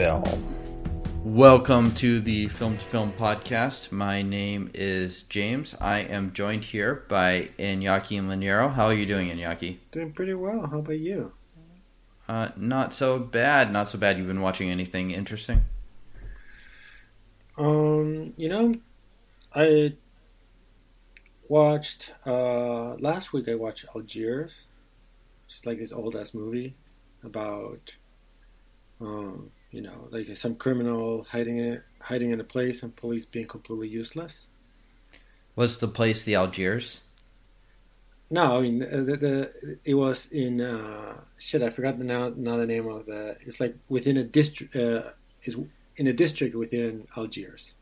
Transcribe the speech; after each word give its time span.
film. 0.00 0.24
Welcome 1.26 1.92
to 1.96 2.20
the 2.20 2.48
Film 2.48 2.78
to 2.78 2.84
Film 2.86 3.12
podcast. 3.12 3.92
My 3.92 4.22
name 4.22 4.70
is 4.72 5.24
James. 5.24 5.76
I 5.78 5.98
am 5.98 6.32
joined 6.32 6.64
here 6.64 7.04
by 7.06 7.50
Iñaki 7.58 8.18
and 8.18 8.30
Liniero. 8.30 8.72
How 8.72 8.86
are 8.86 8.94
you 8.94 9.04
doing, 9.04 9.28
Iñaki? 9.28 9.76
Doing 9.92 10.12
pretty 10.12 10.32
well. 10.32 10.66
How 10.66 10.78
about 10.78 10.98
you? 10.98 11.32
Uh, 12.26 12.48
not 12.56 12.94
so 12.94 13.18
bad. 13.18 13.70
Not 13.74 13.90
so 13.90 13.98
bad. 13.98 14.16
You've 14.16 14.26
been 14.26 14.40
watching 14.40 14.70
anything 14.70 15.10
interesting? 15.10 15.66
Um, 17.58 18.32
you 18.38 18.48
know, 18.48 18.76
I 19.54 19.92
watched 21.46 22.14
uh 22.24 22.94
last 22.94 23.34
week. 23.34 23.50
I 23.50 23.54
watched 23.54 23.84
Algiers, 23.94 24.62
just 25.46 25.66
like 25.66 25.78
this 25.78 25.92
old 25.92 26.16
ass 26.16 26.32
movie 26.32 26.74
about, 27.22 27.92
um, 28.98 29.50
you 29.70 29.80
know, 29.80 30.08
like 30.10 30.36
some 30.36 30.54
criminal 30.54 31.26
hiding 31.30 31.58
it, 31.58 31.82
hiding 32.00 32.30
in 32.30 32.40
a 32.40 32.44
place, 32.44 32.82
and 32.82 32.94
police 32.94 33.24
being 33.24 33.46
completely 33.46 33.88
useless. 33.88 34.46
Was 35.56 35.78
the 35.78 35.88
place 35.88 36.24
the 36.24 36.34
Algiers? 36.34 37.02
No, 38.30 38.58
I 38.58 38.60
mean 38.62 38.78
the, 38.78 39.16
the 39.16 39.78
it 39.84 39.94
was 39.94 40.28
in 40.30 40.60
uh, 40.60 41.14
shit. 41.38 41.62
I 41.62 41.70
forgot 41.70 41.98
the 41.98 42.04
now 42.04 42.32
now 42.36 42.56
the 42.56 42.66
name 42.66 42.88
of 42.88 43.06
the. 43.06 43.36
It's 43.44 43.60
like 43.60 43.76
within 43.88 44.16
a 44.16 44.24
district. 44.24 44.76
Uh, 44.76 45.10
is 45.44 45.56
in 45.96 46.06
a 46.06 46.12
district 46.12 46.54
within 46.54 47.06
Algiers. 47.16 47.74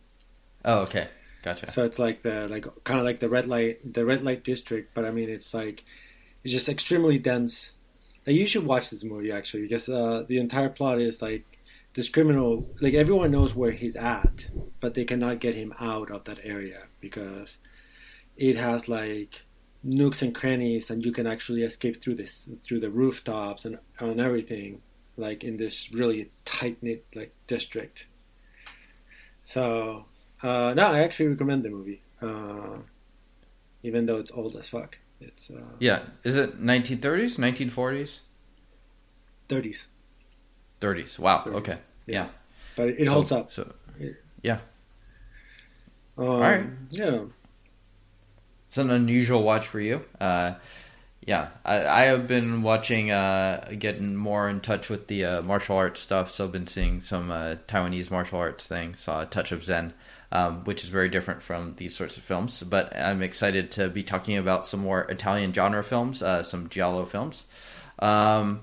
Oh, 0.64 0.80
okay, 0.80 1.08
gotcha. 1.42 1.70
So 1.70 1.84
it's 1.84 1.98
like 1.98 2.22
the 2.22 2.48
like 2.48 2.66
kind 2.84 2.98
of 2.98 3.04
like 3.04 3.20
the 3.20 3.28
red 3.28 3.46
light 3.46 3.92
the 3.92 4.04
red 4.04 4.24
light 4.24 4.42
district, 4.44 4.94
but 4.94 5.04
I 5.04 5.10
mean 5.10 5.28
it's 5.28 5.52
like 5.52 5.84
it's 6.44 6.52
just 6.52 6.68
extremely 6.68 7.18
dense. 7.18 7.72
Now, 8.26 8.32
you 8.32 8.46
should 8.46 8.64
watch 8.64 8.91
this 8.91 9.04
movie 9.04 9.32
actually 9.32 9.62
because 9.62 9.88
uh, 9.88 10.24
the 10.26 10.38
entire 10.38 10.68
plot 10.68 11.00
is 11.00 11.20
like 11.20 11.44
this 11.98 12.08
criminal 12.08 12.64
like 12.80 12.94
everyone 12.94 13.32
knows 13.32 13.56
where 13.56 13.72
he's 13.72 13.96
at, 13.96 14.48
but 14.78 14.94
they 14.94 15.04
cannot 15.04 15.41
get 15.41 15.56
him 15.56 15.74
out 15.80 16.12
of 16.12 16.22
that 16.22 16.38
area 16.44 16.84
because 17.00 17.58
it 18.36 18.54
has 18.54 18.88
like 18.88 19.42
nooks 19.82 20.22
and 20.22 20.32
crannies 20.32 20.91
and 20.91 21.04
you 21.04 21.10
can 21.10 21.26
actually 21.26 21.64
escape 21.64 22.00
through 22.00 22.14
this 22.14 22.48
through 22.62 22.78
the 22.78 22.88
rooftops 22.88 23.64
and 23.64 23.80
on 24.00 24.20
everything 24.20 24.80
like 25.16 25.42
in 25.42 25.56
this 25.56 25.91
really 25.91 26.30
tight 26.44 26.80
knit 26.84 27.04
like 27.16 27.34
district. 27.48 28.06
So 29.42 30.04
uh, 30.41 30.74
no, 30.76 30.84
I 30.84 31.00
actually 31.00 31.30
recommend 31.30 31.64
the 31.64 31.70
movie, 31.70 32.00
uh, 32.22 32.76
even 33.82 34.06
though 34.06 34.19
it's 34.19 34.30
old 34.30 34.54
as 34.54 34.69
fuck. 34.69 34.96
It's 35.20 35.50
uh, 35.50 35.74
Yeah, 35.80 36.02
is 36.22 36.36
it 36.36 36.62
1930s, 36.62 37.41
1940s, 37.41 38.20
30s, 39.48 39.86
30s? 40.80 41.19
Wow. 41.19 41.42
30s. 41.44 41.54
Okay. 41.56 41.78
Yeah. 42.08 42.28
but 42.76 42.88
it 42.88 43.06
So- 43.06 43.12
holds 43.12 43.32
up. 43.32 43.52
So 43.52 43.72
Um, 46.16 46.40
right. 46.40 46.64
Yeah. 46.90 47.20
it's 48.66 48.76
an 48.78 48.90
unusual 48.90 49.42
watch 49.44 49.68
for 49.68 49.78
you. 49.78 50.04
Uh, 50.20 50.54
yeah, 51.24 51.50
I, 51.64 51.84
I 51.86 52.00
have 52.06 52.26
been 52.26 52.62
watching, 52.62 53.10
uh, 53.12 53.70
getting 53.78 54.16
more 54.16 54.48
in 54.48 54.60
touch 54.60 54.88
with 54.91 55.06
the 55.06 55.24
uh, 55.24 55.42
martial 55.42 55.76
arts 55.76 56.00
stuff. 56.00 56.30
So 56.32 56.44
I've 56.47 56.52
been 56.52 56.66
seeing 56.66 57.00
some 57.02 57.30
uh, 57.30 57.56
Taiwanese 57.68 58.10
martial 58.10 58.38
arts 58.41 58.66
thing. 58.66 58.94
Saw 58.97 59.22
a 59.22 59.26
touch 59.26 59.52
of 59.52 59.62
Zen, 59.62 59.92
um, 60.32 60.64
which 60.64 60.82
is 60.82 60.88
very 60.91 61.08
different 61.08 61.41
from 61.42 61.74
these 61.76 61.94
sorts 61.97 62.16
of 62.16 62.24
films. 62.24 62.62
But 62.64 62.97
I'm 62.97 63.22
excited 63.22 63.70
to 63.72 63.88
be 63.88 64.02
talking 64.02 64.36
about 64.36 64.66
some 64.66 64.80
more 64.80 65.02
Italian 65.02 65.52
genre 65.52 65.84
films, 65.84 66.20
uh, 66.22 66.42
some 66.42 66.68
giallo 66.68 67.04
films. 67.04 67.47
Um, 68.00 68.62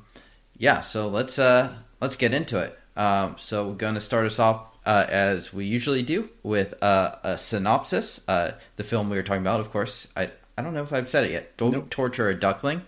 yeah, 0.57 0.81
so 0.81 1.07
let's 1.07 1.39
uh, 1.39 1.73
let's 2.01 2.15
get 2.17 2.33
into 2.33 2.59
it. 2.59 2.77
Um, 2.95 3.35
so 3.37 3.69
we're 3.69 3.75
going 3.75 3.95
to 3.95 4.01
start 4.01 4.25
us 4.25 4.39
off 4.39 4.67
uh, 4.85 5.05
as 5.09 5.53
we 5.53 5.65
usually 5.65 6.01
do 6.03 6.29
with 6.43 6.81
uh, 6.83 7.15
a 7.23 7.37
synopsis. 7.37 8.21
Uh, 8.27 8.51
the 8.77 8.83
film 8.83 9.09
we 9.09 9.17
were 9.17 9.23
talking 9.23 9.41
about, 9.41 9.59
of 9.59 9.71
course. 9.71 10.07
I 10.15 10.31
I 10.57 10.61
don't 10.61 10.73
know 10.73 10.83
if 10.83 10.93
I've 10.93 11.09
said 11.09 11.25
it 11.25 11.31
yet. 11.31 11.57
Don't 11.57 11.71
Nope. 11.73 11.89
torture 11.89 12.29
a 12.29 12.39
duckling. 12.39 12.83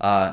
Uh, 0.00 0.32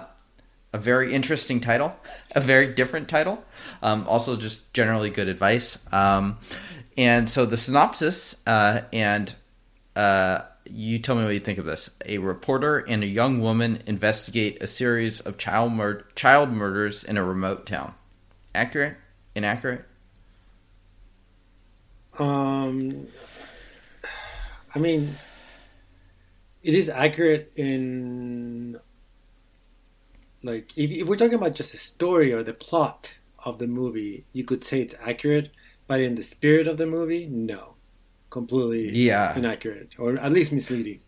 a 0.73 0.77
very 0.79 1.13
interesting 1.13 1.59
title, 1.61 1.95
a 2.31 2.41
very 2.41 2.73
different 2.73 3.07
title. 3.09 3.43
Um, 3.83 4.07
also, 4.07 4.35
just 4.35 4.73
generally 4.73 5.09
good 5.11 5.27
advice. 5.27 5.77
Um, 5.91 6.39
and 6.97 7.29
so 7.29 7.45
the 7.45 7.57
synopsis, 7.57 8.35
uh, 8.47 8.81
and 8.91 9.33
uh, 9.95 10.41
you 10.65 10.99
tell 10.99 11.15
me 11.15 11.23
what 11.25 11.33
you 11.33 11.39
think 11.39 11.59
of 11.59 11.65
this. 11.65 11.91
A 12.05 12.17
reporter 12.17 12.77
and 12.79 13.03
a 13.03 13.07
young 13.07 13.39
woman 13.41 13.83
investigate 13.85 14.61
a 14.61 14.67
series 14.67 15.19
of 15.19 15.37
child 15.37 15.73
mur- 15.73 16.05
child 16.15 16.51
murders 16.51 17.03
in 17.03 17.17
a 17.17 17.23
remote 17.23 17.65
town. 17.65 17.93
Accurate? 18.55 18.97
Inaccurate? 19.39 19.85
Um, 22.19 23.07
I 24.73 24.79
mean, 24.79 25.19
it 26.63 26.73
is 26.75 26.89
accurate 26.89 27.51
in 27.55 28.79
like 30.43 30.71
if, 30.77 30.91
if 30.91 31.07
we're 31.07 31.15
talking 31.17 31.35
about 31.35 31.55
just 31.55 31.71
the 31.71 31.77
story 31.77 32.33
or 32.33 32.43
the 32.43 32.53
plot 32.53 33.13
of 33.45 33.59
the 33.59 33.67
movie, 33.67 34.25
you 34.31 34.43
could 34.43 34.63
say 34.63 34.81
it's 34.81 34.95
accurate, 35.01 35.51
but 35.87 36.01
in 36.01 36.15
the 36.15 36.23
spirit 36.23 36.67
of 36.67 36.77
the 36.77 36.85
movie, 36.85 37.27
no, 37.27 37.75
completely 38.29 38.97
Yeah. 38.97 39.33
inaccurate 39.35 39.95
or 39.99 40.17
at 40.17 40.31
least 40.33 40.51
misleading. 40.51 41.01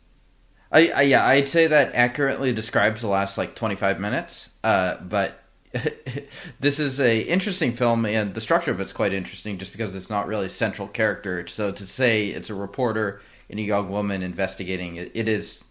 I, 0.72 0.88
I 0.90 1.02
yeah, 1.04 1.26
I'd 1.26 1.50
say 1.50 1.68
that 1.68 1.94
accurately 1.96 2.54
describes 2.54 3.02
the 3.02 3.08
last 3.08 3.38
like 3.38 3.56
25 3.56 4.00
minutes. 4.00 4.50
Uh, 4.64 4.98
but 5.02 5.41
this 6.60 6.80
is 6.80 7.00
a 7.00 7.22
interesting 7.22 7.72
film, 7.72 8.06
and 8.06 8.34
the 8.34 8.42
structure 8.42 8.72
of 8.72 8.80
it's 8.80 8.94
quite 8.94 9.14
interesting, 9.14 9.58
just 9.58 9.72
because 9.72 9.96
it's 9.96 10.10
not 10.10 10.28
really 10.28 10.50
central 10.50 10.88
character. 10.88 11.48
So 11.48 11.72
to 11.72 11.86
say 11.86 12.28
it's 12.28 12.50
a 12.50 12.56
reporter 12.56 13.22
and 13.50 13.60
a 13.60 13.64
young 13.64 13.90
woman 13.90 14.22
investigating, 14.22 14.98
it, 14.98 15.12
it 15.14 15.28
is 15.28 15.64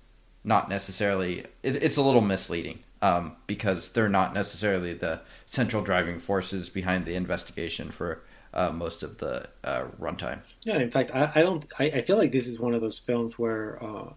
not 0.45 0.69
necessarily. 0.69 1.41
It, 1.63 1.77
it's 1.77 1.97
a 1.97 2.03
little 2.03 2.23
misleading 2.23 2.81
um, 3.03 3.37
because 3.47 3.93
they're 3.93 4.09
not 4.09 4.35
necessarily 4.35 4.95
the 4.95 5.21
central 5.47 5.83
driving 5.83 6.19
forces 6.19 6.71
behind 6.71 7.05
the 7.05 7.15
investigation 7.15 7.91
for 7.91 8.23
uh, 8.55 8.71
most 8.71 9.03
of 9.03 9.19
the 9.19 9.49
uh, 9.65 9.85
runtime. 10.01 10.41
Yeah, 10.65 10.79
in 10.79 10.91
fact, 10.91 11.11
I, 11.15 11.31
I 11.35 11.43
don't. 11.43 11.65
I, 11.79 11.85
I 11.85 12.03
feel 12.03 12.17
like 12.17 12.33
this 12.33 12.47
is 12.47 12.59
one 12.59 12.75
of 12.75 12.81
those 12.81 12.99
films 12.99 13.39
where 13.39 13.83
uh, 13.83 14.13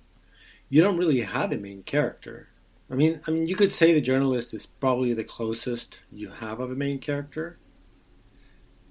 you 0.70 0.82
don't 0.82 0.98
really 0.98 1.22
have 1.22 1.52
a 1.52 1.58
main 1.58 1.84
character. 1.84 2.48
I 2.94 2.96
mean, 2.96 3.20
I 3.26 3.32
mean, 3.32 3.48
you 3.48 3.56
could 3.56 3.74
say 3.74 3.92
the 3.92 4.02
journalist 4.02 4.54
is 4.54 4.68
probably 4.68 5.16
the 5.16 5.24
closest 5.24 5.98
you 6.12 6.30
have 6.30 6.60
of 6.60 6.70
a 6.70 6.76
main 6.76 7.00
character, 7.00 7.58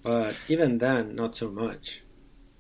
but 0.03 0.35
even 0.49 0.79
then, 0.79 1.15
not 1.15 1.37
so 1.37 1.49
much. 1.49 2.03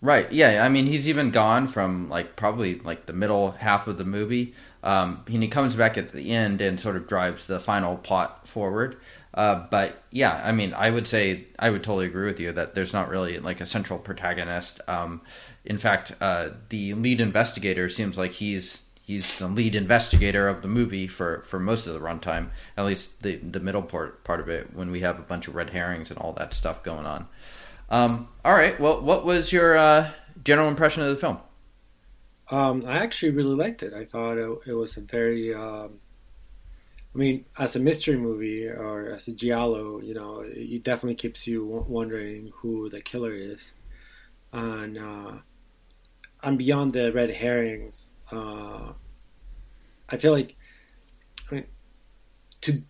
Right. 0.01 0.31
Yeah. 0.31 0.65
I 0.65 0.69
mean, 0.69 0.87
he's 0.87 1.09
even 1.09 1.33
gone 1.33 1.67
from 1.67 2.09
like 2.09 2.37
probably 2.37 2.77
like 2.79 3.07
the 3.07 3.13
middle 3.13 3.51
half 3.53 3.89
of 3.89 3.99
the 3.99 4.05
movie, 4.05 4.55
um, 4.85 5.25
and 5.27 5.43
he 5.43 5.49
comes 5.49 5.75
back 5.75 5.99
at 5.99 6.13
the 6.13 6.31
end 6.31 6.61
and 6.61 6.79
sort 6.79 6.95
of 6.95 7.09
drives 7.09 7.47
the 7.47 7.59
final 7.59 7.97
plot 7.97 8.47
forward. 8.47 8.99
Uh, 9.35 9.67
but 9.69 10.01
yeah, 10.13 10.41
I 10.45 10.53
mean, 10.53 10.73
I 10.75 10.91
would 10.91 11.09
say 11.09 11.49
I 11.59 11.71
would 11.71 11.83
totally 11.83 12.07
agree 12.07 12.27
with 12.27 12.39
you 12.39 12.53
that 12.53 12.77
there's 12.77 12.93
not 12.93 13.09
really 13.09 13.41
like 13.41 13.61
a 13.61 13.67
central 13.67 13.99
protagonist. 13.99 14.81
Um, 14.87 15.23
in 15.65 15.77
fact, 15.77 16.13
uh, 16.21 16.51
the 16.69 16.95
lead 16.95 17.21
investigator 17.21 17.89
seems 17.89 18.17
like 18.17 18.31
he's 18.31 18.82
he's 19.03 19.37
the 19.39 19.49
lead 19.49 19.75
investigator 19.75 20.49
of 20.49 20.63
the 20.63 20.69
movie 20.69 21.07
for, 21.07 21.43
for 21.43 21.61
most 21.61 21.87
of 21.87 21.93
the 21.93 22.01
runtime, 22.01 22.49
at 22.77 22.85
least 22.85 23.23
the 23.23 23.37
the 23.37 23.61
middle 23.61 23.83
part 23.83 24.25
part 24.25 24.41
of 24.41 24.49
it 24.49 24.75
when 24.75 24.91
we 24.91 25.01
have 25.01 25.19
a 25.19 25.23
bunch 25.23 25.49
of 25.49 25.55
red 25.55 25.71
herrings 25.71 26.11
and 26.11 26.19
all 26.19 26.33
that 26.33 26.55
stuff 26.55 26.83
going 26.83 27.05
on. 27.05 27.29
Um, 27.91 28.29
all 28.45 28.55
right. 28.55 28.79
Well, 28.81 29.03
what 29.03 29.27
was 29.27 29.53
your 29.53 29.77
uh, 29.77 30.11
general 30.43 30.69
impression 30.69 31.03
of 31.03 31.11
the 31.11 31.17
film? 31.17 31.39
Um, 32.51 32.85
I 32.87 32.99
actually 32.99 33.33
really 33.33 33.55
liked 33.55 33.83
it. 33.83 33.93
I 33.93 34.05
thought 34.05 34.39
it, 34.39 34.59
it 34.67 34.73
was 34.75 34.97
a 34.97 35.01
very, 35.01 35.55
um, 35.55 36.01
I 37.15 37.19
mean, 37.19 37.45
as 37.59 37.77
a 37.77 37.79
mystery 37.79 38.17
movie 38.17 38.67
or 38.67 39.11
as 39.11 39.29
a 39.29 39.33
giallo, 39.33 40.01
you 40.01 40.15
know, 40.15 40.43
it 40.47 40.83
definitely 40.83 41.15
keeps 41.15 41.47
you 41.47 41.65
wondering 41.65 42.53
who 42.55 42.89
the 42.89 43.01
killer 43.01 43.33
is, 43.33 43.73
and 44.53 44.99
uh, 44.99 45.33
and 46.43 46.59
beyond 46.59 46.93
the 46.93 47.13
red 47.13 47.31
herrings, 47.31 48.09
uh, 48.33 48.93
I 50.09 50.17
feel 50.17 50.33
like, 50.33 50.57
I 51.51 51.55
mean, 51.55 51.67
to 52.63 52.83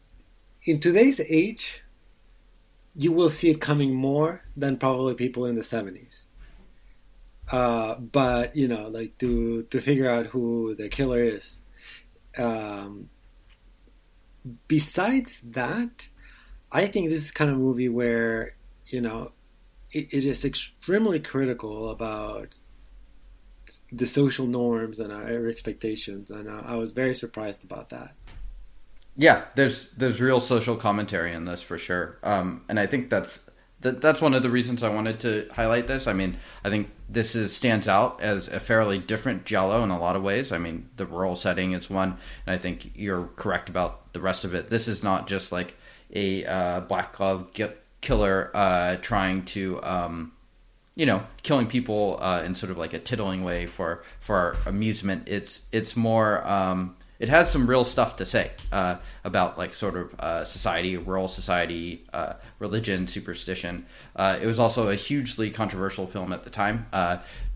in 0.64 0.78
today's 0.78 1.20
age, 1.20 1.82
you 2.94 3.10
will 3.12 3.28
see 3.28 3.50
it 3.50 3.60
coming 3.60 3.94
more 3.94 4.42
than 4.56 4.76
probably 4.76 5.14
people 5.14 5.46
in 5.46 5.56
the 5.56 5.64
seventies. 5.64 6.22
Uh, 7.50 7.96
but 7.96 8.54
you 8.56 8.68
know, 8.68 8.88
like 8.88 9.18
to 9.18 9.64
to 9.64 9.80
figure 9.80 10.08
out 10.08 10.26
who 10.26 10.74
the 10.76 10.88
killer 10.88 11.22
is. 11.22 11.58
Um, 12.38 13.10
besides 14.68 15.40
that, 15.44 16.06
I 16.70 16.86
think 16.86 17.10
this 17.10 17.24
is 17.24 17.30
kind 17.32 17.50
of 17.50 17.58
movie 17.58 17.88
where 17.88 18.54
you 18.86 19.00
know 19.00 19.32
it, 19.90 20.08
it 20.12 20.24
is 20.24 20.44
extremely 20.44 21.18
critical 21.20 21.90
about 21.90 22.58
the 23.92 24.06
social 24.06 24.46
norms 24.46 24.98
and 24.98 25.12
our 25.12 25.48
expectations, 25.48 26.30
and 26.30 26.48
uh, 26.48 26.62
I 26.64 26.76
was 26.76 26.92
very 26.92 27.14
surprised 27.14 27.62
about 27.62 27.90
that. 27.90 28.14
Yeah, 29.14 29.44
there's 29.54 29.90
there's 29.90 30.20
real 30.20 30.40
social 30.40 30.76
commentary 30.76 31.34
in 31.34 31.44
this 31.44 31.60
for 31.60 31.76
sure, 31.76 32.18
um, 32.22 32.64
and 32.68 32.80
I 32.80 32.86
think 32.86 33.10
that's 33.10 33.38
that, 33.82 34.00
that's 34.00 34.22
one 34.22 34.32
of 34.32 34.42
the 34.42 34.48
reasons 34.50 34.82
I 34.82 34.88
wanted 34.88 35.20
to 35.20 35.48
highlight 35.52 35.86
this. 35.86 36.06
I 36.06 36.14
mean, 36.14 36.38
I 36.64 36.70
think 36.70 36.88
this 37.08 37.34
is 37.34 37.54
stands 37.54 37.88
out 37.88 38.22
as 38.22 38.48
a 38.48 38.58
fairly 38.58 38.98
different 38.98 39.44
Giallo 39.44 39.84
in 39.84 39.90
a 39.90 40.00
lot 40.00 40.16
of 40.16 40.22
ways. 40.22 40.50
I 40.50 40.58
mean, 40.58 40.88
the 40.96 41.04
rural 41.04 41.36
setting 41.36 41.72
is 41.72 41.90
one, 41.90 42.16
and 42.46 42.54
I 42.54 42.58
think 42.58 42.92
you're 42.94 43.28
correct 43.36 43.68
about 43.68 44.14
the 44.14 44.20
rest 44.20 44.44
of 44.44 44.54
it. 44.54 44.70
This 44.70 44.88
is 44.88 45.02
not 45.02 45.26
just 45.26 45.52
like 45.52 45.76
a 46.14 46.44
uh, 46.46 46.80
black 46.80 47.12
glove 47.12 47.50
killer 48.00 48.50
uh, 48.54 48.96
trying 48.96 49.44
to. 49.46 49.82
Um, 49.82 50.32
you 50.94 51.06
know, 51.06 51.22
killing 51.42 51.66
people 51.66 52.18
uh, 52.20 52.42
in 52.42 52.54
sort 52.54 52.70
of 52.70 52.78
like 52.78 52.92
a 52.92 52.98
tittling 52.98 53.44
way 53.44 53.66
for 53.66 54.02
for 54.20 54.56
amusement. 54.66 55.24
It's 55.26 55.62
it's 55.72 55.96
more 55.96 56.46
um, 56.46 56.96
it 57.18 57.28
has 57.28 57.50
some 57.50 57.68
real 57.68 57.84
stuff 57.84 58.16
to 58.16 58.24
say 58.24 58.50
uh, 58.72 58.96
about 59.24 59.56
like 59.56 59.74
sort 59.74 59.96
of 59.96 60.18
uh, 60.18 60.44
society, 60.44 60.96
rural 60.96 61.28
society, 61.28 62.04
uh, 62.12 62.34
religion, 62.58 63.06
superstition. 63.06 63.86
Uh, 64.16 64.38
it 64.42 64.46
was 64.46 64.58
also 64.58 64.88
a 64.88 64.96
hugely 64.96 65.50
controversial 65.50 66.06
film 66.06 66.32
at 66.32 66.42
the 66.42 66.50
time. 66.50 66.86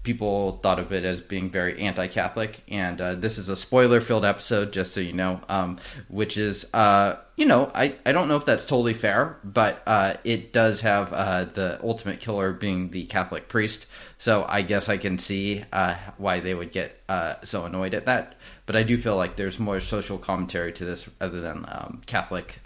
People 0.07 0.61
thought 0.63 0.79
of 0.79 0.93
it 0.93 1.05
as 1.05 1.21
being 1.21 1.51
very 1.51 1.81
anti-Catholic, 1.81 2.63
and 2.69 3.01
uh, 3.01 3.15
this 3.17 3.39
is 3.39 3.49
a 3.49 3.57
spoiler-filled 3.57 4.25
episode, 4.25 4.73
just 4.73 4.95
so 4.95 5.01
you 5.01 5.13
know, 5.13 5.41
um, 5.49 5.79
which 6.07 6.39
is, 6.39 6.65
uh, 6.73 7.17
you 7.35 7.45
know, 7.45 7.73
I, 7.75 7.93
I 8.07 8.13
don't 8.13 8.29
know 8.29 8.37
if 8.37 8.45
that's 8.45 8.65
totally 8.65 8.95
fair, 8.95 9.37
but 9.43 9.83
uh, 9.85 10.15
it 10.23 10.53
does 10.53 10.81
have 10.83 11.13
uh, 11.13 11.47
the 11.47 11.81
ultimate 11.83 12.21
killer 12.21 12.53
being 12.53 12.91
the 12.91 13.07
Catholic 13.07 13.49
priest, 13.49 13.89
so 14.17 14.47
I 14.49 14.63
guess 14.63 14.89
I 14.89 14.97
can 14.97 15.19
see 15.19 15.65
uh, 15.73 15.97
why 16.19 16.39
they 16.39 16.55
would 16.55 16.71
get 16.71 17.03
uh, 17.09 17.35
so 17.43 17.65
annoyed 17.65 17.93
at 17.93 18.07
that. 18.07 18.37
But 18.65 18.77
I 18.77 18.85
do 18.85 18.97
feel 18.99 19.17
like 19.17 19.35
there's 19.35 19.59
more 19.59 19.81
social 19.81 20.19
commentary 20.19 20.73
to 20.75 20.85
this 20.85 21.09
other 21.21 21.41
than 21.41 21.65
um, 21.67 22.03
Catholic 22.07 22.61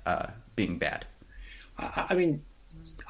being 0.57 0.77
bad. 0.77 1.07
I 1.79 2.15
mean, 2.15 2.43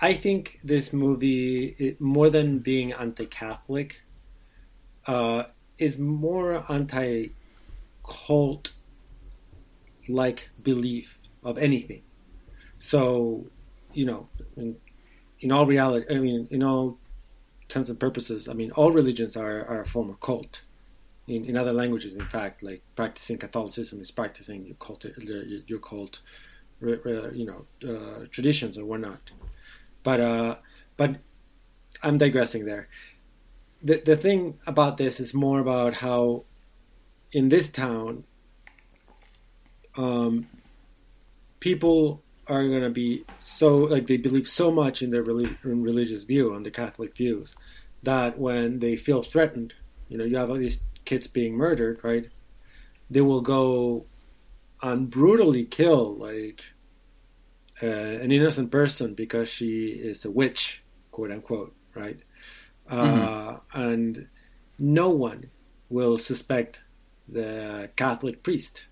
I 0.00 0.15
think 0.15 0.61
this 0.62 0.93
movie, 0.93 1.97
more 1.99 2.31
than 2.31 2.61
being 2.61 2.93
anti-Catholic, 2.93 4.00
uh, 5.11 5.47
is 5.79 5.99
more 5.99 6.65
anti 6.71 7.31
cult 8.09 8.73
like 10.09 10.49
belief 10.62 11.19
of 11.43 11.59
anything. 11.59 12.03
So, 12.79 13.47
you 13.93 14.07
know, 14.07 14.29
in, 14.57 14.77
in 15.41 15.51
all 15.51 15.67
reality, 15.67 16.07
I 16.15 16.19
mean, 16.19 16.47
in 16.51 16.62
all 16.62 16.99
terms 17.69 17.91
and 17.91 17.99
purposes, 17.99 18.49
I 18.49 18.53
mean, 18.53 18.71
all 18.73 18.93
religions 18.93 19.37
are, 19.37 19.67
are 19.67 19.83
a 19.83 19.87
form 19.87 20.11
of 20.11 20.21
cult. 20.21 20.61
In, 21.27 21.45
in 21.45 21.57
other 21.57 21.73
languages, 21.73 22.17
in 22.17 22.27
fact, 22.27 22.62
like 22.62 22.83
practicing 22.95 23.39
Catholicism 23.39 24.01
is 24.01 24.11
practicing 24.11 24.65
your 24.65 24.77
cult, 24.77 25.05
your 25.67 25.79
cult, 25.81 26.21
you 26.81 27.47
know, 27.51 27.61
uh, 27.89 28.27
traditions 28.31 28.79
or 28.79 28.85
whatnot. 28.85 29.21
But 30.03 30.21
uh, 30.21 30.57
but 30.97 31.17
I'm 32.03 32.17
digressing 32.17 32.65
there 32.65 32.89
the 33.82 34.03
the 34.05 34.17
thing 34.17 34.59
about 34.67 34.97
this 34.97 35.21
is 35.21 35.35
more 35.35 35.61
about 35.61 35.94
how 35.94 36.44
in 37.32 37.49
this 37.49 37.69
town 37.69 38.25
um, 39.97 40.47
people 41.61 42.23
are 42.47 42.67
going 42.67 42.82
to 42.82 42.91
be 42.91 43.25
so 43.38 43.77
like 43.79 44.06
they 44.06 44.17
believe 44.17 44.49
so 44.49 44.71
much 44.71 45.03
in 45.03 45.11
their 45.11 45.23
in 45.23 45.82
religious 45.82 46.25
view 46.25 46.55
on 46.55 46.62
the 46.62 46.71
catholic 46.71 47.17
views 47.17 47.55
that 48.03 48.38
when 48.38 48.81
they 48.81 48.97
feel 48.97 49.23
threatened 49.23 49.73
you 50.09 50.19
know 50.19 50.25
you 50.25 50.37
have 50.37 50.50
all 50.50 50.56
these 50.56 50.79
kids 51.05 51.26
being 51.26 51.55
murdered 51.55 51.99
right? 52.03 52.29
They 53.11 53.21
will 53.21 53.41
go 53.41 54.06
and 54.83 55.11
brutally 55.11 55.65
kill 55.65 56.15
like 56.17 56.62
uh, 57.83 57.87
an 57.87 58.31
innocent 58.31 58.71
person 58.71 59.15
because 59.15 59.49
she 59.49 59.88
is 59.88 60.25
a 60.25 60.31
witch 60.31 60.83
quote 61.11 61.33
unquote 61.33 61.75
right 61.94 62.21
mm-hmm. 62.90 63.22
Uh, 63.22 63.56
and 63.72 64.28
no 64.78 65.08
one 65.10 65.50
will 65.88 66.19
suspect 66.19 66.81
the 67.28 67.90
Catholic 67.96 68.42
priest 68.42 68.84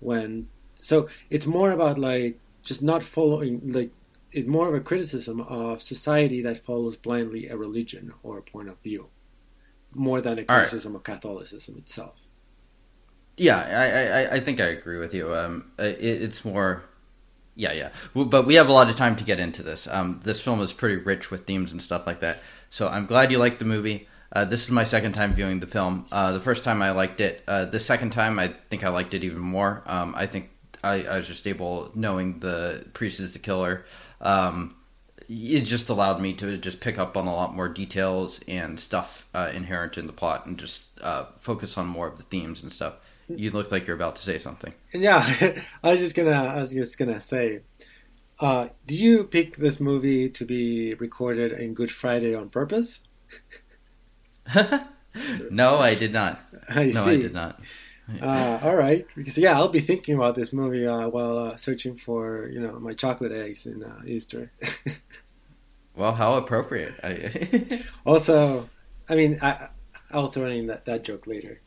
when. 0.00 0.48
So 0.80 1.08
it's 1.30 1.46
more 1.46 1.70
about 1.72 1.98
like 1.98 2.38
just 2.62 2.82
not 2.82 3.02
following 3.02 3.72
like 3.72 3.90
it's 4.32 4.46
more 4.46 4.68
of 4.68 4.74
a 4.74 4.80
criticism 4.80 5.40
of 5.40 5.82
society 5.82 6.42
that 6.42 6.64
follows 6.64 6.96
blindly 6.96 7.48
a 7.48 7.56
religion 7.56 8.12
or 8.22 8.38
a 8.38 8.42
point 8.42 8.68
of 8.68 8.78
view, 8.80 9.08
more 9.94 10.20
than 10.20 10.38
a 10.38 10.44
criticism 10.44 10.92
right. 10.92 10.98
of 10.98 11.04
Catholicism 11.04 11.76
itself. 11.78 12.14
Yeah, 13.36 13.58
I, 13.58 14.34
I, 14.34 14.36
I 14.36 14.40
think 14.40 14.60
I 14.60 14.66
agree 14.66 14.98
with 14.98 15.14
you. 15.14 15.34
Um, 15.34 15.70
it, 15.78 16.02
it's 16.02 16.44
more 16.44 16.82
yeah, 17.58 17.72
yeah. 17.72 17.90
But 18.14 18.46
we 18.46 18.54
have 18.54 18.68
a 18.68 18.72
lot 18.72 18.88
of 18.88 18.94
time 18.94 19.16
to 19.16 19.24
get 19.24 19.40
into 19.40 19.64
this. 19.64 19.88
Um, 19.88 20.20
this 20.22 20.40
film 20.40 20.60
is 20.60 20.72
pretty 20.72 20.96
rich 20.96 21.32
with 21.32 21.44
themes 21.44 21.72
and 21.72 21.82
stuff 21.82 22.06
like 22.06 22.20
that. 22.20 22.38
So 22.70 22.86
I'm 22.86 23.04
glad 23.04 23.32
you 23.32 23.38
liked 23.38 23.58
the 23.58 23.64
movie. 23.64 24.08
Uh, 24.32 24.44
this 24.44 24.62
is 24.62 24.70
my 24.70 24.84
second 24.84 25.12
time 25.12 25.34
viewing 25.34 25.58
the 25.58 25.66
film. 25.66 26.06
Uh, 26.12 26.30
the 26.32 26.40
first 26.40 26.62
time 26.62 26.80
I 26.82 26.92
liked 26.92 27.20
it. 27.20 27.42
Uh, 27.48 27.64
the 27.64 27.80
second 27.80 28.10
time, 28.10 28.38
I 28.38 28.54
think 28.70 28.84
I 28.84 28.90
liked 28.90 29.12
it 29.12 29.24
even 29.24 29.40
more. 29.40 29.82
Um, 29.86 30.14
I 30.16 30.26
think 30.26 30.50
I, 30.84 31.02
I, 31.02 31.16
was 31.16 31.26
just 31.26 31.48
able, 31.48 31.90
knowing 31.96 32.38
the 32.38 32.86
priest 32.92 33.18
is 33.18 33.32
the 33.32 33.40
killer, 33.40 33.84
um, 34.20 34.76
it 35.28 35.62
just 35.62 35.88
allowed 35.88 36.20
me 36.20 36.34
to 36.34 36.56
just 36.58 36.80
pick 36.80 36.96
up 36.96 37.16
on 37.16 37.26
a 37.26 37.34
lot 37.34 37.56
more 37.56 37.68
details 37.68 38.40
and 38.46 38.78
stuff 38.78 39.26
uh, 39.34 39.50
inherent 39.52 39.98
in 39.98 40.06
the 40.06 40.12
plot 40.12 40.46
and 40.46 40.58
just 40.58 40.90
uh, 41.00 41.24
focus 41.38 41.76
on 41.76 41.86
more 41.86 42.06
of 42.06 42.18
the 42.18 42.24
themes 42.24 42.62
and 42.62 42.70
stuff 42.70 42.94
you 43.28 43.50
look 43.50 43.70
like 43.70 43.86
you're 43.86 43.96
about 43.96 44.16
to 44.16 44.22
say 44.22 44.38
something. 44.38 44.72
Yeah, 44.92 45.22
I 45.82 45.90
was 45.90 46.00
just 46.00 46.14
gonna. 46.14 46.30
I 46.30 46.58
was 46.58 46.70
just 46.70 46.98
gonna 46.98 47.20
say. 47.20 47.60
Uh, 48.40 48.68
did 48.86 48.98
you 48.98 49.24
pick 49.24 49.56
this 49.56 49.80
movie 49.80 50.30
to 50.30 50.44
be 50.44 50.94
recorded 50.94 51.52
in 51.52 51.74
Good 51.74 51.90
Friday 51.90 52.34
on 52.34 52.48
purpose? 52.48 53.00
no, 55.50 55.78
I 55.78 55.94
did 55.94 56.12
not. 56.12 56.40
I 56.68 56.86
no, 56.86 57.04
see. 57.04 57.10
I 57.10 57.16
did 57.16 57.34
not. 57.34 57.60
uh, 58.22 58.60
all 58.62 58.76
right, 58.76 59.06
because 59.16 59.36
yeah, 59.36 59.54
I'll 59.54 59.68
be 59.68 59.80
thinking 59.80 60.14
about 60.14 60.34
this 60.34 60.52
movie 60.52 60.86
uh, 60.86 61.08
while 61.08 61.38
uh, 61.38 61.56
searching 61.56 61.96
for 61.96 62.48
you 62.48 62.60
know 62.60 62.78
my 62.78 62.94
chocolate 62.94 63.32
eggs 63.32 63.66
in 63.66 63.82
uh, 63.82 64.00
Easter. 64.06 64.50
well, 65.94 66.14
how 66.14 66.34
appropriate! 66.34 66.94
Also, 68.06 68.68
I 69.08 69.16
mean, 69.16 69.38
I, 69.42 69.68
I'll 70.10 70.30
throw 70.30 70.46
in 70.46 70.68
that, 70.68 70.86
that 70.86 71.04
joke 71.04 71.26
later 71.26 71.60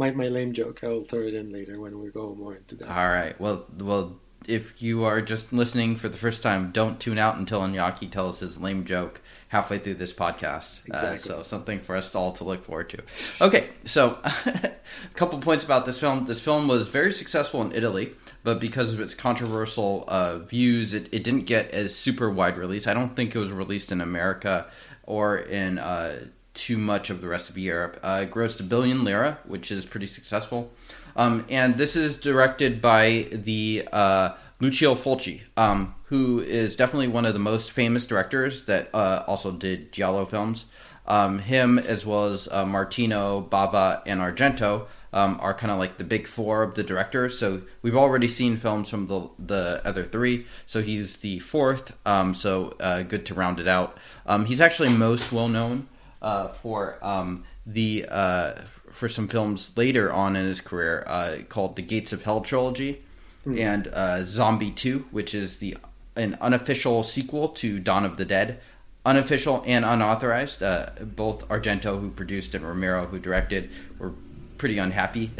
my, 0.00 0.10
my 0.10 0.28
lame 0.28 0.52
joke. 0.52 0.82
I'll 0.82 1.04
throw 1.04 1.20
it 1.20 1.34
in 1.34 1.52
later 1.52 1.78
when 1.78 2.00
we 2.00 2.08
go 2.08 2.34
more 2.34 2.56
into 2.56 2.74
that. 2.76 2.88
All 2.88 3.08
right. 3.08 3.38
Well, 3.38 3.66
well, 3.78 4.18
if 4.48 4.80
you 4.80 5.04
are 5.04 5.20
just 5.20 5.52
listening 5.52 5.96
for 5.96 6.08
the 6.08 6.16
first 6.16 6.42
time, 6.42 6.70
don't 6.72 6.98
tune 6.98 7.18
out 7.18 7.36
until 7.36 7.60
Iñaki 7.60 8.10
tells 8.10 8.40
his 8.40 8.58
lame 8.58 8.84
joke 8.84 9.20
halfway 9.48 9.78
through 9.78 9.94
this 9.94 10.14
podcast. 10.14 10.80
Uh, 10.80 10.96
exactly. 10.96 11.30
Uh, 11.30 11.36
so 11.36 11.42
something 11.42 11.80
for 11.80 11.94
us 11.94 12.14
all 12.14 12.32
to 12.32 12.44
look 12.44 12.64
forward 12.64 12.88
to. 12.90 13.44
Okay, 13.44 13.68
so 13.84 14.18
a 14.24 14.72
couple 15.14 15.38
points 15.38 15.62
about 15.62 15.84
this 15.84 16.00
film. 16.00 16.24
This 16.24 16.40
film 16.40 16.66
was 16.66 16.88
very 16.88 17.12
successful 17.12 17.60
in 17.60 17.72
Italy, 17.72 18.14
but 18.42 18.58
because 18.58 18.94
of 18.94 19.00
its 19.00 19.14
controversial 19.14 20.04
uh, 20.08 20.38
views, 20.38 20.94
it, 20.94 21.12
it 21.12 21.22
didn't 21.22 21.44
get 21.44 21.74
a 21.74 21.90
super 21.90 22.30
wide 22.30 22.56
release. 22.56 22.86
I 22.86 22.94
don't 22.94 23.14
think 23.14 23.36
it 23.36 23.38
was 23.38 23.52
released 23.52 23.92
in 23.92 24.00
America 24.00 24.66
or 25.02 25.36
in 25.36 25.78
uh, 25.78 26.24
too 26.54 26.78
much 26.78 27.10
of 27.10 27.20
the 27.20 27.28
rest 27.28 27.50
of 27.50 27.58
Europe. 27.58 27.98
Uh, 28.02 28.20
it 28.22 28.30
grossed 28.30 28.60
a 28.60 28.64
billion 28.64 29.04
lira, 29.04 29.38
which 29.44 29.70
is 29.70 29.86
pretty 29.86 30.06
successful. 30.06 30.70
Um, 31.16 31.44
and 31.48 31.76
this 31.78 31.96
is 31.96 32.16
directed 32.16 32.80
by 32.80 33.28
the 33.30 33.88
uh, 33.92 34.30
Lucio 34.60 34.94
Fulci, 34.94 35.42
um, 35.56 35.94
who 36.04 36.40
is 36.40 36.76
definitely 36.76 37.08
one 37.08 37.24
of 37.24 37.32
the 37.32 37.40
most 37.40 37.72
famous 37.72 38.06
directors 38.06 38.64
that 38.64 38.90
uh, 38.94 39.24
also 39.26 39.52
did 39.52 39.92
Giallo 39.92 40.24
films. 40.24 40.66
Um, 41.06 41.40
him, 41.40 41.78
as 41.78 42.06
well 42.06 42.26
as 42.26 42.46
uh, 42.52 42.64
Martino, 42.64 43.42
Bava, 43.50 44.02
and 44.06 44.20
Argento, 44.20 44.86
um, 45.12 45.38
are 45.40 45.54
kind 45.54 45.72
of 45.72 45.78
like 45.78 45.98
the 45.98 46.04
big 46.04 46.26
four 46.26 46.62
of 46.62 46.74
the 46.74 46.84
directors. 46.84 47.38
So 47.38 47.62
we've 47.82 47.96
already 47.96 48.28
seen 48.28 48.56
films 48.56 48.88
from 48.90 49.08
the 49.08 49.28
the 49.38 49.82
other 49.84 50.04
three. 50.04 50.46
So 50.66 50.82
he's 50.82 51.16
the 51.16 51.40
fourth. 51.40 51.96
Um, 52.06 52.34
so 52.34 52.76
uh, 52.78 53.02
good 53.02 53.26
to 53.26 53.34
round 53.34 53.58
it 53.58 53.66
out. 53.66 53.98
Um, 54.26 54.44
he's 54.44 54.60
actually 54.60 54.90
most 54.90 55.32
well 55.32 55.48
known 55.48 55.88
uh, 56.22 56.48
for 56.48 56.98
um, 57.02 57.44
the 57.66 58.06
uh, 58.08 58.54
for 58.90 59.08
some 59.08 59.28
films 59.28 59.76
later 59.76 60.12
on 60.12 60.36
in 60.36 60.44
his 60.44 60.60
career 60.60 61.04
uh, 61.06 61.36
called 61.48 61.76
the 61.76 61.82
Gates 61.82 62.12
of 62.12 62.22
Hell 62.22 62.40
trilogy 62.40 63.02
mm. 63.46 63.58
and 63.58 63.88
uh, 63.88 64.24
Zombie 64.24 64.70
Two, 64.70 65.06
which 65.10 65.34
is 65.34 65.58
the 65.58 65.76
an 66.16 66.36
unofficial 66.40 67.02
sequel 67.02 67.48
to 67.48 67.78
Dawn 67.78 68.04
of 68.04 68.16
the 68.16 68.24
Dead. 68.24 68.60
Unofficial 69.06 69.64
and 69.66 69.82
unauthorized. 69.84 70.62
Uh, 70.62 70.90
both 71.00 71.48
Argento, 71.48 71.98
who 71.98 72.10
produced, 72.10 72.54
and 72.54 72.66
Romero, 72.66 73.06
who 73.06 73.18
directed, 73.18 73.70
were 73.98 74.12
pretty 74.58 74.76
unhappy 74.76 75.26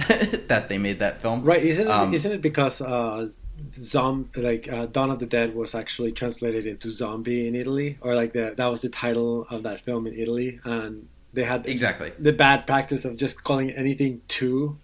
that 0.48 0.70
they 0.70 0.78
made 0.78 1.00
that 1.00 1.20
film. 1.20 1.42
Right? 1.42 1.62
Isn't 1.62 1.86
it, 1.86 1.90
um, 1.90 2.14
isn't 2.14 2.32
it 2.32 2.40
because 2.40 2.80
uh, 2.80 3.28
Zom 3.74 4.30
like 4.36 4.70
uh, 4.72 4.86
Dawn 4.86 5.10
of 5.10 5.18
the 5.18 5.26
Dead 5.26 5.54
was 5.54 5.74
actually 5.74 6.12
translated 6.12 6.66
into 6.66 6.90
zombie 6.90 7.46
in 7.48 7.54
Italy, 7.54 7.96
or 8.00 8.14
like 8.14 8.32
the, 8.32 8.54
that 8.56 8.66
was 8.66 8.80
the 8.82 8.88
title 8.88 9.46
of 9.50 9.62
that 9.64 9.80
film 9.80 10.06
in 10.06 10.14
Italy, 10.14 10.60
and 10.64 11.08
they 11.32 11.44
had 11.44 11.66
exactly 11.66 12.12
the 12.18 12.32
bad 12.32 12.66
practice 12.66 13.04
of 13.04 13.16
just 13.16 13.42
calling 13.44 13.70
anything 13.70 14.20
two. 14.28 14.78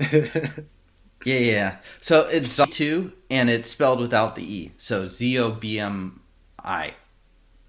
Yeah, 1.26 1.38
yeah. 1.38 1.76
So 2.00 2.28
it's 2.28 2.52
Zombie 2.52 2.72
2, 2.72 3.12
and 3.30 3.50
it's 3.50 3.68
spelled 3.70 3.98
without 3.98 4.36
the 4.36 4.44
E. 4.44 4.72
So 4.78 5.08
Z 5.08 5.38
O 5.40 5.50
B 5.50 5.80
M 5.80 6.20
I 6.62 6.94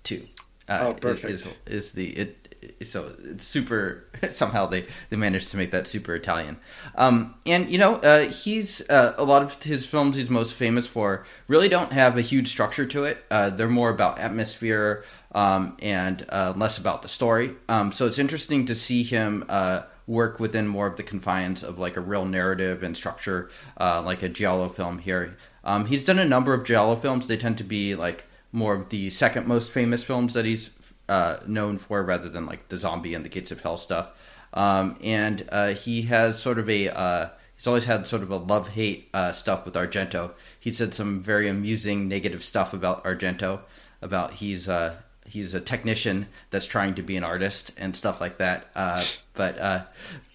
2. 0.03 0.27
Uh, 0.69 0.79
Oh, 0.79 0.93
perfect. 0.93 1.33
Is, 1.33 1.47
is 1.65 1.91
the 1.93 2.09
it? 2.09 2.46
So 2.81 3.13
it's 3.23 3.43
super. 3.43 4.05
Somehow 4.29 4.65
they 4.65 4.85
they 5.09 5.17
managed 5.17 5.51
to 5.51 5.57
make 5.57 5.71
that 5.71 5.87
super 5.87 6.15
Italian. 6.15 6.57
Um, 6.95 7.35
and 7.45 7.69
you 7.69 7.77
know, 7.77 7.95
uh, 7.95 8.27
he's 8.27 8.87
uh, 8.89 9.13
a 9.17 9.23
lot 9.23 9.41
of 9.41 9.61
his 9.63 9.85
films 9.85 10.15
he's 10.15 10.29
most 10.29 10.53
famous 10.53 10.87
for 10.87 11.25
really 11.47 11.69
don't 11.69 11.91
have 11.91 12.17
a 12.17 12.21
huge 12.21 12.49
structure 12.49 12.85
to 12.85 13.03
it. 13.03 13.25
Uh, 13.29 13.49
they're 13.49 13.67
more 13.67 13.89
about 13.89 14.19
atmosphere 14.19 15.03
um, 15.33 15.77
and 15.81 16.25
uh, 16.29 16.53
less 16.55 16.77
about 16.77 17.01
the 17.01 17.07
story. 17.07 17.51
Um, 17.69 17.91
so 17.91 18.05
it's 18.05 18.19
interesting 18.19 18.65
to 18.65 18.75
see 18.75 19.03
him 19.03 19.45
uh, 19.49 19.83
work 20.07 20.39
within 20.39 20.67
more 20.67 20.87
of 20.87 20.95
the 20.95 21.03
confines 21.03 21.63
of 21.63 21.77
like 21.77 21.97
a 21.97 22.01
real 22.01 22.25
narrative 22.25 22.81
and 22.81 22.95
structure, 22.95 23.49
uh, 23.79 24.01
like 24.01 24.23
a 24.23 24.29
giallo 24.29 24.69
film 24.69 24.99
here. 24.99 25.37
Um, 25.63 25.85
he's 25.85 26.05
done 26.05 26.17
a 26.17 26.25
number 26.25 26.53
of 26.53 26.63
giallo 26.63 26.95
films. 26.95 27.27
They 27.27 27.37
tend 27.37 27.57
to 27.57 27.63
be 27.63 27.93
like 27.93 28.25
more 28.51 28.73
of 28.73 28.89
the 28.89 29.09
second 29.09 29.45
most 29.45 29.71
famous 29.71 30.03
films 30.03 30.33
that 30.33 30.45
he's 30.45 30.69
uh, 31.09 31.37
known 31.45 31.77
for, 31.77 32.03
rather 32.03 32.29
than 32.29 32.45
like 32.45 32.69
the 32.69 32.77
zombie 32.77 33.13
and 33.13 33.23
the 33.23 33.29
Gates 33.29 33.51
of 33.51 33.61
Hell 33.61 33.77
stuff. 33.77 34.11
Um, 34.53 34.97
and 35.01 35.47
uh, 35.51 35.69
he 35.69 36.03
has 36.03 36.41
sort 36.41 36.57
of 36.57 36.69
a 36.69 36.89
uh, 36.89 37.29
he's 37.55 37.67
always 37.67 37.85
had 37.85 38.07
sort 38.07 38.21
of 38.21 38.31
a 38.31 38.37
love 38.37 38.69
hate 38.69 39.09
uh, 39.13 39.31
stuff 39.31 39.65
with 39.65 39.73
Argento. 39.73 40.31
He 40.59 40.71
said 40.71 40.93
some 40.93 41.21
very 41.21 41.47
amusing 41.49 42.07
negative 42.07 42.43
stuff 42.43 42.73
about 42.73 43.03
Argento, 43.03 43.61
about 44.01 44.33
he's 44.33 44.69
uh, 44.69 44.95
he's 45.25 45.53
a 45.53 45.59
technician 45.59 46.27
that's 46.49 46.65
trying 46.65 46.95
to 46.95 47.01
be 47.01 47.17
an 47.17 47.23
artist 47.23 47.71
and 47.77 47.95
stuff 47.95 48.21
like 48.21 48.37
that. 48.37 48.67
Uh, 48.75 49.03
but 49.33 49.59
uh, 49.59 49.83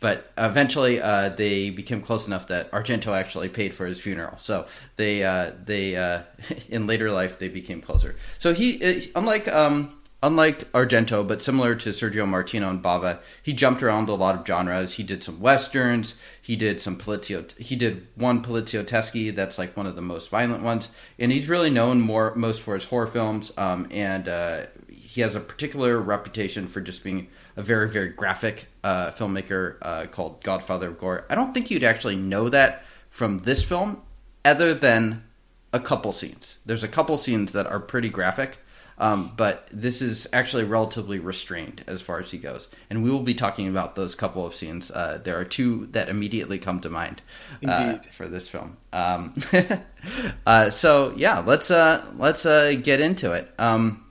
but 0.00 0.31
eventually 0.37 1.00
uh, 1.00 1.31
they 1.31 1.71
became 1.71 2.02
close 2.02 2.26
enough 2.26 2.49
that 2.49 2.71
Argento 2.73 3.17
actually 3.17 3.49
paid 3.49 3.75
for 3.75 3.87
his 3.87 3.99
funeral. 4.00 4.37
So 4.38 4.67
they 4.97 5.25
uh, 5.25 5.52
they 5.64 5.95
in 6.69 6.87
later 6.87 7.11
life 7.11 7.38
they 7.38 7.49
became 7.49 7.81
closer. 7.81 8.17
So 8.38 8.52
he 8.52 9.11
unlike 9.14 9.49
um, 9.49 9.93
unlike 10.23 10.71
Argento, 10.73 11.26
but 11.26 11.43
similar 11.43 11.75
to 11.75 11.91
Sergio 11.91 12.26
Martino 12.26 12.71
and 12.71 12.83
Bava, 12.83 13.19
he 13.43 13.52
jumped 13.52 13.83
around 13.83 14.09
a 14.09 14.14
lot 14.14 14.37
of 14.38 14.47
genres. 14.47 14.95
He 14.95 15.02
did 15.02 15.23
some 15.23 15.41
westerns. 15.41 16.14
He 16.41 16.57
did 16.57 16.81
some 16.81 16.97
Polizio. 16.97 17.57
He 17.59 17.76
did 17.76 18.07
one 18.14 18.43
Poliziotteschi 18.43 19.35
that's 19.35 19.59
like 19.59 19.76
one 19.76 19.87
of 19.87 19.97
the 19.97 20.02
most 20.02 20.31
violent 20.31 20.62
ones, 20.62 20.88
and 21.19 21.33
he's 21.33 21.49
really 21.49 21.71
known 21.71 22.00
more 22.00 22.35
most 22.35 22.62
for 22.62 22.75
his 22.75 22.85
horror 22.85 23.07
films. 23.07 23.52
Um, 23.57 23.88
and 23.91 24.29
uh, 24.29 24.67
he 24.88 25.21
has 25.21 25.35
a 25.35 25.41
particular 25.41 25.99
reputation 25.99 26.67
for 26.67 26.81
just 26.81 27.02
being 27.05 27.29
a 27.57 27.62
very 27.62 27.88
very 27.88 28.09
graphic 28.09 28.67
uh, 28.83 29.11
filmmaker 29.11 29.76
uh, 29.83 30.07
called 30.07 30.43
Godfather 30.43 30.88
of 30.88 30.99
Gore. 30.99 31.26
I 31.29 31.35
don't 31.35 31.52
think 31.52 31.71
you'd 31.71 31.85
actually 31.85 32.17
know 32.17 32.49
that 32.49 32.85
from 33.11 33.41
this 33.41 33.62
film, 33.62 34.00
other 34.45 34.73
than 34.73 35.25
a 35.73 35.81
couple 35.81 36.12
scenes. 36.12 36.59
There's 36.67 36.85
a 36.85 36.88
couple 36.88 37.17
scenes 37.17 37.52
that 37.52 37.67
are 37.67 37.81
pretty 37.81 38.09
graphic. 38.09 38.59
Um, 39.02 39.32
but 39.37 39.66
this 39.73 40.00
is 40.00 40.28
actually 40.32 40.62
relatively 40.62 41.18
restrained 41.18 41.82
as 41.88 42.00
far 42.00 42.21
as 42.21 42.30
he 42.30 42.38
goes, 42.38 42.68
and 42.88 43.02
we 43.02 43.11
will 43.11 43.25
be 43.25 43.35
talking 43.35 43.66
about 43.66 43.97
those 43.97 44.14
couple 44.14 44.47
of 44.47 44.54
scenes. 44.54 44.92
Uh, 44.92 45.18
there 45.21 45.37
are 45.40 45.44
two 45.44 45.87
that 45.87 46.09
immediately 46.09 46.56
come 46.61 46.78
to 46.82 46.88
mind 46.88 47.21
uh, 47.66 47.99
for 48.12 48.28
this 48.28 48.47
film. 48.47 48.76
Um, 48.92 49.35
uh, 50.47 50.71
so 50.71 51.14
yeah, 51.16 51.40
let's 51.40 51.73
uh, 51.73 52.12
let's 52.16 52.47
uh, 52.47 52.75
get 52.80 53.00
into 53.00 53.32
it. 53.32 53.52
Um, 53.59 54.06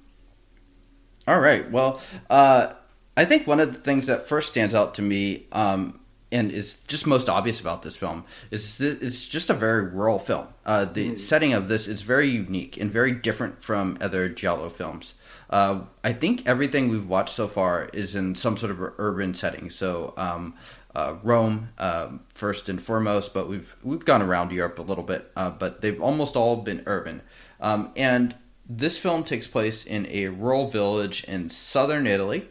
all 1.26 1.40
right. 1.40 1.72
Well, 1.72 2.02
uh, 2.30 2.74
I 3.16 3.24
think 3.24 3.48
one 3.48 3.62
of 3.62 3.72
the 3.72 3.80
things 3.80 4.08
that 4.08 4.28
first 4.28 4.50
stands 4.50 4.76
out 4.76 4.96
to 4.96 5.02
me 5.02 5.46
um, 5.54 6.01
and 6.32 6.52
is 6.52 6.76
just 6.88 7.06
most 7.06 7.28
obvious 7.28 7.60
about 7.60 7.84
this 7.84 7.96
film 7.96 8.24
is 8.52 8.80
it's 8.80 9.28
just 9.28 9.50
a 9.50 9.54
very 9.54 9.88
rural 9.88 10.20
film. 10.20 10.48
Uh, 10.66 10.86
the 10.86 11.16
setting 11.16 11.54
of 11.54 11.68
this 11.68 11.88
is 11.88 12.02
very 12.04 12.28
unique 12.28 12.78
and 12.78 12.90
very 12.90 13.12
different 13.12 13.62
from 13.62 13.98
other 14.00 14.30
giallo 14.30 14.70
films. 14.70 15.16
Uh, 15.50 15.82
I 16.04 16.14
think 16.14 16.48
everything 16.48 16.90
we've 16.90 17.08
watched 17.08 17.36
so 17.36 17.48
far 17.48 17.90
is 17.94 18.16
in 18.16 18.36
some 18.36 18.56
sort 18.56 18.72
of 18.72 18.80
urban 18.98 19.34
setting. 19.34 19.70
So 19.70 20.14
um, 20.16 20.56
uh, 20.96 21.16
Rome 21.22 21.70
um, 21.78 22.22
first 22.30 22.70
and 22.70 22.82
foremost, 22.82 23.34
but 23.34 23.50
we've 23.50 23.76
we've 23.84 24.06
gone 24.06 24.22
around 24.22 24.52
Europe 24.52 24.80
a 24.80 24.84
little 24.84 25.04
bit, 25.04 25.30
uh, 25.36 25.50
but 25.52 25.82
they've 25.82 26.02
almost 26.02 26.36
all 26.36 26.58
been 26.58 26.84
urban. 26.86 27.22
Um, 27.60 27.92
and 27.96 28.36
this 28.70 28.98
film 28.98 29.24
takes 29.26 29.48
place 29.48 29.86
in 29.86 30.08
a 30.08 30.30
rural 30.30 30.70
village 30.70 31.26
in 31.26 31.50
southern 31.50 32.08
Italy 32.08 32.48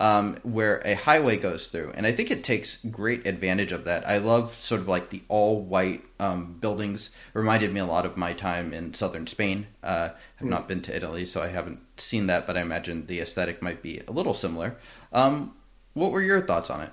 um, 0.00 0.38
where 0.42 0.78
a 0.84 0.94
highway 0.94 1.36
goes 1.36 1.66
through, 1.66 1.92
and 1.94 2.06
I 2.06 2.12
think 2.12 2.30
it 2.30 2.44
takes 2.44 2.76
great 2.76 3.26
advantage 3.26 3.72
of 3.72 3.84
that. 3.84 4.06
I 4.06 4.18
love 4.18 4.54
sort 4.54 4.80
of 4.80 4.88
like 4.88 5.10
the 5.10 5.22
all 5.28 5.60
white 5.60 6.04
um, 6.20 6.56
buildings. 6.60 7.10
Reminded 7.34 7.72
me 7.72 7.80
a 7.80 7.86
lot 7.86 8.06
of 8.06 8.16
my 8.16 8.32
time 8.32 8.72
in 8.72 8.94
southern 8.94 9.26
Spain. 9.26 9.66
Uh, 9.82 10.10
I've 10.40 10.46
not 10.46 10.68
been 10.68 10.82
to 10.82 10.96
Italy, 10.96 11.24
so 11.24 11.42
I 11.42 11.48
haven't 11.48 11.80
seen 11.96 12.26
that, 12.28 12.46
but 12.46 12.56
I 12.56 12.60
imagine 12.60 13.06
the 13.06 13.20
aesthetic 13.20 13.60
might 13.60 13.82
be 13.82 14.00
a 14.06 14.12
little 14.12 14.34
similar. 14.34 14.76
Um, 15.12 15.56
what 15.94 16.12
were 16.12 16.22
your 16.22 16.40
thoughts 16.40 16.70
on 16.70 16.80
it? 16.82 16.92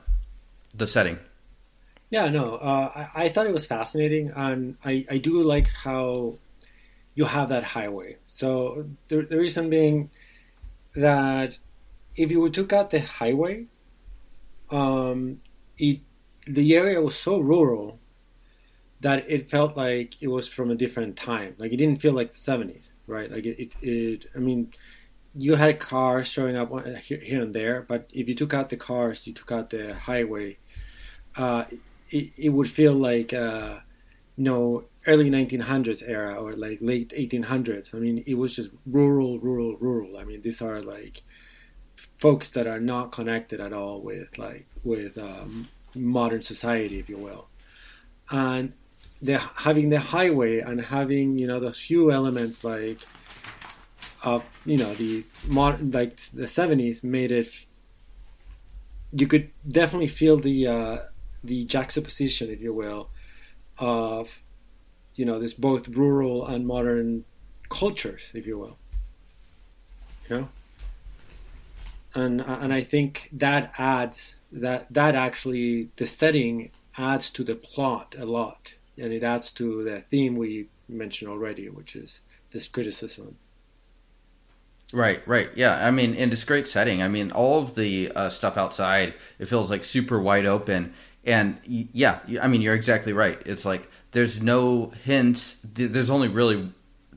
The 0.74 0.88
setting. 0.88 1.20
Yeah, 2.10 2.30
no, 2.30 2.56
uh, 2.56 3.08
I, 3.14 3.26
I 3.26 3.30
thought 3.30 3.46
it 3.46 3.54
was 3.54 3.66
fascinating, 3.66 4.32
and 4.36 4.78
I, 4.84 5.06
I 5.10 5.18
do 5.18 5.42
like 5.44 5.68
how 5.68 6.38
you 7.14 7.26
have 7.26 7.50
that 7.50 7.64
highway. 7.64 8.18
So 8.28 8.86
the, 9.08 9.22
the 9.22 9.38
reason 9.38 9.70
being 9.70 10.10
that 10.96 11.58
if 12.16 12.32
you 12.32 12.50
took 12.50 12.74
out 12.74 12.90
the 12.90 13.02
highway, 13.02 13.66
um, 14.70 15.42
it 15.78 16.00
the 16.48 16.76
area 16.76 17.02
was 17.02 17.18
so 17.18 17.40
rural 17.40 18.00
that 19.02 19.30
it 19.30 19.50
felt 19.50 19.76
like 19.76 20.22
it 20.22 20.28
was 20.28 20.48
from 20.48 20.72
a 20.72 20.76
different 20.76 21.16
time. 21.16 21.56
Like 21.58 21.72
it 21.74 21.78
didn't 21.78 22.02
feel 22.02 22.14
like 22.14 22.32
the 22.32 22.38
seventies, 22.38 22.94
right? 23.08 23.32
Like 23.32 23.46
it, 23.46 23.62
it, 23.62 23.76
it, 23.82 24.26
I 24.36 24.40
mean, 24.40 24.72
you 25.36 25.56
had 25.56 25.80
cars 25.80 26.28
showing 26.28 26.56
up 26.56 26.72
here, 27.04 27.20
here 27.20 27.42
and 27.42 27.54
there, 27.54 27.82
but 27.82 28.10
if 28.14 28.28
you 28.30 28.36
took 28.36 28.54
out 28.54 28.70
the 28.70 28.78
cars, 28.78 29.28
you 29.28 29.34
took 29.34 29.52
out 29.52 29.70
the 29.70 29.94
highway, 29.96 30.58
uh, 31.36 31.66
it, 32.10 32.32
it 32.38 32.50
would 32.50 32.70
feel 32.70 32.94
like 32.94 33.34
uh, 33.34 33.80
you 34.38 34.44
know 34.44 34.86
early 35.08 35.30
1900s 35.30 36.04
era 36.08 36.36
or 36.36 36.54
like 36.54 36.80
late 36.82 37.10
1800s. 37.10 37.94
I 37.94 38.00
mean, 38.00 38.24
it 38.26 38.36
was 38.36 38.56
just 38.56 38.70
rural, 38.86 39.40
rural, 39.40 39.76
rural. 39.78 40.18
I 40.18 40.24
mean, 40.24 40.42
these 40.42 40.62
are 40.62 40.82
like 40.82 41.22
folks 42.20 42.50
that 42.50 42.68
are 42.68 42.80
not 42.80 43.12
connected 43.12 43.60
at 43.60 43.74
all 43.74 44.02
with 44.02 44.38
like 44.38 44.66
with 44.84 45.18
um, 45.18 45.68
modern 45.96 46.42
society, 46.42 47.00
if 47.00 47.10
you 47.10 47.18
will, 47.18 47.48
and 48.30 48.74
the 49.22 49.38
having 49.38 49.90
the 49.90 50.00
highway 50.00 50.60
and 50.60 50.82
having 50.82 51.38
you 51.38 51.48
know 51.48 51.60
those 51.60 51.80
few 51.80 52.12
elements 52.12 52.64
like 52.64 53.00
of 54.24 54.44
you 54.66 54.78
know 54.78 54.94
the 54.96 55.24
modern 55.48 55.92
like 55.92 56.18
the 56.34 56.46
70s 56.46 57.04
made 57.04 57.32
it 57.32 57.50
you 59.12 59.28
could 59.28 59.50
definitely 59.68 60.08
feel 60.08 60.38
the 60.38 60.68
uh, 60.68 60.98
the 61.44 61.64
juxtaposition, 61.66 62.50
if 62.50 62.60
you 62.60 62.74
will, 62.74 63.10
of 63.78 64.30
you 65.16 65.26
know 65.26 65.40
this 65.40 65.54
both 65.54 65.88
rural 65.88 66.46
and 66.48 66.68
modern 66.68 67.24
cultures, 67.70 68.30
if 68.34 68.46
you 68.46 68.58
will. 68.58 68.78
You 70.30 70.36
know, 70.38 70.50
and 72.16 72.42
and 72.42 72.74
I 72.74 72.84
think 72.84 73.30
that 73.34 73.74
adds 73.78 74.36
that 74.52 74.88
that 74.94 75.16
actually 75.16 75.90
the 75.98 76.08
setting 76.08 76.72
adds 76.98 77.30
to 77.32 77.44
the 77.44 77.56
plot 77.56 78.16
a 78.18 78.26
lot, 78.26 78.74
and 78.98 79.12
it 79.14 79.24
adds 79.24 79.52
to 79.52 79.84
the 79.84 80.02
theme 80.10 80.36
we 80.36 80.70
mentioned 80.88 81.30
already, 81.30 81.70
which 81.70 81.96
is 81.96 82.22
this 82.52 82.68
criticism. 82.68 83.38
Right, 84.94 85.28
right. 85.28 85.50
Yeah, 85.56 85.86
I 85.86 85.92
mean, 85.92 86.14
in 86.14 86.30
this 86.30 86.44
great 86.44 86.68
setting. 86.68 87.02
I 87.02 87.08
mean, 87.08 87.32
all 87.32 87.62
of 87.64 87.76
the 87.76 88.12
uh, 88.16 88.30
stuff 88.30 88.56
outside, 88.56 89.16
it 89.40 89.48
feels 89.48 89.70
like 89.72 89.84
super 89.84 90.20
wide 90.22 90.46
open. 90.46 90.94
And 91.26 91.60
yeah, 91.66 92.20
I 92.42 92.48
mean, 92.48 92.62
you're 92.62 92.76
exactly 92.76 93.12
right. 93.12 93.42
It's 93.46 93.66
like 93.66 93.90
there's 94.12 94.42
no 94.42 94.94
hints. 95.04 95.58
th- 95.74 95.92
There's 95.92 96.12
only 96.12 96.28
really 96.28 96.72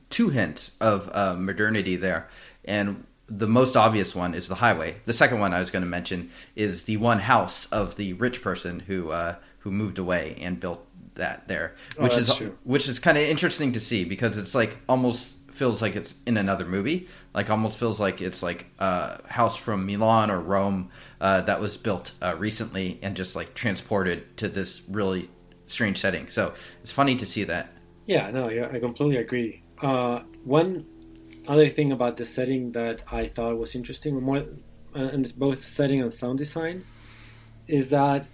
two 0.09 0.29
hints 0.29 0.71
of 0.81 1.09
uh, 1.13 1.35
modernity 1.35 1.95
there. 1.95 2.27
And 2.65 3.05
the 3.29 3.47
most 3.47 3.75
obvious 3.77 4.15
one 4.15 4.33
is 4.33 4.47
the 4.47 4.55
highway. 4.55 4.97
The 5.05 5.13
second 5.13 5.39
one 5.39 5.53
I 5.53 5.59
was 5.59 5.71
going 5.71 5.83
to 5.83 5.89
mention 5.89 6.29
is 6.55 6.83
the 6.83 6.97
one 6.97 7.19
house 7.19 7.65
of 7.67 7.95
the 7.95 8.13
rich 8.13 8.41
person 8.41 8.81
who 8.81 9.11
uh, 9.11 9.35
who 9.59 9.71
moved 9.71 9.99
away 9.99 10.35
and 10.41 10.59
built 10.59 10.85
that 11.15 11.47
there, 11.47 11.75
Oh, 11.97 12.03
which 12.03 12.15
is 12.17 12.33
true. 12.33 12.57
which 12.63 12.87
is 12.87 12.99
kind 12.99 13.17
of 13.17 13.23
interesting 13.23 13.73
to 13.73 13.79
see 13.79 14.05
because 14.05 14.37
it's 14.37 14.55
like 14.55 14.77
almost 14.87 15.37
feels 15.51 15.81
like 15.81 15.95
it's 15.97 16.15
in 16.25 16.37
another 16.37 16.65
movie. 16.65 17.07
Like 17.33 17.49
almost 17.49 17.77
feels 17.77 17.99
like 17.99 18.21
it's 18.21 18.41
like 18.41 18.67
a 18.79 19.21
house 19.27 19.57
from 19.57 19.85
Milan 19.85 20.31
or 20.31 20.39
Rome 20.39 20.89
uh, 21.19 21.41
that 21.41 21.59
was 21.59 21.75
built 21.77 22.13
uh, 22.21 22.35
recently 22.37 22.97
and 23.01 23.15
just 23.17 23.35
like 23.35 23.53
transported 23.53 24.37
to 24.37 24.47
this 24.47 24.81
really 24.89 25.27
strange 25.67 25.97
setting. 25.99 26.29
So 26.29 26.53
it's 26.81 26.93
funny 26.93 27.15
to 27.17 27.25
see 27.25 27.43
that. 27.43 27.73
Yeah, 28.05 28.31
no, 28.31 28.49
yeah, 28.49 28.69
I 28.71 28.79
completely 28.79 29.17
agree. 29.17 29.61
Uh, 29.81 30.21
one 30.45 30.85
other 31.49 31.67
thing 31.67 31.91
about 31.91 32.15
the 32.17 32.25
setting 32.25 32.71
that 32.73 33.01
I 33.11 33.27
thought 33.27 33.57
was 33.57 33.75
interesting, 33.75 34.21
more, 34.21 34.45
uh, 34.95 35.09
and 35.13 35.25
it's 35.25 35.33
both 35.33 35.67
setting 35.67 35.99
and 36.01 36.13
sound 36.13 36.37
design, 36.37 36.85
is 37.67 37.89
that 37.89 38.27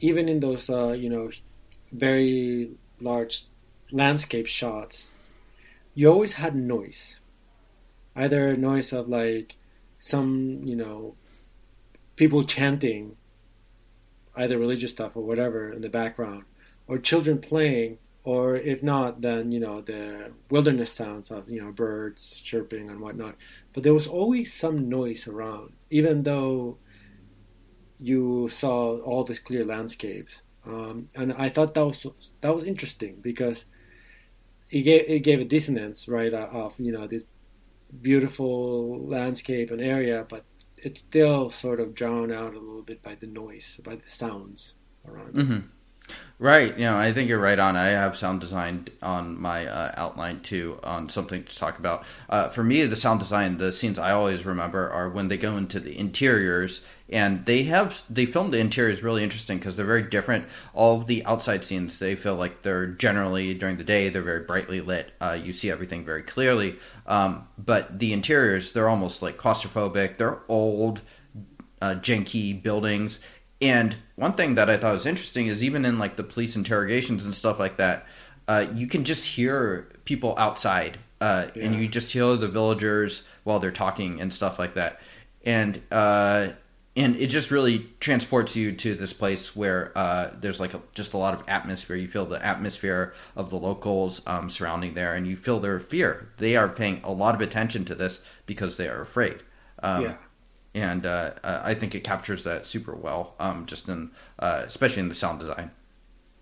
even 0.00 0.28
in 0.28 0.40
those, 0.40 0.70
uh, 0.70 0.92
you 0.92 1.10
know, 1.10 1.30
very 1.92 2.70
large 3.00 3.44
landscape 3.90 4.46
shots, 4.46 5.10
you 5.94 6.10
always 6.10 6.32
had 6.32 6.56
noise. 6.56 7.20
Either 8.16 8.56
noise 8.56 8.92
of 8.92 9.08
like 9.08 9.56
some, 9.98 10.62
you 10.64 10.74
know, 10.74 11.14
people 12.16 12.44
chanting 12.44 13.16
either 14.36 14.56
religious 14.56 14.90
stuff 14.90 15.14
or 15.14 15.22
whatever 15.22 15.70
in 15.70 15.82
the 15.82 15.88
background, 15.90 16.44
or 16.86 16.96
children 16.98 17.38
playing, 17.38 17.98
or 18.24 18.56
if 18.56 18.82
not, 18.82 19.20
then 19.20 19.50
you 19.50 19.60
know 19.60 19.80
the 19.80 20.32
wilderness 20.50 20.92
sounds 20.92 21.30
of 21.30 21.48
you 21.48 21.60
know 21.60 21.72
birds 21.72 22.30
chirping 22.30 22.90
and 22.90 23.00
whatnot. 23.00 23.36
But 23.72 23.82
there 23.82 23.94
was 23.94 24.06
always 24.06 24.52
some 24.52 24.88
noise 24.88 25.26
around, 25.26 25.72
even 25.90 26.22
though 26.22 26.78
you 27.98 28.48
saw 28.48 28.98
all 28.98 29.24
these 29.24 29.38
clear 29.38 29.64
landscapes. 29.64 30.40
Um, 30.64 31.08
and 31.16 31.32
I 31.32 31.48
thought 31.48 31.74
that 31.74 31.84
was 31.84 32.06
that 32.40 32.54
was 32.54 32.64
interesting 32.64 33.16
because 33.20 33.64
it 34.70 34.82
gave 34.82 35.08
it 35.08 35.20
gave 35.20 35.40
a 35.40 35.44
dissonance, 35.44 36.06
right, 36.06 36.32
of 36.32 36.78
you 36.78 36.92
know 36.92 37.06
this 37.06 37.24
beautiful 38.00 39.04
landscape 39.04 39.70
and 39.70 39.80
area, 39.80 40.24
but 40.28 40.44
it's 40.76 41.00
still 41.00 41.50
sort 41.50 41.80
of 41.80 41.94
drowned 41.94 42.32
out 42.32 42.54
a 42.54 42.58
little 42.58 42.82
bit 42.82 43.02
by 43.02 43.14
the 43.16 43.26
noise, 43.26 43.78
by 43.82 43.96
the 43.96 44.08
sounds 44.08 44.74
around. 45.06 45.34
Mm-hmm. 45.34 45.58
Right. 46.42 46.76
You 46.76 46.86
know, 46.86 46.98
I 46.98 47.12
think 47.12 47.28
you're 47.28 47.38
right 47.38 47.58
on. 47.58 47.76
I 47.76 47.90
have 47.90 48.16
sound 48.16 48.40
design 48.40 48.88
on 49.00 49.40
my 49.40 49.64
uh, 49.64 49.92
outline 49.96 50.40
too, 50.40 50.80
on 50.82 51.08
something 51.08 51.44
to 51.44 51.56
talk 51.56 51.78
about. 51.78 52.04
Uh, 52.28 52.48
for 52.48 52.64
me, 52.64 52.84
the 52.84 52.96
sound 52.96 53.20
design, 53.20 53.58
the 53.58 53.70
scenes 53.70 53.96
I 53.96 54.10
always 54.10 54.44
remember 54.44 54.90
are 54.90 55.08
when 55.08 55.28
they 55.28 55.36
go 55.36 55.56
into 55.56 55.78
the 55.78 55.96
interiors, 55.96 56.84
and 57.08 57.46
they 57.46 57.62
have 57.64 58.02
they 58.10 58.26
filmed 58.26 58.52
the 58.52 58.58
interiors 58.58 59.04
really 59.04 59.22
interesting 59.22 59.58
because 59.58 59.76
they're 59.76 59.86
very 59.86 60.02
different. 60.02 60.46
All 60.74 60.98
the 61.02 61.24
outside 61.26 61.64
scenes, 61.64 62.00
they 62.00 62.16
feel 62.16 62.34
like 62.34 62.62
they're 62.62 62.88
generally 62.88 63.54
during 63.54 63.76
the 63.76 63.84
day, 63.84 64.08
they're 64.08 64.20
very 64.20 64.42
brightly 64.42 64.80
lit. 64.80 65.12
Uh, 65.20 65.38
you 65.40 65.52
see 65.52 65.70
everything 65.70 66.04
very 66.04 66.22
clearly. 66.22 66.74
Um, 67.06 67.46
but 67.56 68.00
the 68.00 68.12
interiors, 68.12 68.72
they're 68.72 68.88
almost 68.88 69.22
like 69.22 69.36
claustrophobic. 69.36 70.16
They're 70.16 70.40
old, 70.48 71.02
uh, 71.80 71.94
janky 72.00 72.60
buildings 72.60 73.20
and 73.62 73.96
one 74.16 74.32
thing 74.32 74.56
that 74.56 74.68
I 74.68 74.76
thought 74.76 74.92
was 74.92 75.06
interesting 75.06 75.46
is 75.46 75.62
even 75.62 75.84
in 75.84 75.98
like 75.98 76.16
the 76.16 76.24
police 76.24 76.56
interrogations 76.56 77.24
and 77.24 77.34
stuff 77.34 77.60
like 77.60 77.76
that, 77.76 78.06
uh, 78.48 78.66
you 78.74 78.88
can 78.88 79.04
just 79.04 79.24
hear 79.24 79.88
people 80.04 80.34
outside, 80.36 80.98
uh, 81.20 81.46
yeah. 81.54 81.64
and 81.64 81.76
you 81.76 81.86
just 81.86 82.12
hear 82.12 82.34
the 82.34 82.48
villagers 82.48 83.22
while 83.44 83.60
they're 83.60 83.70
talking 83.70 84.20
and 84.20 84.34
stuff 84.34 84.58
like 84.58 84.74
that, 84.74 85.00
and 85.44 85.80
uh, 85.92 86.48
and 86.96 87.14
it 87.16 87.28
just 87.28 87.52
really 87.52 87.86
transports 88.00 88.56
you 88.56 88.72
to 88.72 88.96
this 88.96 89.12
place 89.12 89.54
where 89.54 89.92
uh, 89.96 90.30
there's 90.40 90.58
like 90.58 90.74
a, 90.74 90.82
just 90.92 91.14
a 91.14 91.16
lot 91.16 91.32
of 91.32 91.44
atmosphere. 91.46 91.94
You 91.94 92.08
feel 92.08 92.26
the 92.26 92.44
atmosphere 92.44 93.14
of 93.36 93.48
the 93.48 93.56
locals 93.56 94.22
um, 94.26 94.50
surrounding 94.50 94.94
there, 94.94 95.14
and 95.14 95.24
you 95.24 95.36
feel 95.36 95.60
their 95.60 95.78
fear. 95.78 96.28
They 96.38 96.56
are 96.56 96.68
paying 96.68 97.00
a 97.04 97.12
lot 97.12 97.36
of 97.36 97.40
attention 97.40 97.84
to 97.86 97.94
this 97.94 98.20
because 98.44 98.76
they 98.76 98.88
are 98.88 99.00
afraid. 99.00 99.38
Um, 99.84 100.02
yeah 100.02 100.14
and 100.74 101.04
uh, 101.04 101.32
I 101.44 101.74
think 101.74 101.94
it 101.94 102.04
captures 102.04 102.44
that 102.44 102.66
super 102.66 102.94
well, 102.94 103.34
um, 103.38 103.66
just 103.66 103.88
in 103.88 104.10
uh, 104.38 104.62
especially 104.64 105.00
in 105.00 105.08
the 105.08 105.14
sound 105.14 105.40
design. 105.40 105.70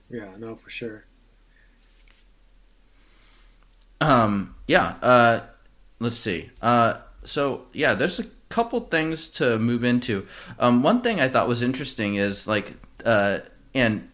Yeah, 0.08 0.28
no, 0.38 0.56
for 0.56 0.70
sure. 0.70 1.04
Um, 4.00 4.54
yeah. 4.66 4.94
Uh, 5.02 5.40
let's 5.98 6.16
see. 6.16 6.50
Uh, 6.60 6.98
so 7.24 7.66
yeah, 7.72 7.94
there's 7.94 8.18
a 8.18 8.24
couple 8.48 8.80
things 8.80 9.28
to 9.28 9.58
move 9.58 9.84
into. 9.84 10.26
Um, 10.58 10.82
one 10.82 11.02
thing 11.02 11.20
I 11.20 11.28
thought 11.28 11.48
was 11.48 11.62
interesting 11.62 12.16
is 12.16 12.46
like, 12.46 12.74
uh, 13.04 13.40
and 13.74 14.10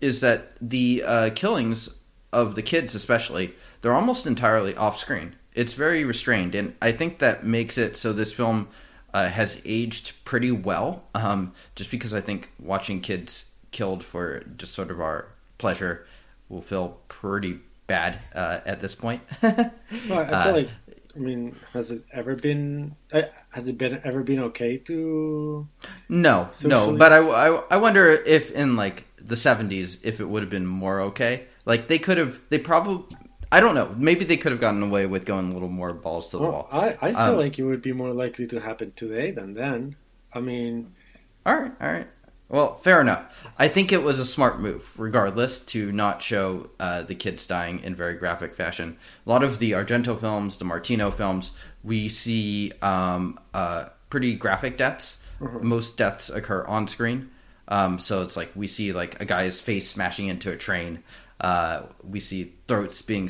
is 0.00 0.20
that 0.20 0.54
the 0.60 1.02
uh, 1.06 1.30
killings 1.34 1.88
of 2.32 2.54
the 2.54 2.62
kids, 2.62 2.94
especially, 2.94 3.54
they're 3.80 3.94
almost 3.94 4.26
entirely 4.26 4.76
off 4.76 4.98
screen. 4.98 5.36
It's 5.54 5.74
very 5.74 6.02
restrained, 6.04 6.54
and 6.54 6.74
I 6.80 6.92
think 6.92 7.18
that 7.18 7.44
makes 7.44 7.76
it 7.76 7.96
so 7.96 8.12
this 8.12 8.32
film 8.32 8.68
uh, 9.12 9.28
has 9.28 9.60
aged 9.64 10.24
pretty 10.24 10.50
well. 10.50 11.04
Um, 11.14 11.52
just 11.74 11.90
because 11.90 12.14
I 12.14 12.20
think 12.20 12.50
watching 12.58 13.00
kids 13.00 13.50
killed 13.70 14.04
for 14.04 14.44
just 14.56 14.74
sort 14.74 14.90
of 14.90 15.00
our 15.00 15.28
pleasure 15.58 16.06
will 16.48 16.62
feel 16.62 17.00
pretty 17.08 17.60
bad 17.86 18.18
uh, 18.34 18.60
at 18.64 18.80
this 18.80 18.94
point. 18.94 19.20
well, 19.42 19.70
I 20.10 20.44
feel 20.44 20.52
like, 20.54 20.68
I 21.14 21.18
mean, 21.18 21.56
has 21.72 21.90
it 21.90 22.04
ever 22.12 22.34
been? 22.36 22.96
Uh, 23.12 23.22
has 23.50 23.68
it 23.68 23.76
been 23.76 24.00
ever 24.04 24.22
been 24.22 24.38
okay 24.40 24.78
to? 24.78 25.68
No, 26.08 26.48
socially? 26.52 26.92
no. 26.92 26.96
But 26.96 27.12
I, 27.12 27.18
I, 27.18 27.62
I 27.70 27.76
wonder 27.76 28.10
if 28.10 28.50
in 28.50 28.76
like 28.76 29.04
the 29.18 29.36
seventies, 29.36 29.98
if 30.02 30.20
it 30.20 30.28
would 30.28 30.42
have 30.42 30.50
been 30.50 30.66
more 30.66 31.00
okay. 31.00 31.44
Like 31.64 31.86
they 31.86 31.98
could 31.98 32.18
have, 32.18 32.40
they 32.48 32.58
probably 32.58 33.16
I 33.52 33.60
don't 33.60 33.74
know. 33.74 33.94
Maybe 33.98 34.24
they 34.24 34.38
could 34.38 34.50
have 34.50 34.60
gotten 34.60 34.82
away 34.82 35.04
with 35.04 35.26
going 35.26 35.50
a 35.50 35.52
little 35.52 35.68
more 35.68 35.92
balls 35.92 36.30
to 36.30 36.38
the 36.38 36.42
well, 36.42 36.52
wall. 36.52 36.68
I, 36.72 36.96
I 37.02 37.10
feel 37.10 37.34
um, 37.34 37.36
like 37.36 37.58
it 37.58 37.64
would 37.64 37.82
be 37.82 37.92
more 37.92 38.12
likely 38.12 38.46
to 38.46 38.58
happen 38.58 38.94
today 38.96 39.30
than 39.30 39.52
then. 39.52 39.96
I 40.32 40.40
mean, 40.40 40.94
all 41.44 41.54
right, 41.54 41.72
all 41.80 41.92
right. 41.92 42.06
Well, 42.48 42.76
fair 42.76 43.00
enough. 43.00 43.46
I 43.58 43.68
think 43.68 43.92
it 43.92 44.02
was 44.02 44.20
a 44.20 44.26
smart 44.26 44.60
move, 44.60 44.90
regardless, 44.98 45.60
to 45.60 45.92
not 45.92 46.22
show 46.22 46.70
uh, 46.80 47.02
the 47.02 47.14
kids 47.14 47.46
dying 47.46 47.80
in 47.82 47.94
very 47.94 48.14
graphic 48.14 48.54
fashion. 48.54 48.98
A 49.26 49.28
lot 49.28 49.42
of 49.42 49.58
the 49.58 49.72
Argento 49.72 50.18
films, 50.18 50.58
the 50.58 50.64
Martino 50.64 51.10
films, 51.10 51.52
we 51.82 52.08
see 52.08 52.72
um, 52.80 53.38
uh, 53.54 53.86
pretty 54.10 54.34
graphic 54.34 54.76
deaths. 54.78 55.18
Mm-hmm. 55.40 55.66
Most 55.66 55.96
deaths 55.96 56.30
occur 56.30 56.64
on 56.66 56.88
screen. 56.88 57.30
Um, 57.68 57.98
so 57.98 58.22
it's 58.22 58.36
like 58.36 58.50
we 58.54 58.66
see 58.66 58.92
like 58.92 59.20
a 59.20 59.24
guy's 59.24 59.60
face 59.60 59.88
smashing 59.88 60.28
into 60.28 60.52
a 60.52 60.56
train. 60.56 61.02
Uh, 61.42 61.82
we 62.08 62.20
see 62.20 62.54
throats 62.68 63.02
being 63.02 63.28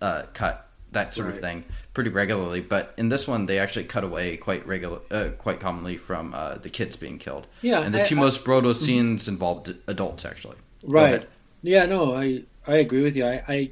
uh, 0.00 0.22
cut, 0.32 0.66
that 0.92 1.12
sort 1.12 1.26
right. 1.26 1.34
of 1.36 1.40
thing, 1.42 1.64
pretty 1.92 2.10
regularly. 2.10 2.62
But 2.62 2.94
in 2.96 3.10
this 3.10 3.28
one, 3.28 3.46
they 3.46 3.58
actually 3.58 3.84
cut 3.84 4.02
away 4.02 4.36
quite 4.38 4.66
regular, 4.66 5.00
uh, 5.10 5.28
quite 5.36 5.60
commonly 5.60 5.96
from 5.96 6.32
uh, 6.34 6.54
the 6.56 6.70
kids 6.70 6.96
being 6.96 7.18
killed. 7.18 7.46
Yeah, 7.60 7.80
and 7.80 7.94
the 7.94 8.00
I, 8.00 8.04
two 8.04 8.16
I, 8.16 8.20
most 8.20 8.44
brutal 8.44 8.72
mm-hmm. 8.72 8.84
scenes 8.84 9.28
involved 9.28 9.74
adults 9.86 10.24
actually. 10.24 10.56
Right. 10.82 11.28
Yeah. 11.62 11.86
No, 11.86 12.16
I 12.16 12.44
I 12.66 12.76
agree 12.76 13.02
with 13.02 13.14
you. 13.14 13.26
I, 13.26 13.42
I 13.46 13.70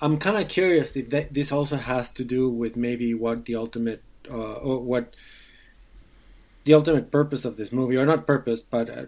I'm 0.00 0.18
kind 0.18 0.36
of 0.36 0.48
curious 0.48 0.96
if 0.96 1.10
that, 1.10 1.32
this 1.32 1.52
also 1.52 1.76
has 1.76 2.10
to 2.10 2.24
do 2.24 2.48
with 2.48 2.76
maybe 2.76 3.14
what 3.14 3.44
the 3.44 3.56
ultimate 3.56 4.02
uh, 4.30 4.54
or 4.54 4.80
what 4.80 5.14
the 6.64 6.74
ultimate 6.74 7.10
purpose 7.10 7.44
of 7.44 7.56
this 7.56 7.72
movie, 7.72 7.96
or 7.96 8.06
not 8.06 8.26
purpose, 8.26 8.62
but 8.62 8.88
uh, 8.88 9.04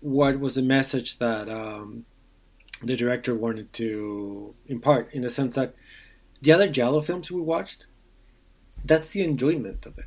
what 0.00 0.40
was 0.40 0.54
the 0.54 0.62
message 0.62 1.18
that 1.18 1.48
um, 1.48 2.04
the 2.82 2.96
director 2.96 3.34
wanted 3.34 3.72
to 3.74 4.54
impart 4.66 5.12
in 5.12 5.22
the 5.22 5.30
sense 5.30 5.54
that 5.54 5.74
the 6.40 6.52
other 6.52 6.68
Giallo 6.68 7.00
films 7.00 7.30
we 7.30 7.40
watched, 7.40 7.86
that's 8.84 9.10
the 9.10 9.22
enjoyment 9.22 9.86
of 9.86 9.98
it. 9.98 10.06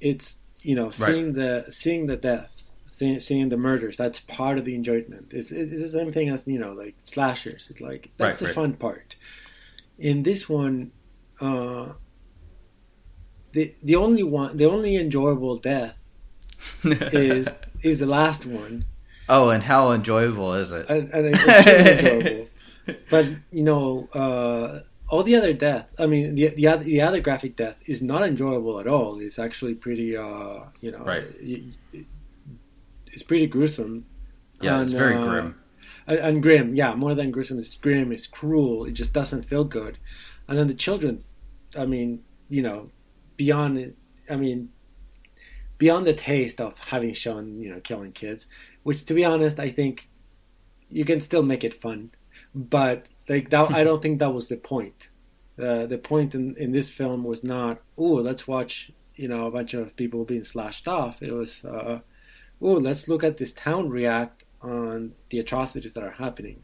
It's 0.00 0.36
you 0.62 0.74
know 0.74 0.90
seeing 0.90 1.34
right. 1.34 1.64
the 1.66 1.72
seeing 1.72 2.06
the 2.06 2.16
deaths, 2.16 2.70
seeing 2.98 3.48
the 3.48 3.56
murders. 3.56 3.96
That's 3.96 4.20
part 4.20 4.58
of 4.58 4.64
the 4.64 4.74
enjoyment. 4.74 5.32
It's, 5.32 5.50
it's 5.50 5.70
the 5.70 5.88
same 5.88 6.12
thing 6.12 6.30
as 6.30 6.46
you 6.46 6.58
know 6.58 6.72
like 6.72 6.94
slashers. 7.04 7.68
It's 7.70 7.80
like 7.80 8.10
that's 8.16 8.30
right, 8.30 8.38
the 8.38 8.46
right. 8.46 8.54
fun 8.54 8.72
part. 8.74 9.16
In 9.98 10.22
this 10.22 10.48
one, 10.48 10.92
uh, 11.40 11.92
the 13.52 13.74
the 13.82 13.96
only 13.96 14.22
one, 14.22 14.56
the 14.56 14.66
only 14.66 14.96
enjoyable 14.96 15.56
death 15.56 15.96
is 16.84 17.48
is 17.82 17.98
the 17.98 18.06
last 18.06 18.46
one 18.46 18.86
Oh, 19.28 19.50
and 19.50 19.62
how 19.62 19.92
enjoyable 19.92 20.54
is 20.54 20.70
it? 20.72 20.86
And, 20.88 21.10
and 21.12 21.34
it's 21.34 21.44
enjoyable. 22.04 22.48
But 23.10 23.26
you 23.50 23.64
know, 23.64 24.08
uh, 24.14 24.80
all 25.08 25.22
the 25.22 25.36
other 25.36 25.52
death. 25.52 25.88
I 25.98 26.06
mean, 26.06 26.34
the, 26.34 26.48
the 26.48 26.68
other 26.68 26.84
the 26.84 27.00
other 27.00 27.20
graphic 27.20 27.56
death 27.56 27.76
is 27.86 28.02
not 28.02 28.22
enjoyable 28.22 28.80
at 28.80 28.86
all. 28.86 29.20
It's 29.20 29.38
actually 29.38 29.74
pretty, 29.74 30.16
uh, 30.16 30.60
you 30.80 30.92
know, 30.92 31.04
right. 31.04 31.24
it's 33.06 33.22
pretty 33.22 33.46
gruesome. 33.46 34.06
Yeah, 34.60 34.76
and, 34.76 34.84
it's 34.84 34.92
very 34.92 35.16
uh, 35.16 35.22
grim. 35.22 35.60
And, 36.06 36.18
and, 36.18 36.42
grim, 36.42 36.74
yeah, 36.74 36.94
more 36.94 37.14
than 37.14 37.30
gruesome. 37.30 37.58
It's 37.58 37.76
grim. 37.76 38.10
It's 38.10 38.26
cruel. 38.26 38.84
It 38.84 38.92
just 38.92 39.12
doesn't 39.12 39.44
feel 39.44 39.64
good. 39.64 39.98
And 40.48 40.56
then 40.58 40.68
the 40.68 40.74
children. 40.74 41.24
I 41.76 41.86
mean, 41.86 42.22
you 42.48 42.62
know, 42.62 42.90
beyond. 43.36 43.94
I 44.30 44.36
mean, 44.36 44.70
beyond 45.78 46.06
the 46.06 46.14
taste 46.14 46.60
of 46.60 46.76
having 46.78 47.12
shown, 47.12 47.60
you 47.60 47.70
know, 47.70 47.80
killing 47.80 48.12
kids 48.12 48.46
which 48.86 49.04
to 49.04 49.14
be 49.14 49.24
honest, 49.24 49.58
I 49.58 49.70
think 49.70 50.08
you 50.88 51.04
can 51.04 51.20
still 51.20 51.42
make 51.42 51.64
it 51.64 51.82
fun, 51.82 52.12
but 52.54 53.08
like 53.28 53.50
that, 53.50 53.72
I 53.72 53.82
don't 53.82 54.00
think 54.00 54.20
that 54.20 54.32
was 54.32 54.46
the 54.46 54.56
point. 54.56 55.08
Uh, 55.58 55.86
the 55.86 55.98
point 55.98 56.36
in, 56.36 56.54
in 56.56 56.70
this 56.70 56.88
film 56.88 57.24
was 57.24 57.42
not, 57.42 57.82
oh, 57.98 58.22
let's 58.28 58.46
watch, 58.46 58.92
you 59.16 59.26
know, 59.26 59.48
a 59.48 59.50
bunch 59.50 59.74
of 59.74 59.96
people 59.96 60.24
being 60.24 60.44
slashed 60.44 60.86
off. 60.86 61.20
It 61.20 61.32
was, 61.32 61.64
uh, 61.64 61.98
oh, 62.62 62.74
let's 62.74 63.08
look 63.08 63.24
at 63.24 63.38
this 63.38 63.52
town 63.52 63.90
react 63.90 64.44
on 64.62 65.14
the 65.30 65.40
atrocities 65.40 65.94
that 65.94 66.04
are 66.04 66.12
happening. 66.12 66.62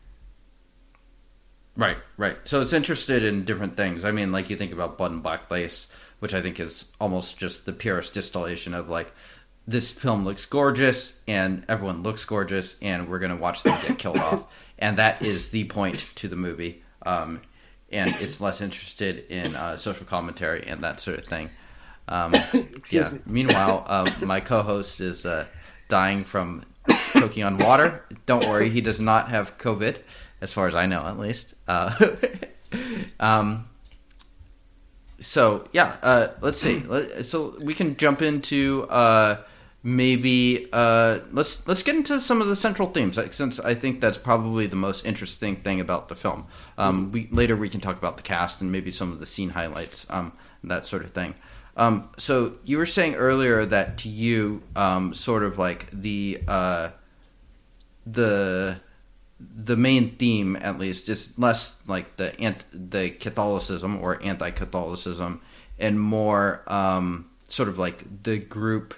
Right, 1.77 1.99
right. 2.17 2.37
So 2.45 2.61
it's 2.61 2.73
interested 2.73 3.25
in 3.25 3.45
different 3.45 3.77
things. 3.77 4.05
I 4.05 4.13
mean, 4.13 4.31
like 4.31 4.49
you 4.49 4.57
think 4.57 4.73
about 4.73 5.01
and 5.01 5.25
Black 5.25 5.51
Lace, 5.51 5.89
which 6.21 6.35
I 6.35 6.41
think 6.41 6.61
is 6.61 6.93
almost 7.01 7.37
just 7.37 7.67
the 7.67 7.73
purest 7.73 8.15
distillation 8.15 8.75
of 8.75 8.89
like 8.89 9.13
this 9.67 9.93
film 9.93 10.25
looks 10.25 10.45
gorgeous 10.47 11.19
and 11.29 11.65
everyone 11.69 12.03
looks 12.03 12.25
gorgeous 12.25 12.77
and 12.83 13.09
we're 13.09 13.19
going 13.19 13.31
to 13.31 13.41
watch 13.41 13.63
them 13.63 13.79
get 13.87 13.99
killed 13.99 14.19
off. 14.19 14.45
And 14.79 14.99
that 14.99 15.23
is 15.23 15.51
the 15.51 15.65
point 15.65 16.07
to 16.17 16.29
the 16.29 16.37
movie. 16.37 16.83
Um, 17.07 17.41
and 17.93 18.11
it's 18.21 18.41
less 18.41 18.61
interested 18.61 19.31
in 19.31 19.55
uh, 19.55 19.77
social 19.77 20.07
commentary 20.07 20.67
and 20.67 20.83
that 20.83 20.99
sort 20.99 21.19
of 21.19 21.27
thing. 21.27 21.51
Um, 22.09 22.35
yeah. 22.91 23.11
me. 23.11 23.21
meanwhile 23.27 23.85
uh, 23.87 24.11
my 24.23 24.41
co-host 24.41 25.01
is 25.01 25.25
uh, 25.25 25.47
dying 25.89 26.25
from 26.25 26.65
choking 27.15 27.45
on 27.45 27.59
water. 27.59 28.05
Don't 28.27 28.47
worry 28.47 28.71
he 28.71 28.81
does 28.81 29.01
not 29.01 29.29
have 29.29 29.57
covid 29.59 29.99
as 30.41 30.53
far 30.53 30.67
as 30.67 30.75
i 30.75 30.87
know 30.87 31.07
at 31.07 31.19
least. 31.19 31.55
Uh, 31.69 31.95
um, 33.21 33.69
so 35.23 35.69
yeah, 35.73 35.97
uh, 36.03 36.29
let's 36.41 36.59
see. 36.59 36.83
So 37.23 37.57
we 37.61 37.75
can 37.75 37.97
jump 37.97 38.23
into 38.23 38.87
uh, 38.91 39.43
maybe 39.83 40.69
uh, 40.73 41.19
let's 41.33 41.67
let's 41.67 41.83
get 41.83 41.97
into 41.97 42.21
some 42.21 42.41
of 42.41 42.49
the 42.49 42.57
central 42.57 42.89
themes 42.89 43.19
since 43.35 43.59
I 43.59 43.75
think 43.75 44.01
that's 44.01 44.19
probably 44.19 44.67
the 44.67 44.77
most 44.77 45.05
interesting 45.05 45.57
thing 45.57 45.81
about 45.81 46.09
the 46.09 46.15
film. 46.15 46.47
Um, 46.79 47.13
we 47.13 47.29
later 47.31 47.57
we 47.57 47.69
can 47.69 47.81
talk 47.81 47.99
about 47.99 48.17
the 48.17 48.23
cast 48.23 48.61
and 48.61 48.71
maybe 48.71 48.91
some 48.91 49.13
of 49.13 49.19
the 49.19 49.27
scene 49.27 49.51
highlights, 49.51 50.07
um, 50.11 50.33
that 50.65 50.87
sort 50.87 51.05
of 51.05 51.11
thing. 51.11 51.35
Um, 51.77 52.11
so 52.19 52.55
you 52.65 52.79
were 52.79 52.87
saying 52.87 53.15
earlier 53.15 53.65
that 53.65 53.99
to 53.99 54.09
you, 54.09 54.63
um, 54.77 55.13
sort 55.15 55.43
of 55.43 55.59
like 55.59 55.91
the 55.91 56.43
uh, 56.47 56.91
the 58.07 58.81
the 59.41 59.77
main 59.77 60.11
theme, 60.17 60.55
at 60.57 60.79
least, 60.79 61.09
is 61.09 61.37
less 61.39 61.83
like 61.89 62.17
the 62.17 62.39
ant- 62.41 62.65
the 62.73 63.11
Catholicism 63.11 63.99
or 64.01 64.23
anti-Catholicism, 64.23 65.41
and 65.79 66.01
more 66.01 66.63
um, 66.67 67.31
sort 67.49 67.69
of 67.69 67.79
like 67.79 68.23
the 68.23 68.39
group 68.39 68.95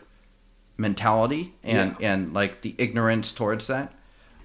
mentality 0.76 1.54
and 1.62 1.96
Yeah. 1.98 2.12
and 2.12 2.34
like 2.34 2.62
the 2.62 2.74
ignorance 2.78 3.32
towards 3.32 3.66
that. 3.68 3.92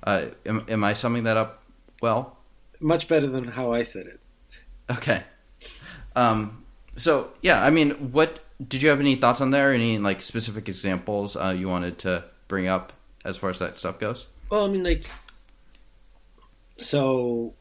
Uh, 0.03 0.27
am, 0.45 0.63
am 0.69 0.83
I 0.83 0.93
summing 0.93 1.23
that 1.23 1.37
up 1.37 1.63
well? 2.01 2.37
Much 2.79 3.07
better 3.07 3.27
than 3.27 3.45
how 3.49 3.73
I 3.73 3.83
said 3.83 4.05
it. 4.07 4.19
Okay. 4.89 5.21
Um, 6.15 6.65
so 6.95 7.31
yeah, 7.41 7.63
I 7.63 7.69
mean, 7.69 7.91
what 8.11 8.39
did 8.65 8.81
you 8.81 8.89
have 8.89 8.99
any 8.99 9.15
thoughts 9.15 9.41
on 9.41 9.51
there? 9.51 9.71
Any 9.73 9.97
like 9.97 10.21
specific 10.21 10.67
examples 10.69 11.35
uh, 11.35 11.55
you 11.57 11.67
wanted 11.67 11.97
to 11.99 12.23
bring 12.47 12.67
up 12.67 12.93
as 13.25 13.37
far 13.37 13.49
as 13.49 13.59
that 13.59 13.75
stuff 13.75 13.99
goes? 13.99 14.27
Well, 14.49 14.65
I 14.65 14.67
mean, 14.69 14.83
like, 14.83 15.05
so 16.77 17.53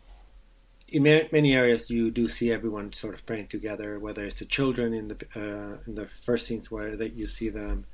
in 0.88 1.02
ma- 1.02 1.28
many 1.33 1.54
areas 1.54 1.90
you 1.90 2.11
do 2.11 2.28
see 2.28 2.50
everyone 2.52 2.92
sort 2.92 3.14
of 3.14 3.24
praying 3.26 3.48
together. 3.48 3.98
Whether 3.98 4.24
it's 4.24 4.38
the 4.38 4.44
children 4.46 4.94
in 4.94 5.09
the 5.09 5.16
uh, 5.37 5.76
in 5.87 5.94
the 5.94 6.09
first 6.24 6.46
scenes 6.46 6.70
where 6.70 6.96
that 6.96 7.12
you 7.14 7.26
see 7.26 7.48
them, 7.48 7.85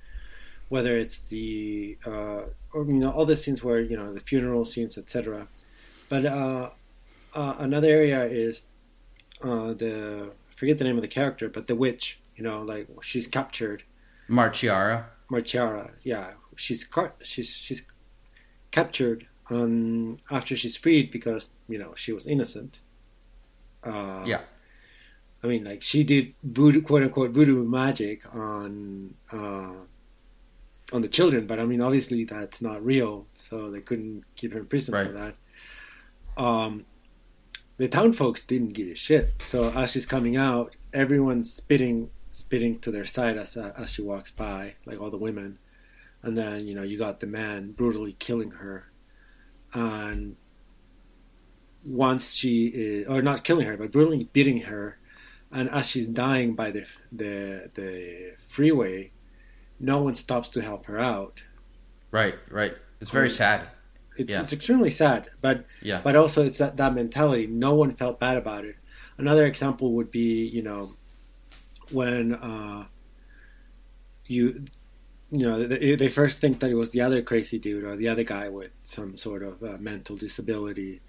whether 0.68 0.96
it's 0.98 1.20
the 1.20 1.96
uh, 2.06 2.42
or 2.72 2.84
you 2.86 2.94
know 2.94 3.10
all 3.10 3.26
the 3.26 3.36
scenes 3.36 3.62
where 3.62 3.80
you 3.80 3.96
know 3.96 4.12
the 4.12 4.20
funeral 4.20 4.64
scenes, 4.64 4.98
etc. 4.98 5.46
But 6.08 6.26
uh, 6.26 6.70
uh, 7.34 7.54
another 7.58 7.88
area 7.88 8.24
is 8.24 8.64
uh, 9.42 9.74
the 9.74 10.30
I 10.50 10.54
forget 10.56 10.78
the 10.78 10.84
name 10.84 10.96
of 10.96 11.02
the 11.02 11.08
character, 11.08 11.48
but 11.48 11.66
the 11.66 11.76
witch. 11.76 12.18
You 12.36 12.42
know, 12.44 12.62
like 12.62 12.88
she's 13.02 13.26
captured. 13.26 13.84
Maciara. 14.28 15.04
Maciara, 15.30 15.92
yeah, 16.02 16.32
she's 16.56 16.86
she's 17.22 17.48
she's 17.48 17.82
captured 18.70 19.26
on 19.50 20.20
after 20.30 20.56
she's 20.56 20.76
freed 20.76 21.10
because 21.10 21.48
you 21.68 21.78
know 21.78 21.92
she 21.94 22.12
was 22.12 22.26
innocent. 22.26 22.78
Uh, 23.84 24.22
Yeah. 24.26 24.40
I 25.42 25.46
mean, 25.46 25.64
like 25.64 25.82
she 25.82 26.04
did 26.04 26.34
voodoo, 26.42 26.80
quote 26.80 27.02
unquote 27.02 27.32
voodoo 27.32 27.62
magic 27.64 28.22
on 28.34 29.14
uh, 29.30 29.74
on 30.92 31.02
the 31.02 31.08
children, 31.08 31.46
but 31.46 31.58
I 31.58 31.64
mean, 31.64 31.80
obviously 31.80 32.24
that's 32.24 32.60
not 32.60 32.84
real, 32.84 33.26
so 33.34 33.70
they 33.70 33.80
couldn't 33.80 34.24
keep 34.36 34.52
her 34.52 34.60
in 34.60 34.66
prison 34.66 34.92
for 34.92 35.12
that. 35.12 36.42
Um, 36.42 36.84
the 37.76 37.88
town 37.88 38.12
folks 38.12 38.42
didn't 38.42 38.74
give 38.74 38.88
a 38.88 38.94
shit. 38.94 39.32
So 39.42 39.70
as 39.70 39.92
she's 39.92 40.06
coming 40.06 40.36
out, 40.36 40.76
everyone's 40.92 41.52
spitting 41.52 42.10
spitting 42.30 42.78
to 42.80 42.90
their 42.90 43.04
side 43.04 43.36
as 43.36 43.56
as 43.56 43.90
she 43.90 44.02
walks 44.02 44.30
by, 44.30 44.74
like 44.86 45.00
all 45.00 45.10
the 45.10 45.16
women, 45.16 45.58
and 46.22 46.36
then 46.36 46.66
you 46.66 46.74
know 46.74 46.82
you 46.82 46.98
got 46.98 47.20
the 47.20 47.26
man 47.26 47.72
brutally 47.72 48.16
killing 48.18 48.50
her, 48.50 48.90
and 49.72 50.36
once 51.84 52.34
she 52.34 52.66
is, 52.66 53.06
or 53.08 53.22
not 53.22 53.44
killing 53.44 53.66
her, 53.66 53.76
but 53.76 53.92
brutally 53.92 54.28
beating 54.32 54.60
her, 54.62 54.98
and 55.52 55.68
as 55.70 55.88
she's 55.88 56.06
dying 56.06 56.54
by 56.54 56.70
the 56.70 56.84
the 57.12 57.70
the 57.74 58.34
freeway, 58.48 59.10
no 59.80 60.02
one 60.02 60.14
stops 60.14 60.48
to 60.50 60.60
help 60.60 60.86
her 60.86 60.98
out. 60.98 61.42
Right, 62.10 62.34
right. 62.50 62.72
It's 63.00 63.10
very 63.10 63.30
sad. 63.30 63.68
It's, 64.16 64.30
Yeah. 64.30 64.42
it's 64.42 64.52
extremely 64.52 64.90
sad, 64.90 65.30
but 65.40 65.66
Yeah. 65.82 66.00
but 66.02 66.14
also 66.16 66.46
it's 66.46 66.58
that, 66.58 66.76
that 66.76 66.94
mentality. 66.94 67.46
No 67.46 67.74
one 67.74 67.92
felt 67.94 68.20
bad 68.20 68.36
about 68.36 68.64
it. 68.64 68.76
Another 69.18 69.46
example 69.46 69.92
would 69.94 70.10
be, 70.10 70.46
you 70.46 70.62
know, 70.62 70.86
when 71.90 72.34
uh, 72.34 72.86
you, 74.26 74.64
you 75.30 75.46
know, 75.46 75.66
they, 75.66 75.96
they 75.96 76.08
first 76.08 76.40
think 76.40 76.60
that 76.60 76.70
it 76.70 76.74
was 76.74 76.90
the 76.90 77.00
other 77.00 77.22
crazy 77.22 77.58
dude 77.58 77.84
or 77.84 77.96
the 77.96 78.08
other 78.08 78.24
guy 78.24 78.48
with 78.48 78.70
some 78.84 79.16
sort 79.16 79.42
of 79.42 79.62
uh, 79.62 79.76
mental 79.78 80.16
disability. 80.16 81.00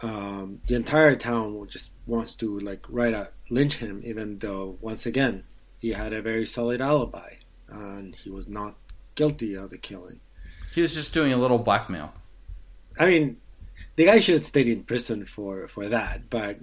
Um, 0.00 0.60
the 0.66 0.74
entire 0.74 1.14
town 1.16 1.54
will 1.54 1.66
just 1.66 1.90
wants 2.06 2.34
to 2.36 2.58
like 2.60 2.84
right 2.88 3.14
out 3.14 3.32
lynch 3.48 3.76
him, 3.76 4.02
even 4.04 4.38
though 4.38 4.76
once 4.80 5.06
again 5.06 5.44
he 5.78 5.90
had 5.90 6.12
a 6.12 6.20
very 6.20 6.44
solid 6.46 6.80
alibi 6.80 7.34
and 7.68 8.14
he 8.14 8.30
was 8.30 8.46
not 8.48 8.74
guilty 9.14 9.54
of 9.54 9.70
the 9.70 9.78
killing. 9.78 10.20
He 10.74 10.82
was 10.82 10.94
just 10.94 11.14
doing 11.14 11.32
a 11.32 11.36
little 11.36 11.58
blackmail. 11.58 12.12
I 12.98 13.06
mean, 13.06 13.36
the 13.96 14.06
guy 14.06 14.20
should 14.20 14.34
have 14.36 14.46
stayed 14.46 14.68
in 14.68 14.84
prison 14.84 15.24
for 15.26 15.68
for 15.68 15.88
that, 15.88 16.30
but 16.30 16.58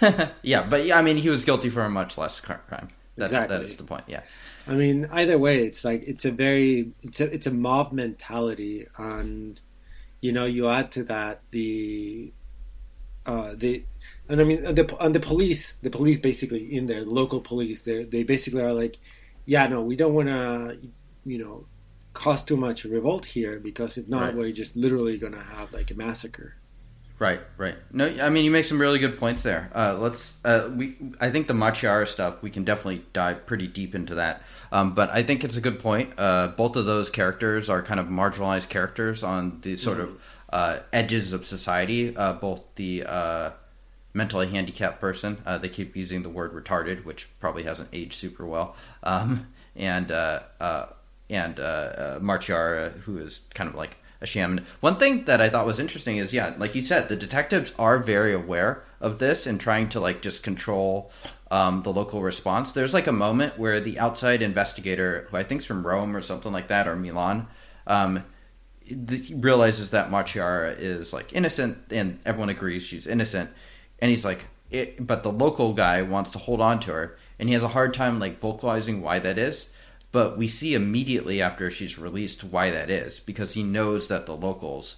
yeah, 0.42 0.62
but 0.62 0.84
yeah, 0.84 0.98
I 0.98 1.02
mean, 1.02 1.16
he 1.16 1.30
was 1.30 1.44
guilty 1.44 1.70
for 1.70 1.82
a 1.82 1.90
much 1.90 2.16
less 2.16 2.40
crime. 2.40 2.88
That's 3.16 3.32
Exactly. 3.32 3.66
is 3.66 3.76
the 3.76 3.84
point. 3.84 4.04
Yeah. 4.06 4.22
I 4.66 4.74
mean, 4.74 5.08
either 5.12 5.36
way, 5.38 5.64
it's 5.64 5.84
like 5.84 6.04
it's 6.06 6.24
a 6.24 6.30
very 6.30 6.92
it's 7.02 7.20
a 7.20 7.34
it's 7.34 7.46
a 7.46 7.50
mob 7.50 7.92
mentality, 7.92 8.86
and 8.96 9.60
you 10.20 10.32
know, 10.32 10.46
you 10.46 10.68
add 10.68 10.92
to 10.92 11.04
that 11.04 11.40
the 11.50 12.32
uh 13.26 13.54
the 13.56 13.82
and 14.28 14.40
I 14.40 14.44
mean 14.44 14.62
the 14.62 14.96
and 15.00 15.14
the 15.14 15.20
police, 15.20 15.74
the 15.82 15.90
police 15.90 16.18
basically 16.18 16.74
in 16.74 16.86
there, 16.86 17.04
local 17.04 17.40
police, 17.40 17.82
they 17.82 18.04
they 18.04 18.22
basically 18.22 18.62
are 18.62 18.72
like, 18.72 18.98
yeah, 19.50 19.66
no, 19.66 19.78
we 19.82 19.96
don't 19.96 20.14
want 20.14 20.28
to, 20.28 20.78
you 21.24 21.38
know, 21.42 21.64
cause 22.14 22.40
too 22.50 22.56
much 22.56 22.84
revolt 22.84 23.24
here 23.24 23.58
because 23.58 23.96
if 24.00 24.06
not, 24.06 24.22
Right. 24.22 24.36
we're 24.36 24.52
just 24.52 24.76
literally 24.76 25.16
gonna 25.18 25.42
have 25.56 25.72
like 25.72 25.90
a 25.90 25.94
massacre. 25.94 26.54
Right, 27.18 27.40
right. 27.58 27.74
No, 27.92 28.06
I 28.06 28.30
mean 28.30 28.44
you 28.46 28.50
make 28.52 28.64
some 28.64 28.80
really 28.80 28.98
good 29.00 29.18
points 29.18 29.42
there. 29.42 29.68
Uh, 29.74 29.96
let's. 30.04 30.22
Uh, 30.44 30.70
we. 30.78 30.96
I 31.20 31.28
think 31.32 31.48
the 31.48 31.54
Maciara 31.64 32.06
stuff 32.06 32.42
we 32.42 32.50
can 32.56 32.64
definitely 32.64 33.02
dive 33.12 33.44
pretty 33.44 33.66
deep 33.66 33.94
into 33.94 34.14
that. 34.14 34.42
Um, 34.72 34.94
but 34.94 35.10
I 35.10 35.22
think 35.24 35.44
it's 35.44 35.56
a 35.56 35.60
good 35.60 35.80
point. 35.80 36.08
Uh, 36.16 36.48
both 36.56 36.76
of 36.76 36.86
those 36.86 37.10
characters 37.10 37.68
are 37.68 37.82
kind 37.82 38.00
of 38.00 38.06
marginalized 38.06 38.68
characters 38.70 39.22
on 39.22 39.58
the 39.62 39.74
sort 39.76 39.98
of 40.00 40.08
uh, 40.52 40.78
edges 40.92 41.32
of 41.34 41.44
society. 41.44 42.16
Uh, 42.16 42.32
both 42.34 42.62
the 42.76 43.04
uh, 43.04 43.50
mentally 44.12 44.48
handicapped 44.48 45.00
person. 45.00 45.38
Uh, 45.46 45.58
they 45.58 45.68
keep 45.68 45.96
using 45.96 46.22
the 46.22 46.28
word 46.28 46.52
retarded, 46.52 47.04
which 47.04 47.28
probably 47.38 47.62
hasn't 47.62 47.88
aged 47.92 48.14
super 48.14 48.46
well. 48.46 48.76
Um, 49.02 49.48
and 49.76 50.10
uh, 50.10 50.40
uh, 50.60 50.86
and 51.28 51.60
uh, 51.60 51.62
uh, 51.62 52.18
Maciara, 52.18 52.92
who 53.00 53.18
is 53.18 53.44
kind 53.54 53.68
of 53.68 53.76
like 53.76 53.96
a 54.20 54.26
sham. 54.26 54.64
One 54.80 54.96
thing 54.96 55.24
that 55.24 55.40
I 55.40 55.48
thought 55.48 55.66
was 55.66 55.78
interesting 55.78 56.18
is, 56.18 56.34
yeah, 56.34 56.54
like 56.58 56.74
you 56.74 56.82
said, 56.82 57.08
the 57.08 57.16
detectives 57.16 57.72
are 57.78 57.98
very 57.98 58.34
aware 58.34 58.84
of 59.00 59.18
this 59.18 59.46
and 59.46 59.60
trying 59.60 59.88
to 59.90 60.00
like 60.00 60.20
just 60.20 60.42
control 60.42 61.10
um, 61.50 61.82
the 61.82 61.92
local 61.92 62.22
response. 62.22 62.72
There's 62.72 62.94
like 62.94 63.06
a 63.06 63.12
moment 63.12 63.58
where 63.58 63.80
the 63.80 63.98
outside 63.98 64.42
investigator, 64.42 65.26
who 65.30 65.36
I 65.36 65.42
think's 65.42 65.64
from 65.64 65.86
Rome 65.86 66.14
or 66.14 66.20
something 66.20 66.52
like 66.52 66.68
that, 66.68 66.86
or 66.86 66.96
Milan, 66.96 67.46
um, 67.86 68.24
realizes 69.34 69.90
that 69.90 70.10
Maciara 70.10 70.76
is 70.78 71.12
like 71.12 71.32
innocent, 71.32 71.78
and 71.90 72.18
everyone 72.26 72.50
agrees 72.50 72.82
she's 72.82 73.06
innocent, 73.06 73.50
and 74.00 74.10
he's 74.10 74.24
like, 74.24 74.44
it, 74.70 75.04
but 75.04 75.22
the 75.22 75.32
local 75.32 75.74
guy 75.74 76.02
wants 76.02 76.30
to 76.30 76.38
hold 76.38 76.60
on 76.60 76.80
to 76.80 76.92
her, 76.92 77.16
and 77.38 77.48
he 77.48 77.54
has 77.54 77.62
a 77.62 77.68
hard 77.68 77.92
time 77.92 78.18
like 78.18 78.38
vocalizing 78.38 79.02
why 79.02 79.18
that 79.18 79.38
is. 79.38 79.68
But 80.12 80.36
we 80.36 80.48
see 80.48 80.74
immediately 80.74 81.40
after 81.40 81.70
she's 81.70 81.98
released 81.98 82.42
why 82.42 82.70
that 82.70 82.90
is 82.90 83.20
because 83.20 83.54
he 83.54 83.62
knows 83.62 84.08
that 84.08 84.26
the 84.26 84.34
locals 84.34 84.96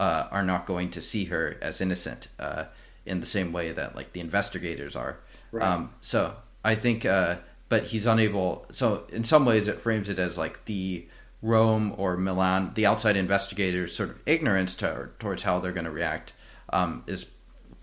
uh, 0.00 0.28
are 0.30 0.42
not 0.42 0.66
going 0.66 0.90
to 0.90 1.02
see 1.02 1.26
her 1.26 1.58
as 1.60 1.80
innocent 1.80 2.28
uh, 2.38 2.64
in 3.04 3.20
the 3.20 3.26
same 3.26 3.52
way 3.52 3.72
that 3.72 3.94
like 3.94 4.12
the 4.12 4.20
investigators 4.20 4.96
are. 4.96 5.18
Right. 5.52 5.64
Um, 5.64 5.90
so 6.00 6.34
I 6.64 6.74
think, 6.74 7.04
uh, 7.04 7.36
but 7.68 7.84
he's 7.84 8.06
unable. 8.06 8.66
So 8.72 9.04
in 9.10 9.24
some 9.24 9.44
ways, 9.44 9.68
it 9.68 9.80
frames 9.80 10.08
it 10.08 10.18
as 10.18 10.38
like 10.38 10.64
the 10.64 11.06
Rome 11.42 11.94
or 11.96 12.16
Milan, 12.16 12.72
the 12.74 12.86
outside 12.86 13.16
investigators' 13.16 13.94
sort 13.94 14.10
of 14.10 14.20
ignorance 14.26 14.74
to, 14.76 15.10
towards 15.18 15.42
how 15.42 15.58
they're 15.60 15.72
going 15.72 15.84
to 15.84 15.90
react 15.90 16.32
um, 16.70 17.04
is 17.06 17.26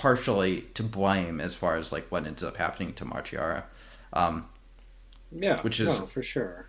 partially 0.04 0.60
to 0.74 0.84
blame 0.84 1.40
as 1.40 1.56
far 1.56 1.78
as 1.78 1.94
like 1.94 2.06
what 2.12 2.28
ends 2.28 2.44
up 2.44 2.58
happening 2.58 2.94
to 2.94 3.06
Maciara. 3.06 3.64
Um, 4.12 4.50
Yeah, 5.32 5.62
Which 5.62 5.80
is- 5.80 5.98
no, 5.98 6.08
for 6.08 6.22
sure. 6.22 6.66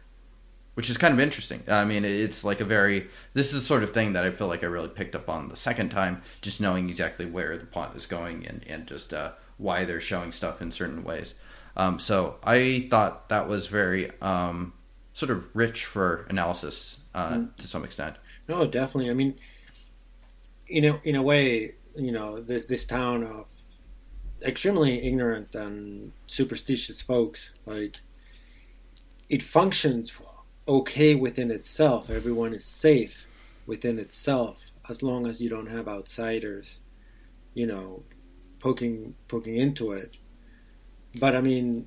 which 0.75 0.88
is 0.88 0.97
kind 0.97 1.12
of 1.12 1.18
interesting. 1.18 1.61
I 1.68 1.85
mean, 1.85 2.05
it's 2.05 2.44
like 2.44 2.61
a 2.61 2.64
very 2.64 3.09
this 3.33 3.53
is 3.53 3.62
the 3.62 3.66
sort 3.66 3.83
of 3.83 3.92
thing 3.92 4.12
that 4.12 4.25
I 4.25 4.31
feel 4.31 4.47
like 4.47 4.62
I 4.62 4.66
really 4.66 4.88
picked 4.88 5.16
up 5.16 5.29
on 5.29 5.49
the 5.49 5.57
second 5.57 5.88
time, 5.90 6.23
just 6.42 6.61
knowing 6.61 6.88
exactly 6.88 7.27
where 7.27 7.59
the 7.59 7.66
plot 7.66 7.97
is 7.97 8.07
going 8.07 8.47
and 8.47 8.64
and 8.68 8.87
just 8.87 9.12
uh, 9.12 9.33
why 9.59 9.85
they're 9.85 10.01
showing 10.01 10.31
stuff 10.31 10.62
in 10.62 10.70
certain 10.70 11.03
ways. 11.03 11.35
Um, 11.77 11.99
so 11.99 12.37
I 12.44 12.87
thought 12.88 13.29
that 13.31 13.49
was 13.49 13.66
very 13.66 14.12
um, 14.20 14.73
sort 15.12 15.31
of 15.33 15.44
rich 15.55 15.85
for 15.87 16.25
analysis 16.31 16.99
uh, 17.14 17.33
mm. 17.35 17.57
to 17.57 17.66
some 17.66 17.83
extent. 17.85 18.14
No, 18.49 18.64
definitely. 18.64 19.11
I 19.11 19.14
mean, 19.14 19.35
in 20.68 20.85
a 20.85 21.01
in 21.03 21.16
a 21.16 21.23
way, 21.23 21.75
you 21.96 22.12
know, 22.12 22.40
this 22.40 22.66
this 22.66 22.85
town 22.85 23.24
of 23.24 23.46
extremely 24.42 25.07
ignorant 25.07 25.54
and 25.54 26.12
superstitious 26.26 27.00
folks, 27.00 27.50
like 27.66 27.96
it 29.28 29.42
functions 29.42 30.12
okay 30.66 31.14
within 31.14 31.50
itself. 31.50 32.11
Everyone 32.11 32.54
is 32.54 32.64
safe 32.64 33.24
within 33.66 33.98
itself 33.98 34.59
as 34.88 35.02
long 35.02 35.26
as 35.26 35.40
you 35.40 35.48
don't 35.48 35.70
have 35.70 35.88
outsiders, 35.88 36.80
you 37.54 37.66
know, 37.66 38.02
poking 38.61 39.14
poking 39.28 39.57
into 39.57 39.92
it. 39.92 40.16
But 41.18 41.35
I 41.37 41.40
mean, 41.40 41.87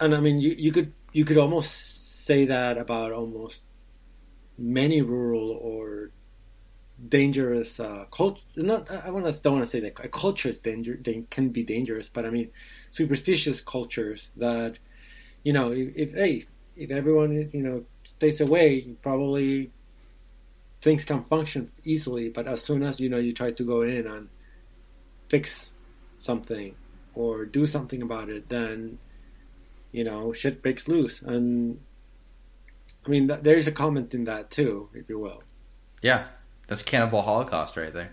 and 0.00 0.14
I 0.14 0.20
mean, 0.20 0.40
you, 0.40 0.54
you 0.58 0.72
could 0.72 0.92
you 1.12 1.24
could 1.24 1.38
almost 1.38 2.24
say 2.24 2.44
that 2.46 2.78
about 2.78 3.12
almost 3.12 3.60
many 4.58 5.02
rural 5.02 5.50
or 5.50 6.10
dangerous 7.08 7.80
uh, 7.80 8.04
culture. 8.10 8.42
Not 8.56 8.90
I 8.90 9.10
want 9.10 9.26
to 9.26 9.42
don't 9.42 9.54
want 9.54 9.64
to 9.64 9.70
say 9.70 9.80
that 9.80 9.94
a 10.02 10.08
culture 10.08 10.48
is 10.48 10.60
danger 10.60 10.98
they 11.02 11.24
can 11.30 11.48
be 11.50 11.62
dangerous, 11.62 12.08
but 12.08 12.24
I 12.24 12.30
mean 12.30 12.50
superstitious 12.90 13.60
cultures 13.60 14.30
that 14.36 14.78
you 15.42 15.52
know 15.52 15.72
if, 15.72 15.92
if 15.96 16.14
hey 16.14 16.46
if 16.76 16.90
everyone 16.90 17.50
you 17.52 17.62
know 17.62 17.84
stays 18.04 18.40
away, 18.40 18.82
probably 19.02 19.70
things 20.82 21.04
can 21.04 21.24
function 21.24 21.70
easily. 21.84 22.28
But 22.28 22.46
as 22.46 22.62
soon 22.62 22.82
as 22.82 23.00
you 23.00 23.08
know 23.08 23.18
you 23.18 23.32
try 23.32 23.50
to 23.52 23.64
go 23.64 23.82
in 23.82 24.06
and 24.06 24.28
fix 25.28 25.70
something 26.18 26.74
or 27.14 27.44
do 27.44 27.66
something 27.66 28.02
about 28.02 28.28
it, 28.28 28.48
then 28.48 28.98
you 29.92 30.04
know 30.04 30.32
shit 30.32 30.62
breaks 30.62 30.88
loose. 30.88 31.22
And 31.22 31.80
I 33.06 33.08
mean, 33.08 33.28
th- 33.28 33.40
there's 33.42 33.66
a 33.66 33.72
comment 33.72 34.14
in 34.14 34.24
that 34.24 34.50
too, 34.50 34.88
if 34.94 35.08
you 35.08 35.18
will. 35.18 35.42
Yeah, 36.02 36.26
that's 36.68 36.82
Cannibal 36.82 37.22
Holocaust 37.22 37.76
right 37.76 37.92
there. 37.92 38.10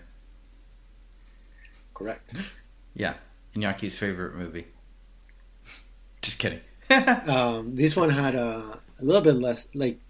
Correct. 1.94 2.34
yeah, 2.94 3.14
Iñaki's 3.54 3.96
favorite 3.96 4.34
movie. 4.34 4.66
Just 6.22 6.38
kidding. 6.38 6.60
um, 6.90 7.74
this 7.74 7.96
one 7.96 8.10
had 8.10 8.34
a, 8.34 8.80
a 8.98 9.04
little 9.04 9.22
bit 9.22 9.34
less 9.34 9.68
like 9.74 10.00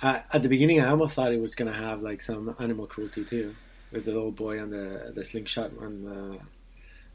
I, 0.00 0.22
at 0.32 0.42
the 0.42 0.48
beginning. 0.48 0.80
I 0.80 0.88
almost 0.88 1.14
thought 1.14 1.32
it 1.32 1.40
was 1.40 1.54
gonna 1.54 1.72
have 1.72 2.02
like 2.02 2.22
some 2.22 2.54
animal 2.58 2.86
cruelty 2.86 3.24
too, 3.24 3.54
with 3.92 4.04
the 4.04 4.12
little 4.12 4.32
boy 4.32 4.58
and 4.58 4.72
the 4.72 5.12
the 5.14 5.24
slingshot 5.24 5.70
on 5.80 6.04
the 6.04 6.38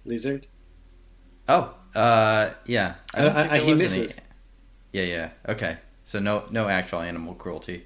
lizard. 0.06 0.48
Oh, 1.50 1.74
uh, 1.96 2.52
yeah. 2.66 2.96
I 3.14 3.22
don't 3.22 3.36
I, 3.36 3.56
I, 3.56 3.60
he 3.60 3.74
misses. 3.74 4.18
Any... 4.18 4.28
Yeah, 4.94 5.04
yeah. 5.04 5.30
Okay, 5.48 5.78
so 6.04 6.20
no, 6.20 6.44
no 6.52 6.68
actual 6.68 7.02
animal 7.02 7.36
cruelty. 7.36 7.86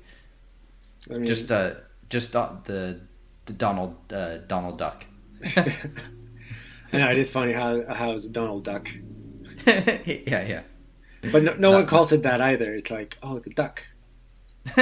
I 1.09 1.15
mean, 1.15 1.25
just 1.25 1.51
uh, 1.51 1.75
just 2.11 2.35
uh, 2.35 2.51
the 2.65 3.01
the 3.45 3.53
Donald 3.53 3.95
uh, 4.13 4.37
Donald 4.47 4.77
Duck. 4.77 5.05
I 6.93 6.97
know 6.97 7.09
it 7.09 7.17
is 7.17 7.31
funny 7.31 7.53
how 7.53 7.83
how 7.91 8.11
is 8.11 8.25
Donald 8.25 8.63
Duck. 8.65 8.87
yeah, 9.65 10.43
yeah. 10.43 10.61
But 11.31 11.43
no, 11.43 11.53
no 11.55 11.71
one 11.71 11.85
calls 11.85 12.11
it 12.11 12.23
that 12.23 12.41
either. 12.41 12.73
It's 12.73 12.89
like, 12.89 13.17
oh, 13.21 13.39
the 13.39 13.51
duck. 13.51 13.83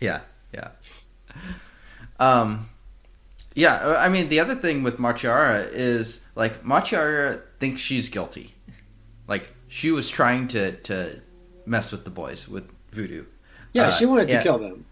yeah, 0.00 0.20
yeah. 0.52 0.68
Um, 2.18 2.70
yeah. 3.54 3.96
I 3.98 4.08
mean, 4.08 4.28
the 4.30 4.40
other 4.40 4.54
thing 4.54 4.82
with 4.82 4.96
Maciara 4.96 5.68
is 5.70 6.22
like 6.34 6.62
Maciara 6.64 7.42
thinks 7.58 7.80
she's 7.80 8.08
guilty. 8.08 8.54
Like 9.28 9.48
she 9.68 9.90
was 9.90 10.08
trying 10.08 10.48
to 10.48 10.72
to 10.72 11.20
mess 11.66 11.92
with 11.92 12.04
the 12.04 12.10
boys 12.10 12.48
with 12.48 12.70
voodoo. 12.90 13.26
Yeah, 13.72 13.88
uh, 13.88 13.92
she 13.92 14.06
wanted 14.06 14.28
to 14.28 14.42
kill 14.42 14.58
them. 14.58 14.86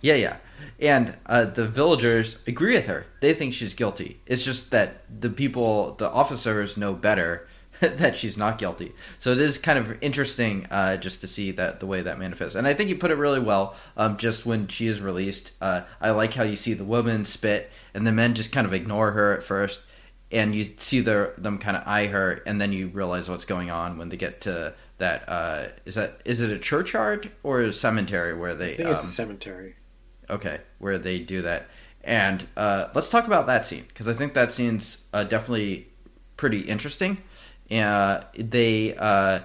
Yeah, 0.00 0.14
yeah. 0.14 0.36
And 0.80 1.16
uh, 1.26 1.46
the 1.46 1.66
villagers 1.66 2.38
agree 2.46 2.74
with 2.74 2.86
her. 2.86 3.06
They 3.20 3.34
think 3.34 3.54
she's 3.54 3.74
guilty. 3.74 4.20
It's 4.26 4.42
just 4.42 4.70
that 4.70 5.02
the 5.20 5.30
people, 5.30 5.94
the 5.94 6.08
officers, 6.08 6.76
know 6.76 6.94
better 6.94 7.48
that 7.80 8.16
she's 8.16 8.36
not 8.36 8.58
guilty. 8.58 8.92
So 9.18 9.32
it 9.32 9.40
is 9.40 9.58
kind 9.58 9.78
of 9.78 9.96
interesting 10.02 10.66
uh, 10.70 10.96
just 10.96 11.20
to 11.20 11.28
see 11.28 11.52
that 11.52 11.80
the 11.80 11.86
way 11.86 12.02
that 12.02 12.18
manifests. 12.18 12.54
And 12.54 12.66
I 12.66 12.74
think 12.74 12.90
you 12.90 12.96
put 12.96 13.10
it 13.10 13.16
really 13.16 13.40
well. 13.40 13.76
Um, 13.96 14.16
just 14.16 14.46
when 14.46 14.68
she 14.68 14.86
is 14.86 15.00
released, 15.00 15.52
uh, 15.60 15.82
I 16.00 16.10
like 16.10 16.34
how 16.34 16.42
you 16.42 16.56
see 16.56 16.74
the 16.74 16.84
woman 16.84 17.24
spit, 17.24 17.70
and 17.94 18.06
the 18.06 18.12
men 18.12 18.34
just 18.34 18.52
kind 18.52 18.66
of 18.66 18.72
ignore 18.72 19.12
her 19.12 19.32
at 19.32 19.42
first, 19.42 19.80
and 20.32 20.54
you 20.54 20.64
see 20.64 21.00
their, 21.00 21.34
them 21.38 21.58
kind 21.58 21.76
of 21.76 21.84
eye 21.86 22.06
her, 22.06 22.42
and 22.46 22.60
then 22.60 22.72
you 22.72 22.88
realize 22.88 23.28
what's 23.28 23.44
going 23.44 23.70
on 23.70 23.96
when 23.96 24.08
they 24.08 24.16
get 24.16 24.40
to 24.42 24.74
that. 24.98 25.28
Uh, 25.28 25.66
is 25.84 25.94
that 25.94 26.20
is 26.24 26.40
it 26.40 26.50
a 26.50 26.58
churchyard 26.58 27.30
or 27.42 27.62
a 27.62 27.72
cemetery 27.72 28.36
where 28.36 28.54
they? 28.54 28.74
I 28.74 28.76
think 28.76 28.88
it's 28.88 29.04
um, 29.04 29.08
a 29.08 29.12
cemetery. 29.12 29.74
Okay, 30.30 30.60
where 30.78 30.98
they 30.98 31.18
do 31.18 31.42
that. 31.42 31.68
And 32.04 32.46
uh, 32.56 32.88
let's 32.94 33.08
talk 33.08 33.26
about 33.26 33.46
that 33.46 33.66
scene 33.66 33.84
because 33.88 34.08
I 34.08 34.14
think 34.14 34.34
that 34.34 34.52
scene's 34.52 35.04
uh, 35.12 35.24
definitely 35.24 35.88
pretty 36.36 36.60
interesting 36.60 37.18
uh, 37.70 38.22
they, 38.34 38.94
uh, 38.94 39.40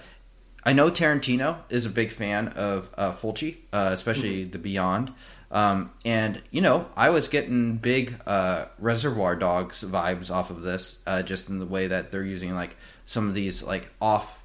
I 0.63 0.74
know 0.74 0.89
Tarantino 0.89 1.58
is 1.69 1.86
a 1.86 1.89
big 1.89 2.12
fan 2.12 2.50
of 2.50 2.89
uh, 2.98 3.12
Fulci, 3.12 3.58
uh, 3.74 3.89
especially 3.91 4.43
mm-hmm. 4.43 4.52
The 4.52 4.60
Beyond. 4.60 5.13
Um, 5.52 5.91
and 6.04 6.41
you 6.50 6.62
know, 6.62 6.88
I 6.96 7.12
was 7.12 7.28
getting 7.28 7.78
big 7.78 8.19
uh, 8.26 8.65
Reservoir 8.80 9.36
Dogs 9.36 9.84
vibes 9.84 10.32
off 10.32 10.50
of 10.50 10.62
this, 10.62 10.98
uh, 11.06 11.22
just 11.22 11.50
in 11.50 11.60
the 11.60 11.65
way 11.65 11.88
that 11.88 12.12
they're 12.12 12.24
using 12.24 12.56
like 12.56 12.76
some 13.06 13.28
of 13.28 13.36
these 13.36 13.62
like 13.62 13.89
off, 14.02 14.41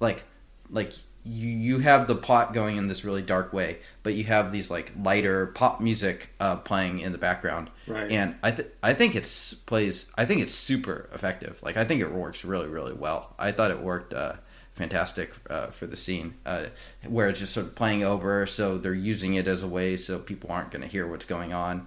like 0.00 0.24
like 0.68 0.92
you 1.24 1.48
you 1.48 1.78
have 1.78 2.06
the 2.06 2.14
plot 2.14 2.52
going 2.52 2.76
in 2.76 2.88
this 2.88 3.02
really 3.02 3.22
dark 3.22 3.52
way, 3.52 3.78
but 4.02 4.14
you 4.14 4.24
have 4.24 4.52
these 4.52 4.70
like 4.70 4.92
lighter 5.02 5.46
pop 5.46 5.80
music 5.80 6.28
uh, 6.38 6.56
playing 6.56 6.98
in 6.98 7.12
the 7.12 7.18
background. 7.18 7.70
Right. 7.86 8.10
And 8.10 8.34
I 8.42 8.50
th- 8.50 8.68
I 8.82 8.92
think 8.92 9.16
it's 9.16 9.54
plays 9.54 10.10
I 10.16 10.26
think 10.26 10.42
it's 10.42 10.54
super 10.54 11.08
effective. 11.14 11.62
Like 11.62 11.78
I 11.78 11.84
think 11.84 12.02
it 12.02 12.12
works 12.12 12.44
really 12.44 12.68
really 12.68 12.92
well. 12.92 13.34
I 13.38 13.52
thought 13.52 13.70
it 13.70 13.80
worked 13.80 14.12
uh, 14.12 14.34
fantastic 14.74 15.32
uh, 15.48 15.68
for 15.68 15.86
the 15.86 15.96
scene 15.96 16.34
uh, 16.44 16.66
where 17.06 17.28
it's 17.28 17.40
just 17.40 17.54
sort 17.54 17.66
of 17.66 17.74
playing 17.74 18.04
over, 18.04 18.46
so 18.46 18.76
they're 18.76 18.92
using 18.92 19.34
it 19.34 19.46
as 19.46 19.62
a 19.62 19.68
way 19.68 19.96
so 19.96 20.18
people 20.18 20.52
aren't 20.52 20.70
going 20.70 20.82
to 20.82 20.88
hear 20.88 21.06
what's 21.06 21.26
going 21.26 21.54
on. 21.54 21.86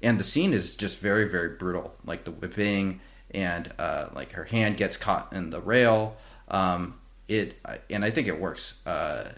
And 0.00 0.20
the 0.20 0.24
scene 0.24 0.52
is 0.52 0.76
just 0.76 0.98
very 0.98 1.28
very 1.28 1.56
brutal, 1.56 1.96
like 2.04 2.22
the 2.22 2.30
whipping 2.30 3.00
and 3.32 3.72
uh, 3.80 4.10
like 4.14 4.32
her 4.32 4.44
hand 4.44 4.76
gets 4.76 4.96
caught 4.96 5.32
in 5.32 5.50
the 5.50 5.60
rail. 5.60 6.16
Um, 6.48 6.94
it 7.28 7.54
and 7.90 8.04
I 8.04 8.10
think 8.10 8.28
it 8.28 8.38
works. 8.40 8.84
Uh, 8.86 9.30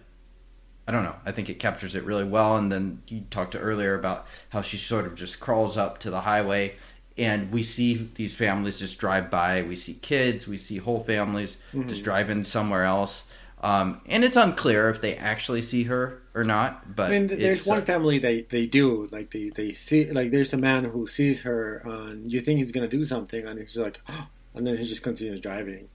I 0.87 0.93
don't 0.93 1.05
know. 1.05 1.17
I 1.27 1.33
think 1.33 1.51
it 1.51 1.59
captures 1.59 1.95
it 1.95 2.05
really 2.05 2.25
well. 2.25 2.57
And 2.57 2.73
then 2.73 3.03
you 3.09 3.23
talked 3.31 3.53
to 3.53 3.59
earlier 3.59 3.95
about 3.95 4.27
how 4.49 4.63
she 4.63 4.79
sort 4.79 5.05
of 5.05 5.15
just 5.15 5.39
crawls 5.39 5.77
up 5.77 5.99
to 5.99 6.11
the 6.11 6.23
highway, 6.23 6.77
and 7.19 7.53
we 7.53 7.63
see 7.63 8.11
these 8.15 8.35
families 8.35 8.79
just 8.79 8.99
drive 8.99 9.31
by. 9.31 9.63
We 9.63 9.77
see 9.77 9.95
kids, 9.95 10.49
we 10.49 10.57
see 10.57 10.79
whole 10.79 11.01
families 11.01 11.59
mm-hmm. 11.73 11.89
just 11.89 12.05
driving 12.05 12.45
somewhere 12.45 12.85
else. 12.85 13.25
Um, 13.61 14.01
and 14.07 14.23
it's 14.23 14.37
unclear 14.37 14.89
if 14.89 15.01
they 15.01 15.17
actually 15.17 15.63
see 15.63 15.83
her 15.85 16.23
or 16.33 16.45
not. 16.45 16.95
But 16.95 17.11
I 17.11 17.19
mean, 17.19 17.27
there's 17.27 17.67
one 17.67 17.83
uh, 17.83 17.85
family 17.85 18.21
they, 18.21 18.43
they 18.43 18.67
do 18.67 19.09
like 19.11 19.33
they, 19.33 19.51
they 19.51 19.73
see 19.73 20.11
like 20.11 20.31
there's 20.31 20.53
a 20.53 20.57
man 20.57 20.85
who 20.85 21.09
sees 21.09 21.41
her 21.41 21.79
and 21.85 22.33
you 22.33 22.41
think 22.41 22.59
he's 22.59 22.71
gonna 22.71 22.87
do 22.87 23.05
something 23.05 23.45
and 23.45 23.59
he's 23.59 23.77
like, 23.77 23.99
oh, 24.09 24.29
and 24.55 24.65
then 24.65 24.79
he 24.79 24.87
just 24.87 25.03
continues 25.03 25.41
driving. 25.41 25.89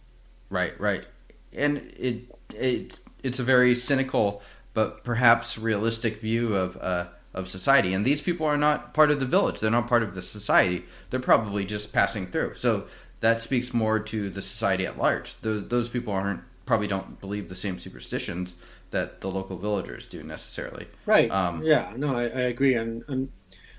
Right, 0.50 0.78
right 0.80 1.08
and 1.56 1.78
it 1.98 2.36
it 2.56 3.00
it's 3.24 3.40
a 3.40 3.44
very 3.44 3.76
cynical 3.76 4.42
but 4.74 5.04
perhaps 5.04 5.58
realistic 5.58 6.20
view 6.20 6.56
of 6.56 6.78
uh, 6.78 7.06
of 7.34 7.48
society. 7.48 7.94
And 7.94 8.06
these 8.06 8.22
people 8.22 8.46
are 8.46 8.58
not 8.58 8.94
part 8.94 9.12
of 9.12 9.20
the 9.20 9.26
village; 9.26 9.60
they're 9.60 9.72
not 9.72 9.88
part 9.88 10.04
of 10.04 10.16
the 10.16 10.22
society. 10.22 10.86
They're 11.10 11.20
probably 11.20 11.66
just 11.66 11.94
passing 11.94 12.28
through. 12.28 12.56
So 12.56 12.86
that 13.20 13.42
speaks 13.42 13.74
more 13.74 14.00
to 14.00 14.30
the 14.30 14.42
society 14.42 14.86
at 14.86 14.98
large. 14.98 15.40
Those 15.42 15.68
those 15.68 15.90
people 15.90 16.14
aren't 16.14 16.42
probably 16.66 16.88
don't 16.88 17.20
believe 17.20 17.50
the 17.50 17.56
same 17.56 17.78
superstitions 17.78 18.56
that 18.92 19.22
the 19.22 19.30
local 19.30 19.58
villagers 19.58 20.08
do 20.08 20.24
necessarily. 20.24 20.88
Right. 21.06 21.30
Um, 21.30 21.64
yeah. 21.64 21.94
No, 21.96 22.16
I, 22.16 22.24
I 22.24 22.42
agree. 22.42 22.76
And, 22.76 23.04
and, 23.08 23.30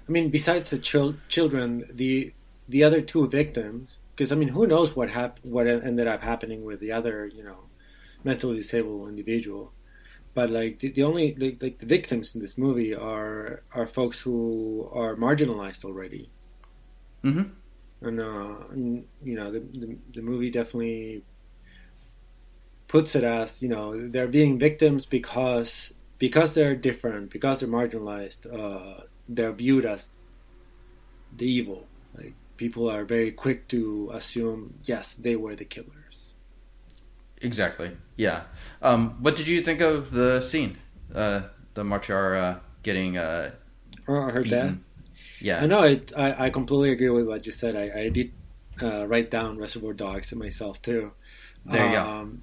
I 0.07 0.13
mean, 0.13 0.29
besides 0.29 0.71
the 0.71 0.79
chil- 0.79 1.17
children, 1.29 1.85
the 1.91 2.35
the 2.69 2.83
other 2.83 3.01
two 3.01 3.27
victims 3.29 3.97
because 4.15 4.31
I 4.33 4.37
mean, 4.37 4.49
who 4.49 4.67
knows 4.67 4.95
what 4.95 5.11
hap- 5.11 5.41
what 5.43 5.67
ended 5.67 6.07
up 6.07 6.23
happening 6.23 6.65
with 6.65 6.81
the 6.81 6.93
other, 6.93 7.27
you 7.27 7.43
know, 7.43 7.59
mentally 8.23 8.57
disabled 8.57 9.09
individual. 9.09 9.73
But 10.35 10.51
like 10.51 10.81
the, 10.81 10.91
the 10.91 11.03
only 11.05 11.35
like, 11.37 11.63
like 11.63 11.79
the 11.79 11.87
victims 11.87 12.35
in 12.35 12.41
this 12.41 12.59
movie 12.59 12.95
are 12.95 13.63
are 13.73 13.87
folks 13.87 14.21
who 14.21 14.89
are 14.93 15.17
marginalized 15.17 15.85
already. 15.85 16.31
Mm-hmm. 17.23 18.07
And, 18.07 18.21
uh, 18.21 18.57
and 18.71 19.05
you 19.23 19.37
know 19.37 19.51
the, 19.51 19.61
the 19.61 19.97
the 20.15 20.23
movie 20.23 20.51
definitely 20.51 21.23
puts 22.89 23.15
it 23.15 23.25
as 23.25 23.63
you 23.63 23.69
know 23.69 24.09
they're 24.09 24.29
being 24.29 24.59
victims 24.59 25.07
because 25.07 25.93
because 26.19 26.53
they're 26.55 26.77
different, 26.77 27.31
because 27.31 27.61
they're 27.61 27.69
marginalized, 27.69 28.47
uh, 28.47 29.03
they're 29.29 29.53
viewed 29.53 29.85
as 29.85 30.09
the 31.37 31.47
evil. 31.47 31.87
Like 32.17 32.35
people 32.57 32.91
are 32.91 33.05
very 33.05 33.33
quick 33.33 33.69
to 33.69 34.11
assume, 34.15 34.75
yes, 34.85 35.15
they 35.15 35.37
were 35.37 35.57
the 35.57 35.65
killers. 35.65 36.35
Exactly. 37.41 37.91
Yeah. 38.17 38.45
Um, 38.83 39.17
what 39.23 39.37
did 39.37 39.47
you 39.47 39.61
think 39.61 39.81
of 39.81 40.11
the 40.13 40.41
scene? 40.41 40.79
Uh, 41.15 41.43
the 41.75 41.83
Maciara 41.83 42.41
uh, 42.41 42.59
getting 42.83 43.17
uh, 43.19 43.51
Or 44.07 44.31
her 44.31 44.43
death. 44.43 44.77
Yeah. 45.41 45.63
I 45.63 45.67
know. 45.67 45.83
It, 45.83 46.13
I 46.17 46.47
I 46.47 46.51
completely 46.51 46.93
agree 46.93 47.11
with 47.11 47.27
what 47.27 47.45
you 47.45 47.53
said. 47.53 47.77
I 47.77 47.87
I 48.05 48.09
did 48.09 48.33
uh, 48.81 49.07
write 49.07 49.31
down 49.31 49.59
Reservoir 49.59 49.93
Dogs 49.93 50.29
to 50.29 50.37
myself 50.37 50.81
too. 50.81 51.13
There 51.67 51.87
you 51.87 51.93
go. 51.93 52.03
um, 52.03 52.43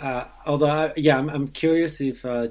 Uh, 0.00 0.24
although, 0.46 0.66
I, 0.66 0.92
yeah, 0.96 1.18
I'm, 1.18 1.28
I'm 1.28 1.48
curious 1.48 2.00
if 2.00 2.24
uh, 2.24 2.46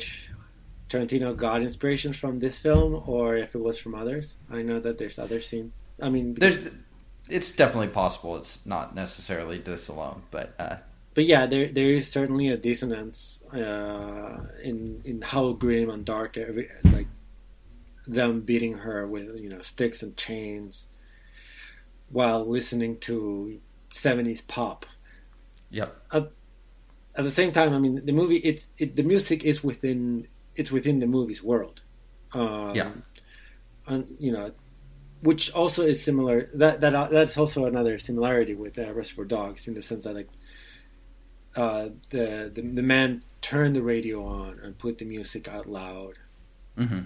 Tarantino 0.90 1.36
got 1.36 1.62
inspiration 1.62 2.12
from 2.14 2.40
this 2.40 2.58
film 2.60 3.02
or 3.08 3.38
if 3.38 3.56
it 3.56 3.60
was 3.60 3.78
from 3.80 3.96
others. 3.96 4.36
I 4.52 4.62
know 4.64 4.80
that 4.82 4.98
there's 4.98 5.18
other 5.18 5.40
scenes. 5.42 5.72
I 6.02 6.10
mean, 6.10 6.36
There's, 6.36 6.60
it's 7.30 7.52
definitely 7.52 7.90
possible. 7.90 8.38
It's 8.38 8.66
not 8.66 8.96
necessarily 8.96 9.58
this 9.60 9.88
alone, 9.88 10.24
but 10.32 10.54
uh, 10.60 10.78
but 11.14 11.26
yeah, 11.26 11.46
there 11.48 11.68
there 11.68 11.90
is 11.94 12.10
certainly 12.10 12.50
a 12.50 12.58
dissonance 12.58 13.40
uh, 13.54 14.38
in 14.64 15.02
in 15.04 15.22
how 15.22 15.54
grim 15.54 15.90
and 15.90 16.06
dark 16.06 16.38
every 16.38 16.70
like 16.94 17.08
them 18.06 18.42
beating 18.42 18.80
her 18.80 19.06
with 19.08 19.36
you 19.40 19.50
know 19.50 19.62
sticks 19.62 20.02
and 20.04 20.16
chains 20.16 20.86
while 22.10 22.46
listening 22.48 22.98
to 23.00 23.60
70s 23.92 24.48
pop. 24.48 24.86
yep. 25.70 25.98
At 26.14 27.24
the 27.24 27.32
same 27.32 27.52
time, 27.52 27.74
I 27.74 27.80
mean, 27.80 28.06
the 28.06 28.14
movie 28.14 28.38
it's 28.38 28.68
it, 28.78 28.96
the 28.96 29.04
music 29.04 29.44
is 29.44 29.64
within 29.64 30.28
it's 30.56 30.72
within 30.72 31.00
the 31.00 31.08
movie's 31.08 31.42
world. 31.44 31.82
Um, 32.34 32.76
Yeah. 32.76 32.92
and 33.88 34.06
you 34.20 34.32
know, 34.32 34.52
which 35.22 35.52
also 35.52 35.86
is 35.86 36.02
similar. 36.04 36.50
That 36.54 36.82
that 36.82 37.12
that's 37.12 37.38
also 37.38 37.66
another 37.66 37.98
similarity 38.00 38.54
with 38.56 38.78
uh, 38.78 38.94
Reservoir 38.94 39.26
Dogs 39.26 39.68
in 39.68 39.74
the 39.74 39.82
sense 39.82 40.04
that 40.06 40.16
like 40.16 40.30
uh, 41.56 41.90
the, 42.12 42.52
the 42.54 42.62
the 42.62 42.82
man 42.84 43.24
turned 43.42 43.76
the 43.76 43.82
radio 43.82 44.26
on 44.26 44.60
and 44.64 44.78
put 44.78 44.98
the 44.98 45.06
music 45.06 45.48
out 45.48 45.66
loud. 45.68 46.14
hmm 46.78 47.00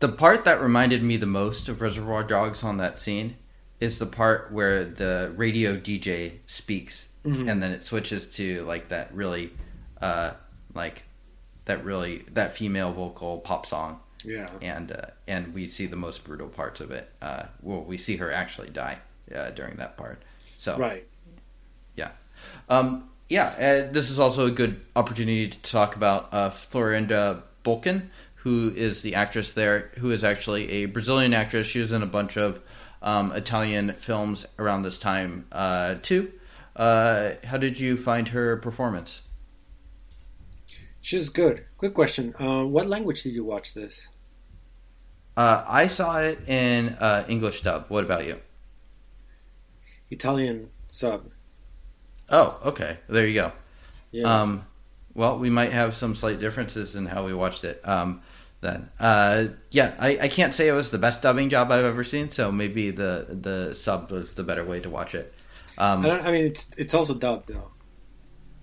The 0.00 0.08
part 0.08 0.44
that 0.44 0.60
reminded 0.60 1.02
me 1.02 1.16
the 1.16 1.26
most 1.26 1.68
of 1.68 1.80
Reservoir 1.80 2.24
Dogs 2.24 2.64
on 2.64 2.78
that 2.78 2.98
scene 2.98 3.36
is 3.80 3.98
the 3.98 4.06
part 4.06 4.52
where 4.52 4.84
the 4.84 5.32
radio 5.36 5.76
DJ 5.76 6.40
speaks, 6.46 7.08
Mhm. 7.24 7.48
and 7.50 7.62
then 7.62 7.70
it 7.72 7.84
switches 7.84 8.26
to 8.36 8.62
like 8.62 8.88
that 8.88 9.14
really, 9.14 9.52
uh, 10.00 10.32
like 10.74 11.04
that 11.66 11.84
really 11.84 12.24
that 12.32 12.52
female 12.52 12.92
vocal 12.92 13.38
pop 13.38 13.64
song, 13.66 14.00
Yeah, 14.24 14.48
and 14.60 14.92
uh, 14.92 15.06
and 15.26 15.52
we 15.54 15.66
see 15.66 15.86
the 15.86 15.96
most 15.96 16.24
brutal 16.24 16.48
parts 16.48 16.80
of 16.80 16.90
it. 16.90 17.10
Uh, 17.20 17.44
well, 17.62 17.82
we 17.82 17.96
see 17.96 18.16
her 18.16 18.30
actually 18.30 18.70
die 18.70 18.98
uh, 19.34 19.50
during 19.50 19.76
that 19.76 19.96
part. 19.96 20.22
So 20.58 20.78
right. 20.78 21.06
um, 22.68 23.08
yeah, 23.28 23.46
uh, 23.88 23.92
this 23.92 24.10
is 24.10 24.20
also 24.20 24.46
a 24.46 24.50
good 24.50 24.80
opportunity 24.94 25.48
to 25.48 25.62
talk 25.62 25.96
about 25.96 26.28
uh, 26.32 26.50
Florinda 26.50 27.42
Bolkan, 27.64 28.08
who 28.36 28.72
is 28.76 29.02
the 29.02 29.14
actress 29.14 29.52
there, 29.54 29.90
who 29.98 30.10
is 30.10 30.22
actually 30.24 30.70
a 30.70 30.84
Brazilian 30.86 31.32
actress. 31.32 31.66
She 31.66 31.78
was 31.78 31.92
in 31.92 32.02
a 32.02 32.06
bunch 32.06 32.36
of 32.36 32.60
um, 33.00 33.32
Italian 33.32 33.94
films 33.94 34.46
around 34.58 34.82
this 34.82 34.98
time 34.98 35.46
uh, 35.52 35.96
too. 36.02 36.32
Uh, 36.76 37.32
how 37.44 37.56
did 37.56 37.78
you 37.78 37.96
find 37.96 38.28
her 38.28 38.56
performance? 38.56 39.22
She's 41.00 41.28
good. 41.28 41.64
Quick 41.78 41.94
question: 41.94 42.34
uh, 42.38 42.64
What 42.64 42.88
language 42.88 43.22
did 43.22 43.32
you 43.32 43.44
watch 43.44 43.74
this? 43.74 44.08
Uh, 45.36 45.64
I 45.66 45.86
saw 45.86 46.20
it 46.20 46.46
in 46.48 46.90
uh, 47.00 47.24
English 47.28 47.62
dub. 47.62 47.86
What 47.88 48.04
about 48.04 48.26
you? 48.26 48.38
Italian 50.10 50.68
sub. 50.88 51.30
Oh, 52.28 52.60
okay. 52.66 52.98
There 53.08 53.26
you 53.26 53.34
go. 53.34 53.52
Yeah. 54.10 54.42
Um, 54.42 54.66
well, 55.14 55.38
we 55.38 55.50
might 55.50 55.72
have 55.72 55.94
some 55.94 56.14
slight 56.14 56.40
differences 56.40 56.96
in 56.96 57.06
how 57.06 57.24
we 57.24 57.34
watched 57.34 57.64
it. 57.64 57.86
Um, 57.86 58.22
then, 58.60 58.90
uh, 59.00 59.46
yeah, 59.70 59.94
I, 59.98 60.18
I 60.22 60.28
can't 60.28 60.54
say 60.54 60.68
it 60.68 60.72
was 60.72 60.90
the 60.90 60.98
best 60.98 61.20
dubbing 61.22 61.50
job 61.50 61.70
I've 61.72 61.84
ever 61.84 62.04
seen. 62.04 62.30
So 62.30 62.52
maybe 62.52 62.90
the 62.90 63.26
the 63.28 63.74
sub 63.74 64.10
was 64.10 64.34
the 64.34 64.44
better 64.44 64.64
way 64.64 64.80
to 64.80 64.88
watch 64.90 65.14
it. 65.14 65.34
Um, 65.78 66.04
I 66.04 66.08
don't. 66.08 66.26
I 66.26 66.30
mean, 66.32 66.46
it's 66.46 66.68
it's 66.76 66.94
also 66.94 67.14
dubbed 67.14 67.48
though. 67.48 67.70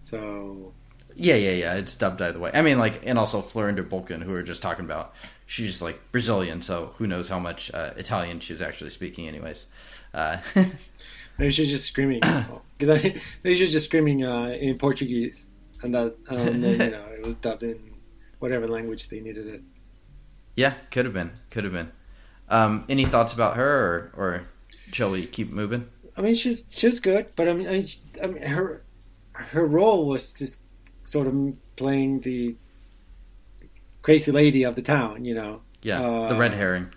So 0.04 0.74
yeah, 1.16 1.36
yeah, 1.36 1.52
yeah. 1.52 1.74
It's 1.76 1.96
dubbed 1.96 2.22
either 2.22 2.40
way. 2.40 2.52
I 2.54 2.62
mean, 2.62 2.80
like, 2.80 3.02
and 3.06 3.20
also 3.20 3.42
Florinda 3.42 3.84
Bolkan, 3.84 4.22
who 4.22 4.30
we 4.30 4.36
were 4.36 4.44
just 4.44 4.62
talking 4.62 4.86
about. 4.86 5.14
She's 5.50 5.66
just 5.66 5.82
like 5.82 6.00
Brazilian, 6.12 6.62
so 6.62 6.94
who 7.00 7.08
knows 7.08 7.28
how 7.28 7.40
much 7.40 7.74
uh, 7.74 7.90
Italian 7.98 8.40
she 8.40 8.54
was 8.54 8.62
actually 8.62 8.92
speaking, 8.92 9.28
anyways. 9.28 9.66
Uh, 10.14 10.38
maybe 11.40 11.52
she's 11.52 11.70
just 11.70 11.88
screaming. 11.88 12.22
Maybe 12.80 13.20
she's 13.44 13.72
just 13.72 13.88
screaming 13.88 14.24
uh, 14.24 14.50
in 14.50 14.78
Portuguese, 14.78 15.44
and 15.82 15.96
that 15.96 16.16
and 16.30 16.64
then 16.64 16.80
you 16.80 16.92
know 16.96 17.04
it 17.18 17.26
was 17.26 17.34
dubbed 17.34 17.64
in 17.64 17.80
whatever 18.38 18.68
language 18.68 19.10
they 19.10 19.22
needed 19.22 19.48
it. 19.48 19.64
yeah, 20.56 20.76
could 20.92 21.06
have 21.06 21.16
been, 21.16 21.32
could 21.50 21.64
have 21.64 21.74
been. 21.74 21.92
Um, 22.50 22.86
any 22.88 23.06
thoughts 23.06 23.34
about 23.34 23.58
her, 23.58 24.12
or, 24.16 24.24
or 24.24 24.44
shall 24.92 25.10
we 25.10 25.26
keep 25.26 25.50
moving? 25.50 25.88
I 26.16 26.22
mean, 26.22 26.36
she's 26.36 26.64
she's 26.70 27.00
good, 27.00 27.26
but 27.36 27.50
I 27.50 27.54
mean, 27.54 27.68
I, 27.68 27.88
I 28.24 28.28
mean, 28.28 28.44
her 28.44 28.84
her 29.34 29.66
role 29.66 30.06
was 30.08 30.32
just 30.32 30.60
sort 31.06 31.26
of 31.26 31.58
playing 31.76 32.22
the 32.22 32.56
crazy 34.02 34.32
lady 34.32 34.64
of 34.64 34.76
the 34.76 34.82
town, 34.82 35.26
you 35.26 35.34
know. 35.36 35.62
Yeah, 35.82 36.28
the 36.28 36.36
red 36.36 36.54
Uh, 36.54 36.58
herring. 36.58 36.88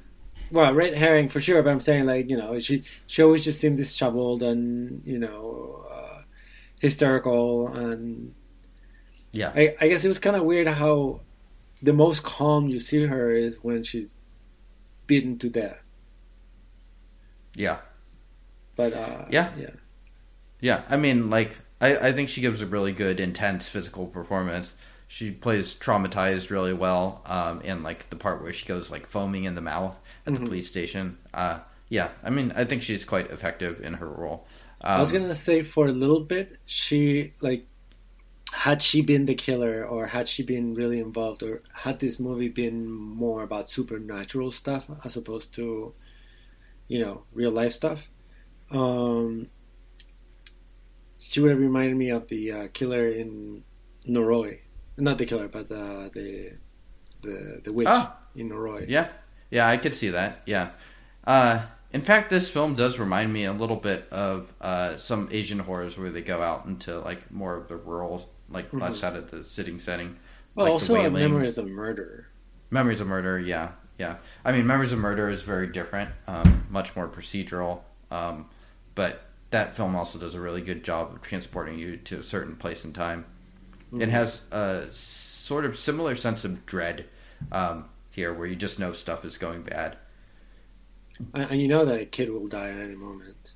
Well, 0.50 0.72
red 0.74 0.94
herring 0.94 1.28
for 1.28 1.40
sure, 1.40 1.62
but 1.62 1.70
I'm 1.70 1.80
saying 1.80 2.06
like 2.06 2.28
you 2.28 2.36
know 2.36 2.58
she 2.60 2.82
she 3.06 3.22
always 3.22 3.42
just 3.44 3.60
seemed 3.60 3.76
disheveled 3.78 4.42
and 4.42 5.02
you 5.04 5.18
know 5.18 5.86
uh, 5.90 6.22
hysterical 6.80 7.68
and 7.68 8.34
Yeah. 9.32 9.52
I, 9.54 9.74
I 9.80 9.88
guess 9.88 10.04
it 10.04 10.08
was 10.08 10.18
kind 10.18 10.36
of 10.36 10.42
weird 10.44 10.66
how 10.66 11.20
the 11.82 11.92
most 11.92 12.22
calm 12.22 12.68
you 12.68 12.78
see 12.78 13.06
her 13.06 13.30
is 13.32 13.56
when 13.62 13.82
she's 13.82 14.12
beaten 15.06 15.38
to 15.38 15.48
death. 15.48 15.78
Yeah. 17.54 17.78
But 18.76 18.92
uh, 18.92 19.24
Yeah. 19.30 19.50
yeah, 19.58 19.70
Yeah, 20.60 20.82
I 20.88 20.96
mean, 20.96 21.30
like, 21.30 21.58
I, 21.80 21.96
I 22.08 22.12
think 22.12 22.28
she 22.28 22.40
gives 22.40 22.60
a 22.62 22.66
really 22.66 22.92
good, 22.92 23.20
intense 23.20 23.68
physical 23.68 24.06
performance. 24.06 24.74
She 25.12 25.30
plays 25.30 25.74
traumatized 25.74 26.48
really 26.50 26.72
well, 26.72 27.20
um, 27.26 27.60
and 27.64 27.82
like 27.82 28.08
the 28.08 28.16
part 28.16 28.42
where 28.42 28.52
she 28.52 28.64
goes 28.66 28.90
like 28.90 29.06
foaming 29.06 29.44
in 29.44 29.54
the 29.54 29.60
mouth 29.60 29.98
at 30.26 30.32
Mhm. 30.32 30.36
the 30.36 30.40
police 30.40 30.68
station. 30.68 31.18
Uh, 31.34 31.60
yeah, 31.90 32.12
I 32.24 32.30
mean, 32.30 32.50
I 32.56 32.64
think 32.64 32.82
she's 32.82 33.04
quite 33.04 33.30
effective 33.30 33.80
in 33.82 33.94
her 33.94 34.08
role. 34.08 34.46
Um, 34.80 34.96
I 34.96 35.00
was 35.00 35.12
gonna 35.12 35.36
say 35.36 35.62
for 35.62 35.86
a 35.86 35.92
little 35.92 36.20
bit, 36.20 36.58
she 36.66 37.34
like 37.40 37.66
had 38.52 38.82
she 38.82 39.02
been 39.02 39.26
the 39.26 39.34
killer 39.34 39.84
or 39.84 40.06
had 40.08 40.28
she 40.28 40.42
been 40.42 40.74
really 40.74 41.00
involved 41.00 41.42
or 41.42 41.62
had 41.74 42.00
this 42.00 42.20
movie 42.20 42.48
been 42.48 42.90
more 42.90 43.42
about 43.42 43.70
supernatural 43.70 44.50
stuff 44.50 44.90
as 45.04 45.16
opposed 45.16 45.54
to 45.54 45.94
you 46.88 47.00
know 47.00 47.24
real 47.32 47.50
life 47.50 47.72
stuff 47.74 48.08
um 48.72 49.48
she 51.18 51.40
would 51.40 51.50
have 51.50 51.60
reminded 51.60 51.96
me 51.96 52.10
of 52.10 52.28
the 52.28 52.52
uh, 52.52 52.68
killer 52.72 53.08
in 53.08 53.64
Noroi 54.06 54.60
not 54.96 55.18
the 55.18 55.26
killer 55.26 55.48
but 55.48 55.70
uh, 55.70 56.08
the 56.12 56.52
the 57.22 57.60
the 57.64 57.72
witch 57.72 57.86
Ah. 57.88 58.16
in 58.34 58.50
Noroi 58.50 58.84
Yeah, 58.88 59.08
yeah, 59.50 59.68
I 59.68 59.76
could 59.76 59.94
see 59.94 60.10
that. 60.10 60.42
Yeah. 60.46 60.70
Uh, 61.24 61.62
in 61.92 62.00
fact, 62.00 62.30
this 62.30 62.48
film 62.50 62.74
does 62.74 62.98
remind 62.98 63.32
me 63.32 63.44
a 63.44 63.52
little 63.52 63.76
bit 63.76 64.08
of 64.10 64.52
uh, 64.60 64.96
some 64.96 65.28
Asian 65.30 65.58
horrors 65.58 65.98
where 65.98 66.10
they 66.10 66.22
go 66.22 66.42
out 66.42 66.64
into 66.66 66.98
like 67.00 67.30
more 67.30 67.54
of 67.56 67.68
the 67.68 67.76
rural, 67.76 68.28
like 68.48 68.72
less 68.72 69.04
out 69.04 69.14
of 69.14 69.30
the 69.30 69.44
sitting 69.44 69.78
setting. 69.78 70.16
well 70.54 70.64
like 70.66 70.70
the 70.70 70.72
also 70.72 70.94
Wailing. 70.94 71.12
memories 71.12 71.58
of 71.58 71.66
murder 71.68 72.28
Memories 72.70 73.00
of 73.02 73.06
Murder, 73.06 73.38
yeah, 73.38 73.72
yeah. 73.98 74.16
I 74.46 74.52
mean, 74.52 74.66
Memories 74.66 74.92
of 74.92 74.98
Murder 74.98 75.28
is 75.28 75.42
very 75.42 75.66
different, 75.66 76.08
um, 76.26 76.66
much 76.70 76.96
more 76.96 77.06
procedural. 77.06 77.80
Um, 78.10 78.46
but 78.94 79.20
that 79.50 79.74
film 79.76 79.94
also 79.94 80.18
does 80.18 80.34
a 80.34 80.40
really 80.40 80.62
good 80.62 80.82
job 80.82 81.12
of 81.12 81.20
transporting 81.20 81.78
you 81.78 81.98
to 81.98 82.18
a 82.18 82.22
certain 82.22 82.56
place 82.56 82.84
and 82.84 82.94
time. 82.94 83.26
It 84.00 84.08
has 84.08 84.50
a 84.50 84.86
sort 84.90 85.64
of 85.64 85.76
similar 85.76 86.14
sense 86.14 86.44
of 86.44 86.64
dread 86.66 87.06
um, 87.50 87.86
here, 88.10 88.32
where 88.32 88.46
you 88.46 88.56
just 88.56 88.78
know 88.78 88.92
stuff 88.92 89.24
is 89.24 89.36
going 89.38 89.62
bad. 89.62 89.96
and, 91.34 91.50
and 91.50 91.60
you 91.60 91.68
know 91.68 91.84
that 91.84 92.00
a 92.00 92.06
kid 92.06 92.30
will 92.30 92.46
die 92.46 92.68
at 92.70 92.78
any 92.80 92.94
moment 92.94 93.52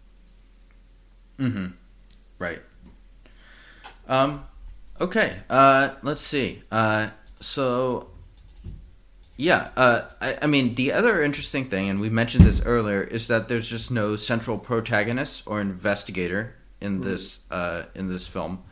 Mm-hmm. 1.39 1.67
Right. 2.39 2.61
Um. 4.09 4.47
Okay. 5.01 5.37
Uh. 5.51 5.91
Let's 6.03 6.23
see. 6.23 6.63
Uh. 6.71 7.11
So. 7.41 8.09
Yeah. 9.37 9.69
Uh. 9.77 10.03
I, 10.21 10.39
I 10.43 10.47
mean, 10.47 10.75
the 10.75 10.93
other 10.93 11.23
interesting 11.23 11.69
thing, 11.69 11.89
and 11.89 12.01
we 12.01 12.09
mentioned 12.09 12.47
this 12.47 12.63
earlier, 12.65 13.03
is 13.03 13.27
that 13.29 13.49
there's 13.49 13.69
just 13.69 13.91
no 13.91 14.17
central 14.17 14.59
protagonist 14.59 15.43
or 15.47 15.61
investigator 15.61 16.55
in 16.81 17.01
this. 17.03 17.41
Uh. 17.51 17.85
In 17.95 18.09
this 18.09 18.27
film. 18.27 18.63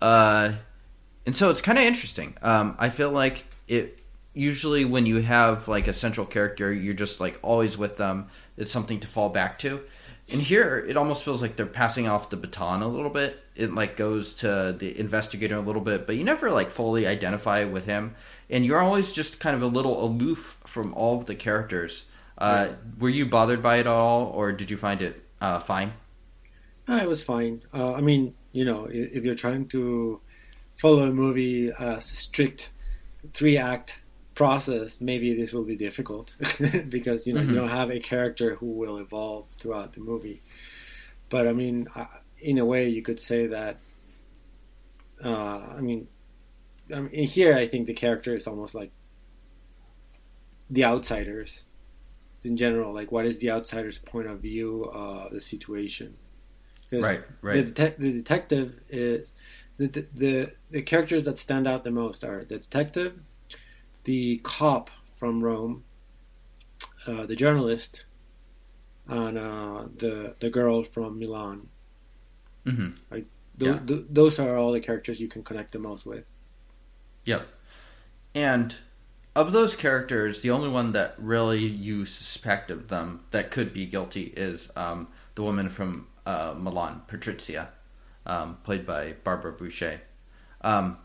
Uh. 0.00 0.54
And 1.26 1.36
so 1.36 1.50
it's 1.50 1.60
kind 1.60 1.78
of 1.78 1.84
interesting. 1.84 2.36
Um, 2.42 2.76
I 2.78 2.88
feel 2.88 3.10
like 3.10 3.44
it 3.68 4.00
usually 4.34 4.84
when 4.84 5.06
you 5.06 5.22
have 5.22 5.68
like 5.68 5.86
a 5.88 5.92
central 5.92 6.26
character, 6.26 6.72
you're 6.72 6.94
just 6.94 7.20
like 7.20 7.38
always 7.42 7.76
with 7.76 7.96
them. 7.96 8.28
It's 8.56 8.70
something 8.70 9.00
to 9.00 9.06
fall 9.06 9.28
back 9.28 9.58
to. 9.60 9.80
And 10.30 10.40
here, 10.40 10.78
it 10.88 10.96
almost 10.96 11.24
feels 11.24 11.42
like 11.42 11.56
they're 11.56 11.66
passing 11.66 12.08
off 12.08 12.30
the 12.30 12.36
baton 12.36 12.80
a 12.80 12.88
little 12.88 13.10
bit. 13.10 13.38
It 13.54 13.74
like 13.74 13.96
goes 13.96 14.32
to 14.34 14.74
the 14.78 14.98
investigator 14.98 15.56
a 15.56 15.60
little 15.60 15.82
bit, 15.82 16.06
but 16.06 16.16
you 16.16 16.24
never 16.24 16.50
like 16.50 16.68
fully 16.68 17.06
identify 17.06 17.64
with 17.64 17.84
him, 17.84 18.14
and 18.48 18.64
you're 18.64 18.80
always 18.80 19.12
just 19.12 19.40
kind 19.40 19.54
of 19.54 19.62
a 19.62 19.66
little 19.66 20.02
aloof 20.02 20.58
from 20.64 20.94
all 20.94 21.18
of 21.18 21.26
the 21.26 21.34
characters. 21.34 22.06
Uh, 22.38 22.68
Were 22.98 23.10
you 23.10 23.26
bothered 23.26 23.62
by 23.62 23.76
it 23.76 23.80
at 23.80 23.86
all, 23.88 24.26
or 24.28 24.52
did 24.52 24.70
you 24.70 24.76
find 24.78 25.02
it 25.02 25.22
uh, 25.40 25.58
fine? 25.58 25.92
Uh, 26.88 27.00
it 27.02 27.08
was 27.08 27.22
fine. 27.22 27.62
Uh, 27.74 27.92
I 27.92 28.00
mean, 28.00 28.34
you 28.52 28.64
know, 28.64 28.88
if 28.90 29.24
you're 29.24 29.34
trying 29.34 29.68
to 29.68 30.20
follow 30.82 31.02
a 31.12 31.12
movie 31.24 31.68
a 31.68 32.00
strict 32.00 32.70
three 33.38 33.56
act 33.72 33.88
process, 34.34 35.00
maybe 35.00 35.28
this 35.40 35.52
will 35.54 35.64
be 35.74 35.76
difficult 35.76 36.26
because 36.96 37.26
you 37.26 37.32
know 37.34 37.40
Mhm. 37.42 37.48
you 37.50 37.54
don't 37.60 37.68
have 37.80 37.90
a 37.90 38.00
character 38.12 38.48
who 38.58 38.66
will 38.80 38.96
evolve 39.06 39.44
throughout 39.60 39.90
the 39.96 40.00
movie. 40.00 40.40
But 41.32 41.46
I 41.46 41.52
mean, 41.52 41.76
uh, 41.94 42.06
in 42.50 42.56
a 42.58 42.66
way, 42.72 42.82
you 42.96 43.02
could 43.08 43.20
say 43.20 43.46
that. 43.56 43.74
Uh, 45.24 45.58
I 45.78 45.80
mean, 45.88 46.08
I 46.96 46.98
mean, 47.00 47.26
here 47.36 47.52
I 47.62 47.68
think 47.70 47.86
the 47.86 47.94
character 48.04 48.34
is 48.34 48.46
almost 48.50 48.74
like 48.74 48.90
the 50.70 50.84
outsiders 50.84 51.64
in 52.42 52.56
general. 52.56 52.92
Like, 52.92 53.12
what 53.12 53.24
is 53.26 53.38
the 53.38 53.50
outsider's 53.50 53.98
point 53.98 54.26
of 54.28 54.40
view 54.40 54.84
of 54.92 55.32
the 55.32 55.40
situation? 55.40 56.16
'Cause 56.90 57.02
Right, 57.02 57.20
the, 57.42 57.46
right. 57.48 57.98
the 57.98 58.12
detective 58.12 58.68
is 58.90 59.32
the, 59.86 59.88
the 59.88 60.08
the 60.14 60.52
the 60.70 60.82
characters 60.82 61.24
that 61.24 61.38
stand 61.38 61.66
out 61.66 61.84
the 61.84 61.90
most 61.90 62.24
are 62.24 62.44
the 62.44 62.58
detective, 62.58 63.18
the 64.04 64.38
cop 64.44 64.90
from 65.18 65.42
Rome, 65.44 65.84
uh, 67.06 67.26
the 67.26 67.36
journalist, 67.36 68.04
and 69.06 69.38
uh, 69.38 69.86
the 69.96 70.34
the 70.40 70.50
girl 70.50 70.82
from 70.84 71.18
Milan. 71.18 71.68
hmm 72.66 72.90
Th- 73.10 73.26
Yeah. 73.56 73.78
th- 73.86 74.04
those 74.10 74.38
are 74.38 74.56
all 74.58 74.72
the 74.72 74.80
characters 74.80 75.18
you 75.20 75.28
can 75.28 75.42
connect 75.42 75.72
the 75.72 75.78
most 75.78 76.04
with. 76.04 76.26
Yep. 77.24 77.46
And 78.34 78.76
of 79.36 79.52
those 79.52 79.76
characters, 79.76 80.40
the 80.42 80.50
only 80.50 80.68
one 80.68 80.92
that 80.92 81.14
really 81.18 81.60
you 81.60 82.04
suspect 82.06 82.70
of 82.70 82.88
them 82.88 83.24
that 83.30 83.50
could 83.50 83.72
be 83.74 83.86
guilty 83.86 84.34
is 84.36 84.70
um, 84.76 85.08
the 85.34 85.42
woman 85.42 85.68
from 85.68 86.08
uh, 86.26 86.54
Milan, 86.58 87.02
Patrizia, 87.08 87.68
um, 88.26 88.58
played 88.64 88.86
by 88.86 89.14
Barbara 89.24 89.52
Boucher. 89.52 90.00
Um, 90.62 90.98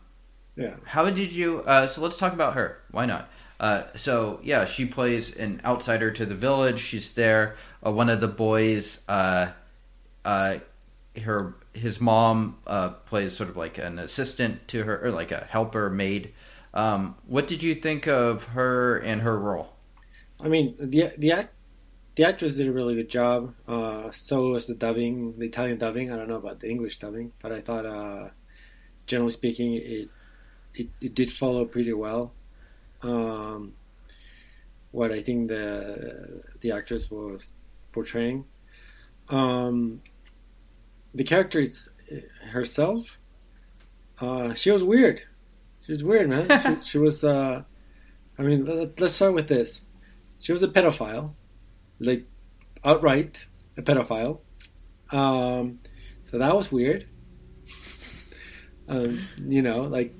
Yeah. 0.56 0.76
how 0.84 1.08
did 1.10 1.32
you? 1.32 1.60
Uh, 1.66 1.86
so 1.86 2.02
let's 2.02 2.16
talk 2.18 2.32
about 2.32 2.54
her. 2.54 2.78
Why 2.90 3.06
not? 3.06 3.30
Uh, 3.60 3.84
so 3.94 4.40
yeah, 4.42 4.64
she 4.64 4.86
plays 4.86 5.36
an 5.36 5.60
outsider 5.64 6.10
to 6.12 6.26
the 6.26 6.34
village. 6.34 6.80
She's 6.80 7.12
there. 7.14 7.56
Uh, 7.84 7.92
one 7.92 8.08
of 8.08 8.20
the 8.20 8.28
boys, 8.28 9.02
uh, 9.08 9.52
uh, 10.24 10.58
her 11.22 11.56
his 11.74 12.00
mom 12.00 12.58
uh, 12.66 12.90
plays 12.90 13.36
sort 13.36 13.50
of 13.50 13.56
like 13.56 13.78
an 13.78 13.98
assistant 13.98 14.68
to 14.68 14.84
her, 14.84 15.04
or 15.04 15.10
like 15.10 15.32
a 15.32 15.46
helper 15.50 15.90
maid. 15.90 16.32
Um, 16.74 17.16
what 17.26 17.46
did 17.48 17.62
you 17.62 17.74
think 17.74 18.06
of 18.08 18.44
her 18.46 18.98
and 18.98 19.22
her 19.22 19.38
role? 19.38 19.74
I 20.40 20.48
mean, 20.48 20.76
the 20.78 21.12
the 21.18 21.32
act, 21.32 21.54
the 22.18 22.24
actress 22.24 22.54
did 22.56 22.66
a 22.66 22.72
really 22.72 22.96
good 22.96 23.08
job. 23.08 23.54
Uh, 23.68 24.10
so 24.10 24.48
was 24.48 24.66
the 24.66 24.74
dubbing, 24.74 25.38
the 25.38 25.46
Italian 25.46 25.78
dubbing. 25.78 26.10
I 26.10 26.16
don't 26.16 26.26
know 26.26 26.34
about 26.34 26.58
the 26.58 26.68
English 26.68 26.98
dubbing, 26.98 27.30
but 27.40 27.52
I 27.52 27.60
thought, 27.60 27.86
uh, 27.86 28.30
generally 29.06 29.32
speaking, 29.32 29.74
it, 29.74 30.08
it 30.74 30.88
it 31.00 31.14
did 31.14 31.30
follow 31.30 31.64
pretty 31.64 31.92
well. 31.92 32.32
Um, 33.02 33.74
what 34.90 35.12
I 35.12 35.22
think 35.22 35.46
the 35.46 36.42
the 36.60 36.72
actress 36.72 37.08
was 37.08 37.52
portraying. 37.92 38.46
Um, 39.28 40.02
the 41.14 41.22
character 41.22 41.60
it's, 41.60 41.88
herself, 42.50 43.16
uh, 44.20 44.54
she 44.54 44.72
was 44.72 44.82
weird. 44.82 45.22
She 45.86 45.92
was 45.92 46.02
weird, 46.02 46.30
man. 46.30 46.48
she, 46.82 46.90
she 46.90 46.98
was. 46.98 47.22
Uh, 47.22 47.62
I 48.36 48.42
mean, 48.42 48.66
let, 48.66 48.98
let's 48.98 49.14
start 49.14 49.34
with 49.34 49.46
this. 49.46 49.82
She 50.40 50.50
was 50.50 50.64
a 50.64 50.68
pedophile, 50.68 51.34
like 52.00 52.26
outright 52.84 53.46
a 53.76 53.82
pedophile. 53.82 54.40
Um, 55.10 55.80
so 56.24 56.38
that 56.38 56.54
was 56.54 56.70
weird. 56.70 57.06
Um, 58.88 59.20
you 59.38 59.62
know, 59.62 59.82
like 59.82 60.14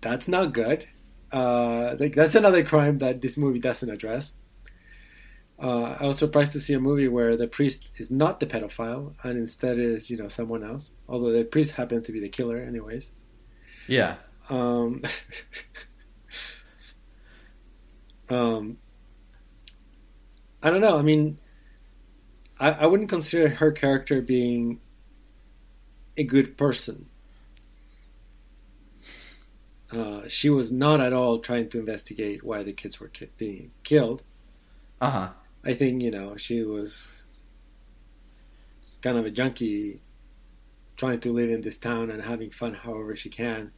that's 0.00 0.28
not 0.28 0.52
good. 0.52 0.86
Uh, 1.32 1.96
like 1.98 2.14
that's 2.14 2.34
another 2.34 2.64
crime 2.64 2.98
that 2.98 3.20
this 3.22 3.36
movie 3.36 3.58
doesn't 3.58 3.88
address. 3.90 4.32
Uh, 5.58 5.96
I 6.00 6.06
was 6.06 6.18
surprised 6.18 6.52
to 6.52 6.60
see 6.60 6.74
a 6.74 6.80
movie 6.80 7.08
where 7.08 7.36
the 7.36 7.46
priest 7.46 7.90
is 7.96 8.10
not 8.10 8.40
the 8.40 8.46
pedophile 8.46 9.14
and 9.22 9.38
instead 9.38 9.78
is 9.78 10.10
you 10.10 10.16
know 10.16 10.28
someone 10.28 10.64
else. 10.64 10.90
Although 11.08 11.32
the 11.32 11.44
priest 11.44 11.72
happens 11.72 12.06
to 12.06 12.12
be 12.12 12.20
the 12.20 12.28
killer, 12.28 12.58
anyways. 12.58 13.10
Yeah, 13.86 14.16
Um, 14.48 15.02
um, 18.28 18.78
I 20.62 20.70
don't 20.70 20.80
know. 20.80 20.96
I 20.96 21.02
mean, 21.02 21.38
I, 22.58 22.70
I 22.72 22.86
wouldn't 22.86 23.08
consider 23.10 23.48
her 23.48 23.72
character 23.72 24.20
being 24.22 24.80
a 26.16 26.24
good 26.24 26.56
person. 26.56 27.06
Uh, 29.90 30.22
she 30.28 30.48
was 30.48 30.72
not 30.72 31.00
at 31.00 31.12
all 31.12 31.38
trying 31.40 31.68
to 31.70 31.78
investigate 31.78 32.42
why 32.42 32.62
the 32.62 32.72
kids 32.72 32.98
were 32.98 33.08
ki- 33.08 33.28
being 33.36 33.72
killed. 33.82 34.22
uh 35.00 35.10
huh. 35.10 35.28
I 35.64 35.74
think 35.74 36.02
you 36.02 36.10
know 36.10 36.36
she 36.36 36.62
was 36.62 37.26
kind 39.02 39.18
of 39.18 39.26
a 39.26 39.30
junkie, 39.30 40.00
trying 40.96 41.20
to 41.20 41.32
live 41.32 41.50
in 41.50 41.60
this 41.62 41.76
town 41.76 42.10
and 42.10 42.22
having 42.22 42.50
fun 42.50 42.74
however 42.74 43.16
she 43.16 43.28
can, 43.28 43.72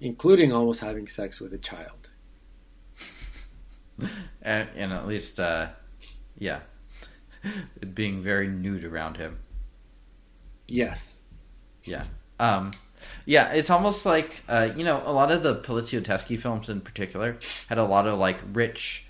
including 0.00 0.52
almost 0.52 0.80
having 0.80 1.06
sex 1.06 1.40
with 1.40 1.52
a 1.54 1.58
child. 1.58 2.10
And, 4.42 4.68
and 4.76 4.92
at 4.92 5.06
least, 5.08 5.40
uh, 5.40 5.68
yeah, 6.38 6.60
being 7.94 8.22
very 8.22 8.48
nude 8.48 8.84
around 8.84 9.16
him. 9.16 9.38
Yes. 10.68 11.20
Yeah. 11.84 12.04
Um, 12.40 12.72
yeah, 13.24 13.52
it's 13.52 13.70
almost 13.70 14.04
like 14.04 14.42
uh, 14.48 14.70
you 14.76 14.84
know 14.84 15.02
a 15.06 15.12
lot 15.12 15.30
of 15.30 15.42
the 15.42 15.56
Poliziotteschi 15.56 16.38
films 16.38 16.68
in 16.68 16.80
particular 16.80 17.36
had 17.68 17.78
a 17.78 17.84
lot 17.84 18.06
of 18.06 18.18
like 18.18 18.38
rich 18.52 19.06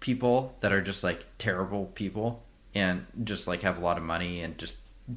people 0.00 0.54
that 0.60 0.72
are 0.72 0.82
just 0.82 1.02
like 1.02 1.24
terrible 1.38 1.86
people 1.94 2.42
and 2.74 3.06
just 3.24 3.48
like 3.48 3.62
have 3.62 3.78
a 3.78 3.80
lot 3.80 3.96
of 3.96 4.02
money 4.04 4.40
and 4.42 4.58
just 4.58 4.76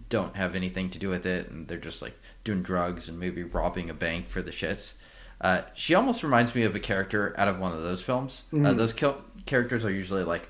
don't 0.09 0.35
have 0.35 0.55
anything 0.55 0.89
to 0.89 0.99
do 0.99 1.09
with 1.09 1.25
it 1.25 1.49
and 1.49 1.67
they're 1.67 1.77
just 1.77 2.01
like 2.01 2.17
doing 2.43 2.61
drugs 2.61 3.07
and 3.09 3.19
maybe 3.19 3.43
robbing 3.43 3.89
a 3.89 3.93
bank 3.93 4.27
for 4.29 4.41
the 4.41 4.51
shits. 4.51 4.93
Uh, 5.39 5.61
she 5.75 5.93
almost 5.93 6.23
reminds 6.23 6.55
me 6.55 6.63
of 6.63 6.75
a 6.75 6.79
character 6.79 7.33
out 7.37 7.47
of 7.47 7.59
one 7.59 7.71
of 7.71 7.81
those 7.83 8.01
films. 8.01 8.43
Uh, 8.51 8.55
Mhm. 8.57 8.77
those 8.77 8.93
kil- 8.93 9.23
characters 9.45 9.85
are 9.85 9.91
usually 9.91 10.23
like 10.23 10.49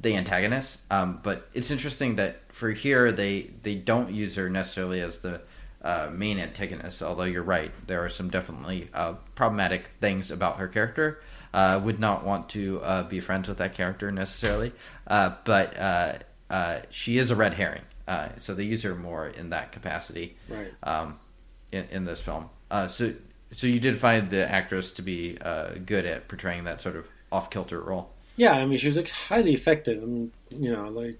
the 0.00 0.14
antagonist. 0.16 0.80
um, 0.90 1.20
but 1.22 1.48
it's 1.54 1.70
interesting 1.70 2.16
that 2.16 2.40
for 2.52 2.70
here 2.70 3.12
they 3.12 3.50
they 3.62 3.74
don't 3.74 4.10
use 4.12 4.34
her 4.36 4.48
necessarily 4.50 5.00
as 5.00 5.18
the 5.18 5.40
uh, 5.82 6.10
main 6.12 6.38
antagonist. 6.38 7.02
Although 7.02 7.24
you're 7.24 7.42
right, 7.42 7.70
there 7.86 8.04
are 8.04 8.08
some 8.08 8.28
definitely 8.28 8.88
uh, 8.94 9.14
problematic 9.34 9.88
things 10.00 10.30
about 10.30 10.58
her 10.58 10.68
character. 10.68 11.20
Uh, 11.54 11.80
would 11.82 11.98
not 11.98 12.22
want 12.24 12.50
to 12.50 12.82
uh, 12.82 13.02
be 13.04 13.18
friends 13.20 13.48
with 13.48 13.56
that 13.58 13.72
character 13.72 14.12
necessarily, 14.12 14.72
uh, 15.06 15.34
but 15.44 15.74
uh, 15.78 16.12
uh, 16.50 16.80
she 16.90 17.16
is 17.16 17.30
a 17.30 17.36
red 17.36 17.54
herring. 17.54 17.80
Uh, 18.06 18.28
so 18.36 18.54
they 18.54 18.64
use 18.64 18.82
her 18.82 18.94
more 18.94 19.28
in 19.28 19.48
that 19.50 19.72
capacity 19.72 20.36
Right. 20.50 20.70
um, 20.82 21.18
in, 21.72 21.86
in 21.90 22.04
this 22.04 22.20
film. 22.20 22.50
Uh, 22.70 22.86
so, 22.88 23.14
so 23.52 23.66
you 23.66 23.80
did 23.80 23.96
find 23.96 24.28
the 24.28 24.46
actress 24.50 24.92
to 24.92 25.02
be 25.02 25.38
uh, 25.40 25.70
good 25.86 26.04
at 26.04 26.28
portraying 26.28 26.64
that 26.64 26.80
sort 26.82 26.94
of 26.96 27.06
off 27.32 27.48
kilter 27.48 27.80
role. 27.80 28.10
Yeah, 28.36 28.52
I 28.52 28.66
mean, 28.66 28.78
she 28.78 28.86
was 28.86 28.96
like, 28.96 29.10
highly 29.10 29.54
effective. 29.54 30.02
I 30.02 30.06
mean, 30.06 30.32
you 30.50 30.72
know, 30.72 30.88
like 30.88 31.18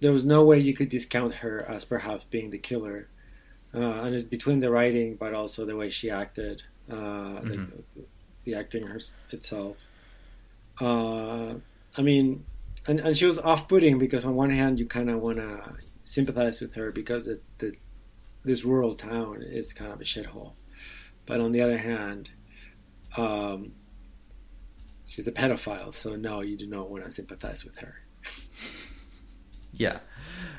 there 0.00 0.12
was 0.12 0.24
no 0.24 0.44
way 0.44 0.58
you 0.58 0.74
could 0.74 0.88
discount 0.88 1.34
her 1.36 1.64
as 1.68 1.84
perhaps 1.84 2.24
being 2.24 2.50
the 2.50 2.58
killer. 2.58 3.08
Uh, 3.74 4.02
and 4.02 4.14
it's 4.14 4.24
between 4.24 4.60
the 4.60 4.70
writing, 4.70 5.16
but 5.16 5.34
also 5.34 5.66
the 5.66 5.74
way 5.74 5.90
she 5.90 6.08
acted, 6.08 6.62
uh, 6.90 7.40
the, 7.42 7.66
the 8.44 8.54
acting 8.54 8.86
her, 8.86 9.00
itself. 9.30 9.76
Uh, 10.80 11.54
I 11.96 12.02
mean, 12.02 12.44
and, 12.86 13.00
and 13.00 13.16
she 13.16 13.26
was 13.26 13.38
off-putting 13.38 13.98
because 13.98 14.24
on 14.24 14.34
one 14.36 14.50
hand 14.50 14.78
you 14.78 14.86
kind 14.86 15.10
of 15.10 15.20
want 15.20 15.38
to 15.38 15.60
sympathize 16.04 16.60
with 16.60 16.74
her 16.74 16.92
because 16.92 17.26
it, 17.26 17.42
the, 17.58 17.72
this 18.44 18.64
rural 18.64 18.94
town 18.94 19.42
is 19.42 19.72
kind 19.72 19.90
of 19.90 20.00
a 20.00 20.04
shithole, 20.04 20.52
but 21.26 21.40
on 21.40 21.52
the 21.52 21.60
other 21.62 21.78
hand, 21.78 22.30
um, 23.16 23.72
she's 25.14 25.28
a 25.28 25.32
pedophile, 25.32 25.94
so 25.94 26.16
no, 26.16 26.40
you 26.40 26.56
do 26.56 26.66
not 26.66 26.90
want 26.90 27.04
to 27.04 27.12
sympathize 27.12 27.64
with 27.64 27.76
her. 27.76 27.94
Yeah. 29.72 29.98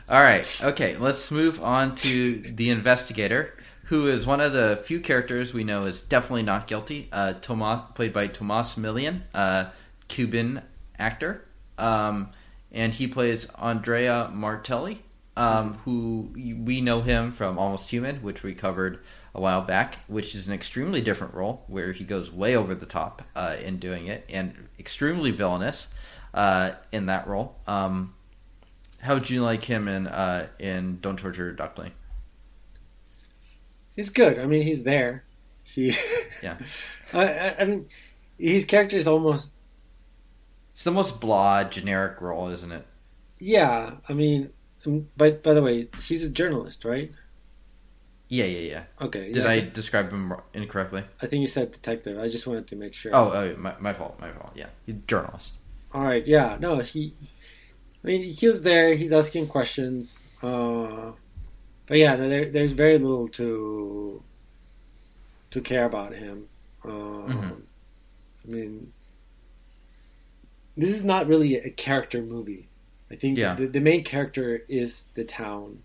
All 0.08 0.22
right. 0.22 0.46
Okay. 0.64 0.96
Let's 0.96 1.30
move 1.30 1.62
on 1.62 1.96
to 1.96 2.40
the 2.40 2.70
investigator, 2.70 3.58
who 3.86 4.08
is 4.08 4.26
one 4.26 4.40
of 4.40 4.54
the 4.54 4.78
few 4.78 5.02
characters 5.02 5.54
we 5.54 5.66
know 5.66 5.84
is 5.86 6.02
definitely 6.02 6.44
not 6.44 6.68
guilty. 6.68 7.10
Uh, 7.12 7.34
Tomas, 7.34 7.82
played 7.96 8.14
by 8.14 8.28
Tomas 8.28 8.76
Milian, 8.76 9.22
uh, 9.34 9.72
Cuban 10.08 10.62
actor, 10.98 11.46
um, 11.78 12.30
and 12.72 12.94
he 12.94 13.08
plays 13.08 13.50
Andrea 13.56 14.30
Martelli, 14.34 15.02
um, 15.36 15.74
who 15.86 16.34
we 16.36 16.80
know 16.80 17.02
him 17.02 17.32
from 17.34 17.58
Almost 17.58 17.90
Human, 17.90 18.18
which 18.22 18.42
we 18.42 18.54
covered 18.54 19.00
a 19.36 19.42
while 19.42 19.62
back, 19.62 20.00
which 20.08 20.34
is 20.34 20.48
an 20.48 20.54
extremely 20.54 21.02
different 21.02 21.34
role 21.34 21.66
where 21.68 21.92
he 21.92 22.06
goes 22.06 22.32
way 22.32 22.56
over 22.56 22.74
the 22.74 22.86
top 22.86 23.22
uh, 23.36 23.58
in 23.62 23.78
doing 23.78 24.08
it 24.08 24.26
and 24.30 24.70
extremely 24.80 25.30
villainous 25.30 25.90
uh, 26.34 26.72
in 26.94 27.06
that 27.08 27.28
role. 27.28 27.58
Um, 27.68 28.14
how 29.02 29.14
would 29.14 29.30
you 29.30 29.42
like 29.42 29.64
him 29.64 29.90
in 29.90 30.08
uh, 30.08 30.48
in 30.58 31.00
Don't 31.02 31.20
Torture 31.20 31.44
Your 31.44 31.54
Duckling? 31.54 31.92
He's 33.96 34.10
good. 34.10 34.40
I 34.40 34.46
mean, 34.46 34.64
he's 34.64 34.84
there. 34.84 35.26
He, 35.64 35.96
yeah. 36.44 36.58
I, 37.14 37.56
I 37.60 37.66
mean, 37.66 37.88
his 38.40 38.64
character 38.64 38.96
is 38.96 39.08
almost. 39.08 39.52
It's 40.74 40.84
the 40.86 40.92
most 40.92 41.20
blah, 41.20 41.66
generic 41.66 42.22
role, 42.22 42.48
isn't 42.50 42.72
it? 42.72 42.86
Yeah, 43.38 43.96
I 44.08 44.14
mean, 44.14 44.52
but 45.18 45.44
by 45.44 45.54
the 45.54 45.62
way, 45.62 45.90
he's 46.04 46.24
a 46.24 46.30
journalist, 46.30 46.86
right? 46.86 47.12
Yeah, 48.28 48.46
yeah, 48.46 48.60
yeah. 48.60 48.84
Okay. 49.02 49.32
Did 49.32 49.44
yeah, 49.44 49.50
I 49.50 49.60
describe 49.62 50.12
him 50.12 50.34
incorrectly? 50.54 51.04
I 51.22 51.28
think 51.28 51.42
you 51.42 51.48
said 51.48 51.72
detective. 51.72 52.18
I 52.20 52.28
just 52.28 52.48
wanted 52.48 52.68
to 52.68 52.76
make 52.76 52.94
sure. 52.94 53.12
Oh, 53.14 53.32
oh 53.32 53.56
my, 53.58 53.76
my 53.80 53.94
fault, 53.94 54.20
my 54.20 54.32
fault. 54.32 54.52
Yeah, 54.56 54.68
he's 54.86 54.96
a 54.96 55.00
journalist. 55.00 55.54
All 55.94 56.02
right. 56.04 56.26
Yeah. 56.26 56.58
No, 56.60 56.80
he. 56.80 57.14
I 58.04 58.08
mean, 58.08 58.24
he 58.32 58.48
was 58.48 58.62
there. 58.64 58.96
He's 58.96 59.12
asking 59.12 59.48
questions. 59.48 60.18
Uh, 60.42 61.12
but 61.88 61.98
yeah, 61.98 62.16
no, 62.16 62.28
there, 62.28 62.50
there's 62.52 62.72
very 62.74 62.98
little 62.98 63.28
to 63.30 64.22
to 65.52 65.62
care 65.62 65.86
about 65.86 66.14
him. 66.14 66.48
Um, 66.84 67.26
Mm-hmm. 67.28 67.54
I 68.48 68.52
mean, 68.52 68.94
this 70.78 70.90
is 70.92 71.04
not 71.04 71.28
really 71.28 71.56
a 71.56 71.70
character 71.70 72.22
movie. 72.22 72.70
I 73.10 73.16
think 73.16 73.38
Yeah. 73.38 73.56
the, 73.56 73.68
the 73.68 73.80
main 73.80 74.04
character 74.04 74.62
is 74.68 75.06
the 75.16 75.24
town. 75.24 75.80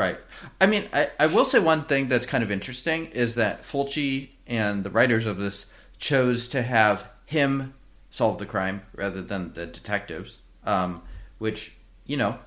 Right. 0.00 0.16
I 0.58 0.66
mean, 0.66 0.88
I, 0.94 1.10
I 1.18 1.26
will 1.26 1.44
say 1.44 1.58
one 1.58 1.84
thing 1.84 2.08
that's 2.08 2.24
kind 2.24 2.42
of 2.42 2.50
interesting 2.50 3.08
is 3.08 3.34
that 3.34 3.64
Fulci 3.64 4.30
and 4.46 4.82
the 4.82 4.88
writers 4.88 5.26
of 5.26 5.36
this 5.36 5.66
chose 5.98 6.48
to 6.48 6.62
have 6.62 7.06
him 7.26 7.74
solve 8.08 8.38
the 8.38 8.46
crime 8.46 8.80
rather 8.94 9.20
than 9.20 9.52
the 9.52 9.66
detectives, 9.66 10.38
um, 10.64 11.02
which, 11.36 11.74
you 12.06 12.16
know, 12.16 12.38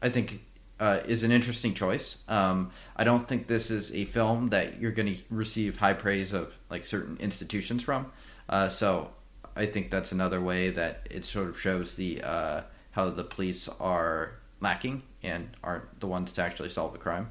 I 0.00 0.08
think 0.08 0.40
uh, 0.80 1.00
is 1.06 1.22
an 1.24 1.30
interesting 1.30 1.74
choice. 1.74 2.22
Um, 2.26 2.70
I 2.96 3.04
don't 3.04 3.28
think 3.28 3.48
this 3.48 3.70
is 3.70 3.92
a 3.92 4.06
film 4.06 4.48
that 4.48 4.80
you're 4.80 4.90
going 4.90 5.14
to 5.14 5.20
receive 5.28 5.76
high 5.76 5.92
praise 5.92 6.32
of 6.32 6.54
like 6.70 6.86
certain 6.86 7.18
institutions 7.18 7.82
from. 7.82 8.10
Uh, 8.48 8.70
so 8.70 9.10
I 9.54 9.66
think 9.66 9.90
that's 9.90 10.12
another 10.12 10.40
way 10.40 10.70
that 10.70 11.06
it 11.10 11.26
sort 11.26 11.50
of 11.50 11.60
shows 11.60 11.96
the 11.96 12.22
uh, 12.22 12.62
how 12.92 13.10
the 13.10 13.24
police 13.24 13.68
are 13.78 14.38
lacking 14.64 15.04
and 15.22 15.50
aren't 15.64 16.00
the 16.00 16.08
ones 16.08 16.32
to 16.34 16.42
actually 16.42 16.70
solve 16.70 16.92
the 16.94 16.98
crime. 17.00 17.30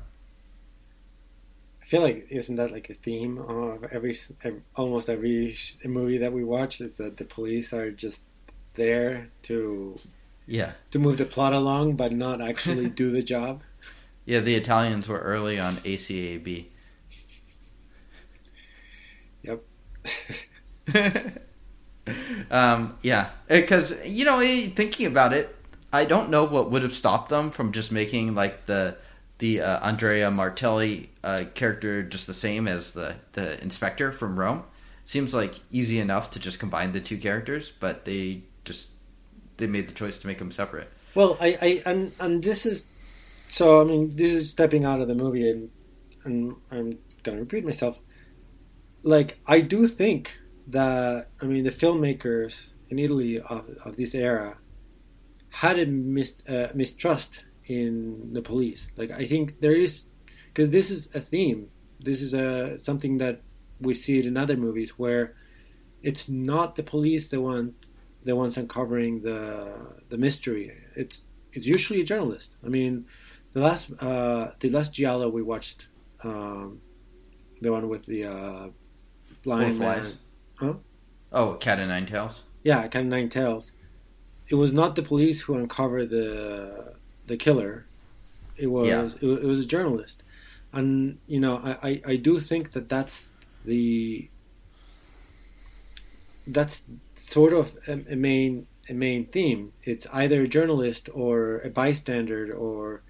I 1.82 1.86
feel 1.86 2.02
like 2.02 2.28
isn't 2.32 2.56
that 2.56 2.72
like 2.72 2.90
a 2.90 2.94
theme 2.96 3.38
of 3.38 3.84
every, 3.86 4.18
every 4.44 4.62
almost 4.76 5.10
every 5.10 5.56
movie 5.84 6.18
that 6.20 6.34
we 6.34 6.44
watch 6.44 6.82
is 6.82 6.98
that 6.98 7.18
the 7.18 7.26
police 7.26 7.74
are 7.74 7.92
just 7.92 8.22
there 8.76 9.32
to 9.44 10.02
Yeah, 10.48 10.74
to 10.92 11.00
move 11.00 11.18
the 11.18 11.26
plot 11.26 11.54
along 11.54 11.96
but 11.98 12.14
not 12.14 12.42
actually 12.42 12.90
do 12.92 13.12
the 13.12 13.24
job. 13.24 13.64
yeah. 14.26 14.40
The 14.40 14.56
Italians 14.56 15.08
were 15.08 15.20
early 15.20 15.60
on 15.60 15.80
ACAB. 15.86 16.72
Yep. 19.44 19.64
um, 22.52 22.98
yeah, 23.02 23.30
because 23.48 23.96
you 24.06 24.26
know, 24.26 24.40
eh, 24.40 24.70
thinking 24.76 25.08
about 25.08 25.34
it, 25.34 25.56
I 25.94 26.06
don't 26.06 26.32
know 26.32 26.44
what 26.44 26.72
would 26.72 26.82
have 26.82 26.96
stopped 26.96 27.30
them 27.30 27.52
from 27.52 27.72
just 27.72 27.91
making 27.91 28.34
like 28.34 28.66
the 28.66 28.98
the 29.38 29.62
uh, 29.62 29.88
Andrea 29.88 30.32
Martelli 30.32 31.12
uh, 31.24 31.44
character 31.54 32.02
just 32.02 32.26
the 32.26 32.34
same 32.34 32.68
as 32.68 32.94
the 32.94 33.16
the 33.34 33.62
inspector 33.62 34.12
from 34.12 34.38
Rome. 34.39 34.64
Seems 35.06 35.36
like 35.36 35.56
easy 35.72 36.00
enough 36.00 36.32
to 36.32 36.39
just 36.39 36.60
combine 36.60 36.94
the 36.94 37.00
two 37.00 37.18
characters, 37.18 37.72
but 37.80 38.06
they 38.06 38.41
just 38.66 38.89
they 39.58 39.68
made 39.68 39.88
the 39.88 39.94
choice 39.94 40.18
to 40.20 40.28
make 40.28 40.39
them 40.39 40.50
separate. 40.50 40.89
Well, 41.14 41.38
I, 41.39 41.58
I 41.62 41.84
and 41.86 42.12
and 42.20 42.44
this 42.44 42.66
is 42.66 42.88
so. 43.50 43.82
I 43.82 43.84
mean, 43.84 44.08
this 44.16 44.34
is 44.34 44.50
stepping 44.50 44.86
out 44.86 45.00
of 45.00 45.08
the 45.08 45.16
movie, 45.16 45.48
and 45.48 45.70
and 46.26 46.56
I'm 46.72 46.98
gonna 47.22 47.41
repeat 47.41 47.66
myself. 47.66 48.00
Like 49.04 49.38
I 49.46 49.62
do 49.62 49.88
think 49.88 50.32
that 50.68 51.30
I 51.39 51.46
mean 51.46 51.66
the 51.66 51.72
filmmakers 51.72 52.72
in 52.89 52.98
Italy 52.98 53.39
of, 53.39 53.70
of 53.86 53.96
this 53.96 54.16
era 54.16 54.58
had 55.54 55.78
a 55.78 55.86
mis, 55.86 56.34
uh, 56.49 56.68
mistrust 56.74 57.43
in 57.68 58.34
the 58.34 58.41
police. 58.41 58.88
Like 58.97 59.12
I 59.12 59.28
think 59.28 59.62
there 59.62 59.72
is 59.86 60.04
because 60.47 60.72
this 60.72 60.89
is 60.89 61.10
a 61.14 61.22
theme. 61.22 61.70
This 61.99 62.22
is 62.22 62.34
a 62.34 62.78
something 62.80 63.20
that 63.20 63.41
we 63.80 63.93
see 63.93 64.18
it 64.20 64.26
in 64.26 64.36
other 64.36 64.58
movies 64.58 64.91
where 64.97 65.36
it's 66.01 66.28
not 66.28 66.76
the 66.76 66.84
police 66.84 67.28
the 67.28 67.39
one 67.39 67.76
the 68.26 68.36
ones 68.36 68.58
uncovering 68.58 69.22
the 69.22 69.74
the 70.10 70.18
mystery. 70.18 70.72
It's 70.95 71.22
it's 71.54 71.68
usually 71.68 72.01
a 72.01 72.04
journalist. 72.04 72.56
I 72.66 72.70
mean, 72.70 73.06
the 73.54 73.60
last 73.60 73.91
uh, 74.01 74.51
the 74.60 74.70
last 74.72 74.91
giallo 74.91 75.30
we 75.30 75.43
watched, 75.43 75.88
um, 76.24 76.82
the 77.62 77.72
one 77.72 77.89
with 77.89 78.06
the 78.06 78.26
uh, 78.26 78.68
blind 79.43 79.74
Four 79.74 79.80
man. 79.88 80.01
flies. 80.01 80.16
Huh? 80.56 80.74
Oh, 81.32 81.54
Cat 81.60 81.78
and 81.80 81.89
Nine 81.89 82.08
Tails. 82.08 82.41
Yeah, 82.64 82.88
Cat 82.88 83.01
of 83.01 83.08
nine 83.08 83.30
tails. 83.30 83.72
It 84.48 84.56
was 84.56 84.74
not 84.74 84.96
the 84.96 85.02
police 85.04 85.41
who 85.41 85.56
uncovered 85.56 86.10
the 86.10 86.94
the 87.28 87.38
killer. 87.38 87.86
It 88.58 88.68
was 88.68 88.88
Yeah. 88.88 89.06
it, 89.22 89.44
it 89.44 89.46
was 89.46 89.62
a 89.62 89.66
journalist, 89.66 90.24
and 90.72 91.18
you 91.28 91.39
know 91.39 91.58
I, 91.58 91.89
I, 91.89 92.02
I 92.14 92.16
do 92.18 92.39
think 92.39 92.72
that 92.74 92.89
that's 92.89 93.28
the 93.66 94.30
that's 96.48 96.84
sort 97.16 97.54
of 97.54 97.76
a, 97.88 97.94
a 98.12 98.16
main 98.16 98.68
a 98.89 98.94
main 98.94 99.26
theme. 99.28 99.72
It's 99.84 100.06
either 100.12 100.41
a 100.41 100.48
journalist 100.48 101.10
or 101.14 101.60
a 101.62 101.70
bystander 101.70 102.54
or 102.54 103.02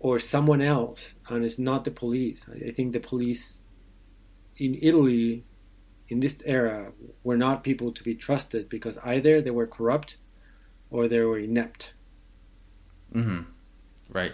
or 0.00 0.18
someone 0.18 0.60
else, 0.60 1.14
and 1.28 1.44
it's 1.44 1.58
not 1.60 1.84
the 1.84 1.92
police. 1.92 2.44
I, 2.52 2.68
I 2.68 2.72
think 2.72 2.92
the 2.92 3.00
police 3.00 3.58
in 4.56 4.78
Italy 4.82 5.44
in 6.12 6.20
this 6.20 6.36
era 6.44 6.92
were 7.24 7.38
not 7.38 7.64
people 7.64 7.90
to 7.90 8.02
be 8.04 8.14
trusted 8.14 8.68
because 8.68 8.98
either 8.98 9.40
they 9.40 9.50
were 9.50 9.66
corrupt 9.66 10.16
or 10.90 11.08
they 11.08 11.20
were 11.20 11.38
inept. 11.38 11.92
Mm-hmm. 13.14 13.40
Right. 14.10 14.32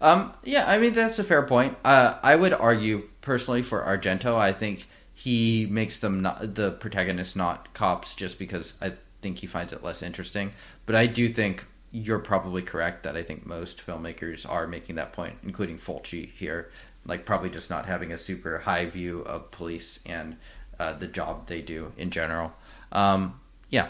Um, 0.00 0.32
yeah, 0.44 0.64
I 0.66 0.78
mean 0.78 0.92
that's 0.92 1.18
a 1.18 1.24
fair 1.24 1.42
point. 1.42 1.76
Uh, 1.84 2.18
I 2.22 2.36
would 2.36 2.52
argue 2.52 3.08
personally 3.20 3.62
for 3.62 3.82
Argento. 3.82 4.36
I 4.36 4.52
think 4.52 4.86
he 5.12 5.66
makes 5.66 5.98
them 5.98 6.22
not 6.22 6.54
the 6.54 6.70
protagonists 6.70 7.34
not 7.34 7.74
cops 7.74 8.14
just 8.14 8.38
because 8.38 8.74
I 8.80 8.92
think 9.20 9.38
he 9.38 9.48
finds 9.48 9.72
it 9.72 9.82
less 9.82 10.00
interesting. 10.00 10.52
But 10.86 10.94
I 10.94 11.06
do 11.06 11.28
think 11.28 11.66
you're 11.90 12.20
probably 12.20 12.62
correct 12.62 13.02
that 13.02 13.16
I 13.16 13.24
think 13.24 13.44
most 13.44 13.84
filmmakers 13.84 14.48
are 14.48 14.68
making 14.68 14.94
that 14.96 15.12
point, 15.12 15.38
including 15.42 15.78
Fulci 15.78 16.30
here. 16.30 16.70
Like 17.04 17.24
probably 17.24 17.50
just 17.50 17.70
not 17.70 17.86
having 17.86 18.12
a 18.12 18.18
super 18.18 18.58
high 18.58 18.86
view 18.86 19.22
of 19.22 19.50
police 19.50 19.98
and 20.06 20.36
uh, 20.78 20.92
the 20.94 21.06
job 21.06 21.46
they 21.46 21.60
do 21.60 21.92
in 21.96 22.10
general. 22.10 22.52
Um, 22.92 23.40
yeah. 23.70 23.88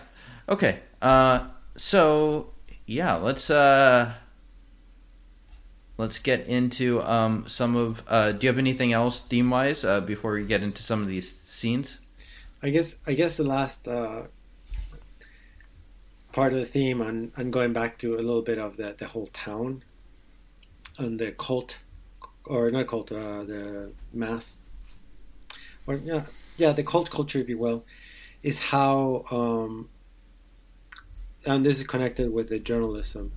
Okay. 0.49 0.81
Uh, 1.01 1.49
so 1.77 2.51
yeah, 2.87 3.15
let's 3.15 3.51
uh, 3.51 4.13
let's 5.97 6.19
get 6.19 6.47
into 6.47 7.03
um, 7.03 7.45
some 7.47 7.77
of. 7.77 8.03
Uh, 8.07 8.33
do 8.33 8.47
you 8.47 8.49
have 8.49 8.59
anything 8.59 8.93
else 8.93 9.21
theme 9.21 9.51
wise 9.51 9.85
uh, 9.85 10.01
before 10.01 10.33
we 10.33 10.45
get 10.45 10.63
into 10.63 10.83
some 10.83 11.03
of 11.03 11.09
these 11.09 11.39
scenes? 11.43 12.01
I 12.63 12.71
guess 12.71 12.97
I 13.07 13.13
guess 13.13 13.37
the 13.37 13.45
last 13.45 13.87
uh, 13.87 14.23
part 16.33 16.53
of 16.53 16.59
the 16.59 16.67
theme 16.67 17.01
and 17.01 17.53
going 17.53 17.73
back 17.73 17.99
to 17.99 18.15
a 18.15 18.23
little 18.23 18.43
bit 18.43 18.59
of 18.59 18.77
the, 18.77 18.95
the 18.99 19.07
whole 19.07 19.29
town 19.29 19.83
and 20.99 21.19
the 21.19 21.33
cult 21.33 21.79
or 22.45 22.71
not 22.71 22.89
cult 22.89 23.13
uh, 23.13 23.45
the 23.45 23.93
mass 24.13 24.67
or 25.87 25.97
yeah 25.97 26.23
yeah 26.59 26.73
the 26.73 26.85
cult 26.85 27.11
culture 27.11 27.39
if 27.39 27.49
you 27.49 27.59
will 27.59 27.85
is 28.43 28.59
how 28.59 29.25
um, 29.31 29.89
and 31.47 31.65
this 31.65 31.79
is 31.79 31.87
connected 31.87 32.33
with 32.33 32.49
the 32.49 32.59
journalism 32.59 33.33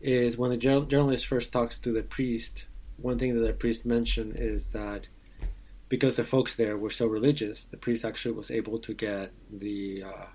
is 0.00 0.36
when 0.36 0.50
the 0.50 0.56
jour- 0.56 0.86
journalist 0.86 1.26
first 1.26 1.52
talks 1.52 1.78
to 1.78 1.92
the 1.92 2.02
priest 2.02 2.64
one 2.96 3.18
thing 3.18 3.34
that 3.34 3.46
the 3.46 3.52
priest 3.52 3.84
mentioned 3.84 4.34
is 4.38 4.68
that 4.68 5.08
because 5.94 6.16
the 6.16 6.24
folks 6.24 6.56
there 6.56 6.76
were 6.76 6.90
so 6.90 7.06
religious, 7.06 7.64
the 7.64 7.76
priest 7.76 8.04
actually 8.04 8.34
was 8.34 8.50
able 8.50 8.80
to 8.80 8.92
get 8.94 9.30
the 9.52 10.02
uh, 10.02 10.26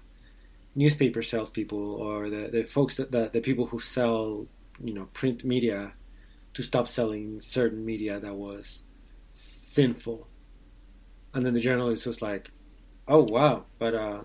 newspaper 0.74 1.22
salespeople 1.22 1.96
or 1.96 2.30
the, 2.30 2.48
the 2.50 2.64
folks 2.64 2.96
that 2.96 3.12
the, 3.12 3.30
the 3.34 3.42
people 3.42 3.66
who 3.66 3.78
sell 3.78 4.48
you 4.82 4.94
know 4.94 5.10
print 5.12 5.44
media 5.44 5.92
to 6.54 6.64
stop 6.64 6.88
selling 6.88 7.42
certain 7.42 7.84
media 7.86 8.22
that 8.22 8.34
was 8.34 8.80
sinful. 9.34 10.29
And 11.34 11.46
then 11.46 11.54
the 11.54 11.60
journalist 11.60 12.06
was 12.08 12.22
like, 12.22 12.50
"Oh 13.08 13.24
wow, 13.24 13.66
but 13.78 13.94
uh, 13.94 14.22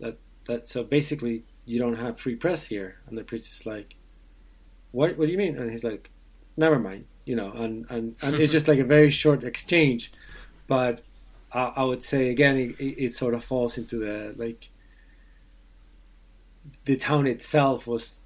that 0.00 0.18
that 0.46 0.68
so 0.68 0.82
basically 0.82 1.44
you 1.66 1.78
don't 1.78 1.96
have 1.96 2.18
free 2.18 2.36
press 2.36 2.64
here." 2.64 2.96
And 3.06 3.16
the 3.16 3.24
priest 3.24 3.50
is 3.50 3.66
like, 3.66 3.94
"What? 4.92 5.18
What 5.18 5.26
do 5.26 5.32
you 5.32 5.38
mean?" 5.38 5.58
And 5.58 5.70
he's 5.70 5.84
like, 5.84 6.10
"Never 6.56 6.78
mind." 6.78 7.06
You 7.26 7.36
know, 7.36 7.52
and 7.52 7.86
and, 7.90 8.16
and 8.22 8.36
it's 8.36 8.52
just 8.52 8.68
like 8.68 8.78
a 8.78 8.84
very 8.84 9.10
short 9.10 9.44
exchange, 9.44 10.12
but 10.66 11.02
I, 11.52 11.72
I 11.76 11.84
would 11.84 12.02
say 12.02 12.30
again, 12.30 12.56
it, 12.78 12.82
it 12.82 13.14
sort 13.14 13.34
of 13.34 13.44
falls 13.44 13.78
into 13.78 13.98
the 13.98 14.34
like 14.36 14.68
the 16.84 16.96
town 16.96 17.26
itself 17.26 17.86
was 17.86 18.20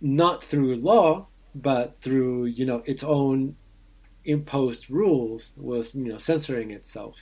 not 0.00 0.42
through 0.44 0.76
law, 0.76 1.26
but 1.54 1.96
through 2.00 2.46
you 2.46 2.64
know 2.64 2.82
its 2.86 3.02
own 3.02 3.56
imposed 4.24 4.90
rules 4.90 5.52
was 5.56 5.94
you 5.94 6.04
know 6.04 6.18
censoring 6.18 6.70
itself 6.70 7.18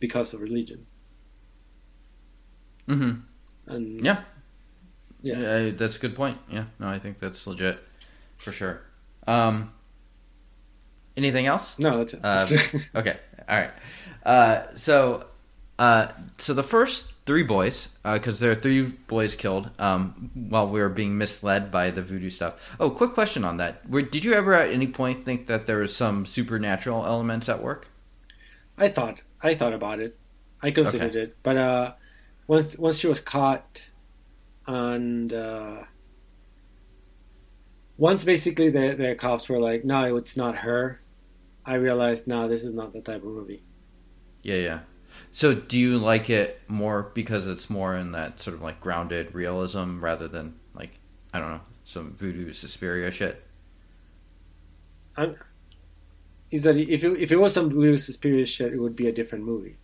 because 0.00 0.34
of 0.34 0.40
religion. 0.40 0.86
Mm-hmm. 2.88 3.20
And 3.72 4.04
Yeah. 4.04 4.22
yeah, 5.22 5.38
Yeah, 5.38 5.70
that's 5.70 5.96
a 5.96 6.00
good 6.00 6.14
point. 6.14 6.38
Yeah, 6.50 6.64
no, 6.78 6.88
I 6.88 6.98
think 6.98 7.18
that's 7.18 7.46
legit 7.46 7.78
for 8.36 8.52
sure. 8.52 8.82
Um, 9.26 9.72
anything 11.16 11.46
else? 11.46 11.78
no, 11.78 12.04
that's 12.04 12.12
it. 12.14 12.20
Uh, 12.22 12.46
okay, 12.98 13.16
all 13.48 13.56
right. 13.56 13.70
Uh, 14.24 14.74
so, 14.74 15.26
uh, 15.78 16.08
so 16.38 16.52
the 16.54 16.62
first 16.62 17.13
three 17.26 17.42
boys, 17.42 17.88
because 18.02 18.38
there 18.40 18.50
are 18.52 18.54
three 18.54 18.82
boys 18.82 19.34
killed 19.34 19.70
um, 19.78 20.30
while 20.34 20.68
we 20.68 20.80
were 20.80 20.88
being 20.88 21.16
misled 21.16 21.70
by 21.70 21.90
the 21.90 22.02
voodoo 22.02 22.30
stuff. 22.30 22.76
Oh, 22.78 22.90
quick 22.90 23.12
question 23.12 23.44
on 23.44 23.56
that: 23.58 23.88
Were, 23.88 24.02
Did 24.02 24.24
you 24.24 24.34
ever 24.34 24.52
at 24.54 24.70
any 24.70 24.86
point 24.86 25.24
think 25.24 25.46
that 25.46 25.66
there 25.66 25.78
was 25.78 25.94
some 25.94 26.26
supernatural 26.26 27.06
elements 27.06 27.48
at 27.48 27.62
work? 27.62 27.88
I 28.76 28.88
thought 28.88 29.22
I 29.42 29.54
thought 29.54 29.72
about 29.72 30.00
it. 30.00 30.18
I 30.62 30.70
considered 30.70 31.10
Okay. 31.10 31.20
it, 31.22 31.36
but 31.42 31.56
uh, 31.56 31.92
once 32.46 32.76
once 32.76 32.98
she 32.98 33.06
was 33.06 33.20
caught, 33.20 33.86
and 34.66 35.32
uh, 35.32 35.84
once 37.96 38.24
basically 38.24 38.70
the 38.70 38.94
the 38.94 39.14
cops 39.14 39.48
were 39.48 39.60
like, 39.60 39.84
"No, 39.84 40.16
it's 40.16 40.36
not 40.36 40.56
her," 40.58 41.00
I 41.64 41.74
realized, 41.74 42.26
"No, 42.26 42.48
this 42.48 42.64
is 42.64 42.74
not 42.74 42.92
the 42.92 43.00
type 43.00 43.22
of 43.22 43.28
movie." 43.28 43.62
Yeah, 44.42 44.56
yeah. 44.56 44.78
So, 45.32 45.54
do 45.54 45.78
you 45.78 45.98
like 45.98 46.30
it 46.30 46.60
more 46.68 47.10
because 47.14 47.46
it's 47.46 47.68
more 47.68 47.96
in 47.96 48.12
that 48.12 48.40
sort 48.40 48.54
of 48.54 48.62
like 48.62 48.80
grounded 48.80 49.34
realism 49.34 50.02
rather 50.02 50.28
than 50.28 50.54
like 50.74 50.98
I 51.32 51.40
don't 51.40 51.50
know 51.50 51.60
some 51.84 52.14
voodoo 52.14 52.52
Suspiria 52.52 53.10
shit? 53.10 53.42
Is 56.50 56.62
that 56.62 56.76
if 56.76 57.02
it, 57.02 57.20
if 57.20 57.32
it 57.32 57.36
was 57.36 57.54
some 57.54 57.68
real 57.70 57.98
suspicious 57.98 58.48
shit, 58.48 58.72
it 58.72 58.78
would 58.78 58.96
be 58.96 59.08
a 59.08 59.12
different 59.12 59.44
movie. 59.44 59.76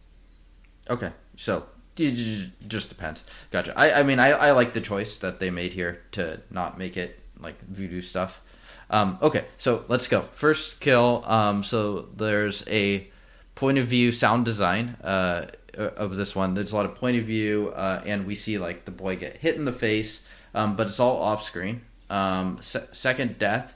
Okay, 0.89 1.11
so 1.37 1.67
it 1.97 2.51
just 2.69 2.89
depends. 2.89 3.25
Gotcha. 3.51 3.77
I, 3.79 4.01
I 4.01 4.03
mean, 4.03 4.19
I, 4.19 4.31
I 4.31 4.51
like 4.53 4.73
the 4.73 4.81
choice 4.81 5.19
that 5.19 5.41
they 5.41 5.51
made 5.51 5.73
here 5.73 6.03
to 6.13 6.41
not 6.51 6.79
make 6.79 6.97
it 6.97 7.19
like 7.39 7.61
voodoo 7.67 8.01
stuff. 8.01 8.41
Um, 8.89 9.19
okay, 9.23 9.45
so 9.57 9.85
let's 9.89 10.09
go. 10.09 10.23
First 10.33 10.81
kill. 10.81 11.25
Um, 11.27 11.63
so 11.63 12.09
there's 12.17 12.67
a 12.69 13.09
point 13.61 13.77
of 13.77 13.87
view 13.87 14.11
sound 14.11 14.43
design 14.47 14.97
uh, 15.05 15.47
of 15.77 16.17
this 16.17 16.35
one. 16.35 16.55
There's 16.55 16.73
a 16.73 16.77
lot 16.77 16.87
of 16.87 16.95
point 16.95 17.19
of 17.19 17.25
view, 17.25 17.73
uh, 17.77 18.03
and 18.07 18.27
we 18.27 18.35
see 18.35 18.57
like 18.57 18.87
the 18.87 18.91
boy 18.91 19.17
get 19.17 19.37
hit 19.37 19.57
in 19.57 19.67
the 19.67 19.73
face, 19.73 20.23
um, 20.55 20.77
but 20.77 20.87
it's 20.87 20.99
all 20.99 21.21
off 21.21 21.45
screen. 21.45 21.83
Um, 22.09 22.57
se- 22.63 22.89
second 22.93 23.39
death, 23.39 23.75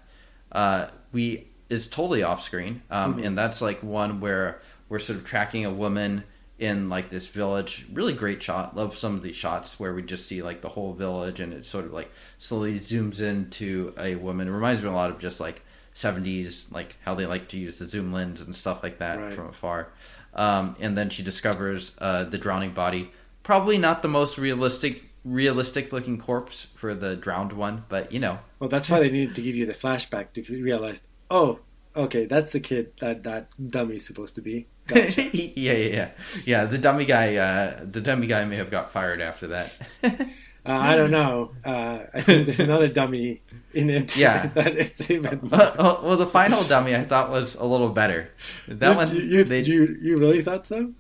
uh, 0.52 0.86
we 1.12 1.48
is 1.68 1.86
totally 1.86 2.22
off 2.22 2.42
screen, 2.42 2.80
um, 2.90 3.18
and 3.22 3.36
that's 3.36 3.60
like 3.60 3.82
one 3.82 4.20
where 4.20 4.62
we're 4.88 4.98
sort 4.98 5.18
of 5.18 5.24
tracking 5.26 5.66
a 5.66 5.70
woman 5.70 6.24
in 6.58 6.88
like 6.88 7.10
this 7.10 7.26
village. 7.26 7.86
Really 7.92 8.14
great 8.14 8.42
shot. 8.42 8.74
Love 8.74 8.96
some 8.96 9.14
of 9.14 9.20
these 9.20 9.36
shots 9.36 9.78
where 9.78 9.92
we 9.92 10.00
just 10.00 10.26
see 10.26 10.40
like 10.40 10.62
the 10.62 10.70
whole 10.70 10.94
village, 10.94 11.40
and 11.40 11.52
it 11.52 11.66
sort 11.66 11.84
of 11.84 11.92
like 11.92 12.10
slowly 12.38 12.80
zooms 12.80 13.20
into 13.20 13.92
a 13.98 14.14
woman. 14.14 14.48
It 14.48 14.52
reminds 14.52 14.82
me 14.82 14.88
a 14.88 14.92
lot 14.92 15.10
of 15.10 15.18
just 15.18 15.40
like 15.40 15.60
70s, 15.94 16.72
like 16.72 16.96
how 17.04 17.14
they 17.14 17.26
like 17.26 17.48
to 17.48 17.56
use 17.58 17.78
the 17.78 17.86
zoom 17.86 18.12
lens 18.12 18.40
and 18.40 18.54
stuff 18.54 18.82
like 18.82 18.98
that 18.98 19.18
Right. 19.18 19.32
from 19.32 19.48
afar. 19.48 19.88
Um, 20.34 20.76
and 20.80 20.96
then 20.98 21.10
she 21.10 21.22
discovers 21.22 21.92
uh, 21.98 22.24
the 22.24 22.38
drowning 22.38 22.72
body. 22.72 23.10
Probably 23.42 23.78
not 23.78 24.02
the 24.02 24.08
most 24.08 24.38
realistic 24.38 25.04
realistic 25.24 25.90
looking 25.90 26.18
corpse 26.18 26.64
for 26.76 26.94
the 26.94 27.16
drowned 27.16 27.52
one, 27.52 27.84
but 27.88 28.12
you 28.12 28.18
know, 28.20 28.38
Well, 28.58 28.68
that's 28.68 28.90
why 28.90 29.00
they 29.00 29.10
needed 29.10 29.34
to 29.36 29.42
give 29.42 29.54
you 29.54 29.64
the 29.64 29.72
flashback 29.72 30.32
to 30.34 30.42
realize, 30.62 31.00
oh, 31.30 31.60
okay, 31.96 32.26
that's 32.26 32.52
the 32.52 32.60
kid 32.60 32.92
that 33.00 33.22
that 33.22 33.48
dummy's 33.70 34.06
supposed 34.06 34.34
to 34.34 34.42
be. 34.42 34.66
Gotcha. 34.86 35.22
yeah, 35.36 35.72
yeah, 35.72 35.94
yeah, 35.94 36.10
yeah. 36.44 36.64
The 36.66 36.76
dummy 36.76 37.06
guy, 37.06 37.36
uh, 37.36 37.84
the 37.90 38.02
dummy 38.02 38.26
guy 38.26 38.44
may 38.44 38.56
have 38.56 38.70
got 38.70 38.90
fired 38.90 39.22
after 39.22 39.46
that. 39.48 39.72
Uh, 40.66 40.72
I 40.72 40.96
don't 40.96 41.10
know. 41.20 41.50
Uh, 41.64 42.00
I 42.14 42.20
think 42.22 42.46
there's 42.46 42.60
another 42.60 42.88
dummy 42.88 43.42
in 43.74 43.90
it. 43.90 44.16
Yeah. 44.16 44.46
that 44.54 44.76
it's 44.76 45.10
even. 45.10 45.48
well, 45.50 45.74
well, 45.78 46.00
well, 46.04 46.16
the 46.16 46.26
final 46.26 46.64
dummy 46.64 46.94
I 46.94 47.04
thought 47.04 47.30
was 47.30 47.54
a 47.54 47.64
little 47.64 47.90
better. 47.90 48.30
That 48.68 48.90
you, 48.90 48.96
one, 48.96 49.16
you, 49.30 49.44
they 49.44 49.60
you, 49.60 49.98
you 50.00 50.16
really 50.16 50.42
thought 50.42 50.66
so? 50.66 50.92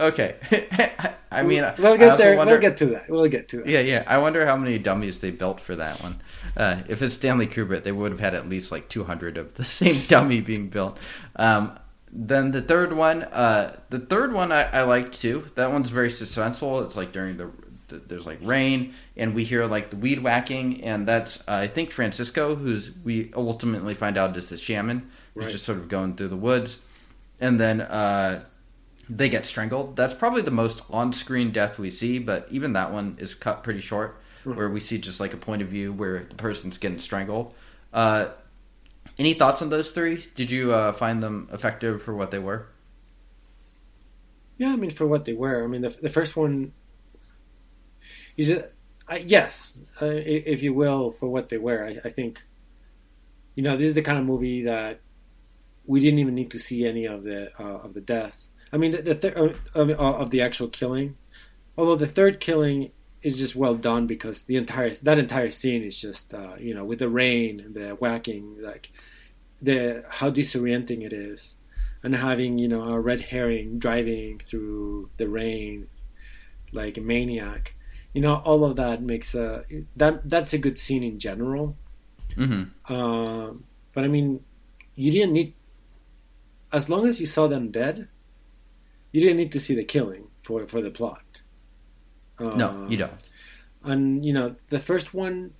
okay. 0.00 0.36
I 1.30 1.42
mean, 1.42 1.64
we'll 1.78 1.94
I 1.94 1.96
get 1.96 2.16
there. 2.18 2.36
wonder- 2.36 2.52
We'll 2.54 2.60
get 2.60 2.76
to 2.78 2.86
that. 2.86 3.08
We'll 3.10 3.26
get 3.28 3.48
to 3.48 3.56
that. 3.58 3.66
Yeah, 3.66 3.80
yeah. 3.80 4.04
I 4.06 4.18
wonder 4.18 4.46
how 4.46 4.56
many 4.56 4.78
dummies 4.78 5.18
they 5.18 5.30
built 5.30 5.60
for 5.60 5.74
that 5.76 6.00
one. 6.02 6.20
Uh, 6.56 6.82
if 6.88 7.02
it's 7.02 7.14
Stanley 7.14 7.46
Kubrick, 7.48 7.82
they 7.82 7.92
would 7.92 8.12
have 8.12 8.20
had 8.20 8.34
at 8.34 8.48
least 8.48 8.70
like 8.70 8.88
200 8.88 9.36
of 9.36 9.54
the 9.54 9.64
same 9.64 10.00
dummy 10.06 10.40
being 10.40 10.68
built. 10.68 10.98
Um, 11.36 11.78
then 12.16 12.52
the 12.52 12.62
third 12.62 12.92
one, 12.92 13.24
uh, 13.24 13.76
the 13.90 13.98
third 13.98 14.32
one 14.32 14.52
I, 14.52 14.62
I 14.70 14.82
liked 14.82 15.20
too. 15.20 15.46
That 15.56 15.72
one's 15.72 15.90
very 15.90 16.08
suspenseful. 16.08 16.84
It's 16.84 16.96
like 16.96 17.10
during 17.10 17.36
the 17.36 17.50
there's 18.06 18.26
like 18.26 18.38
rain, 18.42 18.94
and 19.16 19.34
we 19.34 19.44
hear 19.44 19.66
like 19.66 19.90
the 19.90 19.96
weed 19.96 20.22
whacking, 20.22 20.82
and 20.84 21.06
that's 21.06 21.40
uh, 21.48 21.52
I 21.52 21.66
think 21.68 21.90
Francisco, 21.90 22.54
who's 22.54 22.90
we 23.04 23.32
ultimately 23.34 23.94
find 23.94 24.16
out 24.18 24.36
is 24.36 24.48
the 24.48 24.56
shaman, 24.56 25.10
who's 25.34 25.44
Right. 25.44 25.52
just 25.52 25.64
sort 25.64 25.78
of 25.78 25.88
going 25.88 26.16
through 26.16 26.28
the 26.28 26.36
woods, 26.36 26.80
and 27.40 27.58
then 27.60 27.80
uh, 27.80 28.44
they 29.08 29.28
get 29.28 29.44
strangled. 29.46 29.96
That's 29.96 30.14
probably 30.14 30.42
the 30.42 30.50
most 30.50 30.82
on-screen 30.90 31.50
death 31.52 31.78
we 31.78 31.90
see, 31.90 32.18
but 32.18 32.46
even 32.50 32.72
that 32.74 32.92
one 32.92 33.16
is 33.18 33.34
cut 33.34 33.62
pretty 33.62 33.80
short, 33.80 34.18
Mhm. 34.44 34.56
where 34.56 34.70
we 34.70 34.80
see 34.80 34.98
just 34.98 35.20
like 35.20 35.32
a 35.34 35.36
point 35.38 35.60
of 35.62 35.68
view 35.68 35.92
where 35.92 36.24
the 36.28 36.34
person's 36.36 36.78
getting 36.78 36.98
strangled. 36.98 37.54
Uh, 37.92 38.26
any 39.18 39.32
thoughts 39.34 39.62
on 39.62 39.70
those 39.70 39.90
three? 39.90 40.24
Did 40.34 40.50
you 40.50 40.72
uh, 40.72 40.92
find 40.92 41.22
them 41.22 41.48
effective 41.52 42.02
for 42.02 42.14
what 42.14 42.30
they 42.30 42.38
were? 42.38 42.66
Yeah, 44.58 44.72
I 44.72 44.76
mean, 44.76 44.90
for 44.90 45.06
what 45.06 45.24
they 45.24 45.32
were. 45.32 45.64
I 45.64 45.66
mean, 45.66 45.82
the, 45.82 45.90
the 45.90 46.10
first 46.10 46.36
one 46.36 46.72
I, 49.06 49.16
yes, 49.18 49.78
uh, 50.00 50.06
if 50.06 50.62
you 50.62 50.74
will, 50.74 51.12
for 51.12 51.28
what 51.28 51.48
they 51.48 51.58
were. 51.58 51.84
I, 51.84 52.08
I 52.08 52.10
think, 52.10 52.40
you 53.54 53.62
know, 53.62 53.76
this 53.76 53.88
is 53.88 53.94
the 53.94 54.02
kind 54.02 54.18
of 54.18 54.24
movie 54.24 54.64
that 54.64 55.00
we 55.86 56.00
didn't 56.00 56.18
even 56.18 56.34
need 56.34 56.50
to 56.52 56.58
see 56.58 56.86
any 56.86 57.04
of 57.04 57.24
the 57.24 57.50
uh, 57.60 57.78
of 57.84 57.94
the 57.94 58.00
death. 58.00 58.36
I 58.72 58.76
mean, 58.76 58.92
the, 58.92 59.14
the 59.14 59.38
uh, 59.38 59.54
of, 59.74 59.90
of 59.90 60.30
the 60.30 60.40
actual 60.40 60.68
killing. 60.68 61.16
Although 61.76 61.96
the 61.96 62.06
third 62.06 62.40
killing 62.40 62.92
is 63.24 63.38
just 63.38 63.56
well 63.56 63.74
done 63.74 64.06
because 64.06 64.44
the 64.44 64.56
entire 64.56 64.94
that 64.94 65.18
entire 65.18 65.50
scene 65.50 65.82
is 65.82 65.98
just 65.98 66.32
uh, 66.34 66.54
you 66.58 66.74
know 66.74 66.84
with 66.84 66.98
the 66.98 67.08
rain 67.08 67.58
and 67.60 67.74
the 67.74 67.90
whacking 67.94 68.56
like 68.60 68.90
the 69.62 70.04
how 70.08 70.30
disorienting 70.30 71.02
it 71.02 71.12
is 71.12 71.56
and 72.02 72.14
having 72.14 72.58
you 72.58 72.68
know 72.68 72.82
a 72.82 73.00
red 73.00 73.20
herring 73.20 73.78
driving 73.78 74.38
through 74.38 75.08
the 75.16 75.26
rain 75.26 75.86
like 76.72 76.98
a 76.98 77.00
maniac 77.00 77.74
you 78.14 78.20
know 78.22 78.36
all 78.46 78.64
of 78.64 78.76
that 78.76 79.02
makes 79.02 79.34
a 79.34 79.64
that 79.96 80.28
that's 80.28 80.52
a 80.54 80.58
good 80.58 80.78
scene 80.78 81.02
in 81.02 81.18
general. 81.18 81.76
Mm-hmm. 82.36 82.92
um, 82.92 83.62
but 83.92 84.02
i 84.02 84.08
mean 84.08 84.42
you 84.96 85.12
didn't 85.12 85.32
need 85.32 85.54
as 86.72 86.88
long 86.88 87.06
as 87.06 87.20
you 87.20 87.26
saw 87.26 87.46
them 87.46 87.70
dead 87.70 88.08
you 89.12 89.20
didn't 89.20 89.36
need 89.36 89.52
to 89.52 89.60
see 89.60 89.74
the 89.76 89.84
killing 89.84 90.24
for 90.42 90.66
for 90.66 90.80
the 90.82 90.90
plot. 90.90 91.22
No, 92.40 92.68
Um, 92.70 92.90
you 92.90 92.96
don't. 92.96 93.12
and 93.84 94.26
you 94.26 94.32
know 94.32 94.56
the 94.70 94.80
first 94.80 95.14
one 95.14 95.52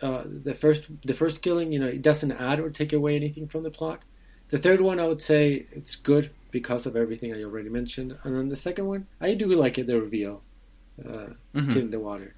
uh, 0.00 0.24
the 0.26 0.54
first 0.54 0.82
the 1.04 1.14
first 1.14 1.42
killing 1.42 1.70
you 1.70 1.78
know 1.78 1.86
it 1.86 2.02
doesn't 2.02 2.32
add 2.32 2.58
or 2.58 2.70
take 2.70 2.92
away 2.92 3.14
anything 3.14 3.46
from 3.46 3.62
the 3.62 3.70
plot. 3.70 4.00
The 4.50 4.58
third 4.58 4.80
one 4.80 4.98
i 4.98 5.06
would 5.06 5.22
say 5.22 5.66
it's 5.72 5.94
good 5.94 6.30
because 6.50 6.84
of 6.86 6.96
everything 6.96 7.32
i 7.34 7.42
already 7.44 7.68
mentioned. 7.68 8.16
And 8.24 8.34
then 8.36 8.48
the 8.48 8.56
second 8.56 8.86
one 8.86 9.06
i 9.20 9.34
do 9.34 9.46
like 9.54 9.78
it 9.78 9.86
the 9.86 10.00
reveal 10.00 10.42
uh, 11.00 11.26
Mhm. 11.54 11.76
in 11.76 11.90
the 11.90 11.98
water 12.00 12.34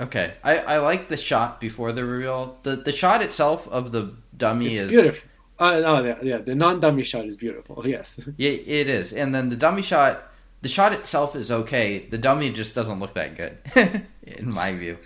Okay, 0.00 0.32
I, 0.42 0.56
I 0.58 0.78
like 0.78 1.08
the 1.08 1.16
shot 1.18 1.60
before 1.60 1.92
the 1.92 2.04
reveal. 2.06 2.58
the 2.62 2.76
The 2.76 2.92
shot 2.92 3.20
itself 3.22 3.68
of 3.68 3.92
the 3.92 4.14
dummy 4.36 4.76
it's 4.76 4.90
is 4.92 5.02
beautiful 5.02 5.28
uh, 5.58 5.82
oh 5.84 6.02
yeah, 6.02 6.18
yeah 6.22 6.38
the 6.38 6.54
non-dummy 6.54 7.04
shot 7.04 7.26
is 7.26 7.36
beautiful 7.36 7.82
yes 7.94 8.18
Yeah, 8.38 8.50
it 8.80 8.88
is. 8.88 9.12
And 9.12 9.34
then 9.34 9.50
the 9.50 9.56
dummy 9.56 9.82
shot, 9.82 10.14
the 10.62 10.68
shot 10.70 10.92
itself 10.94 11.36
is 11.36 11.50
okay. 11.50 12.06
The 12.08 12.16
dummy 12.16 12.48
just 12.50 12.74
doesn't 12.74 12.98
look 12.98 13.12
that 13.14 13.36
good, 13.36 13.58
in 14.22 14.50
my 14.50 14.72
view. 14.74 14.96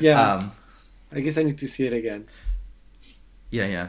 yeah 0.00 0.20
Um, 0.34 0.52
i 1.12 1.20
guess 1.20 1.36
i 1.38 1.42
need 1.42 1.58
to 1.58 1.68
see 1.68 1.86
it 1.86 1.92
again 1.92 2.26
Yeah, 3.50 3.66
yeah. 3.66 3.88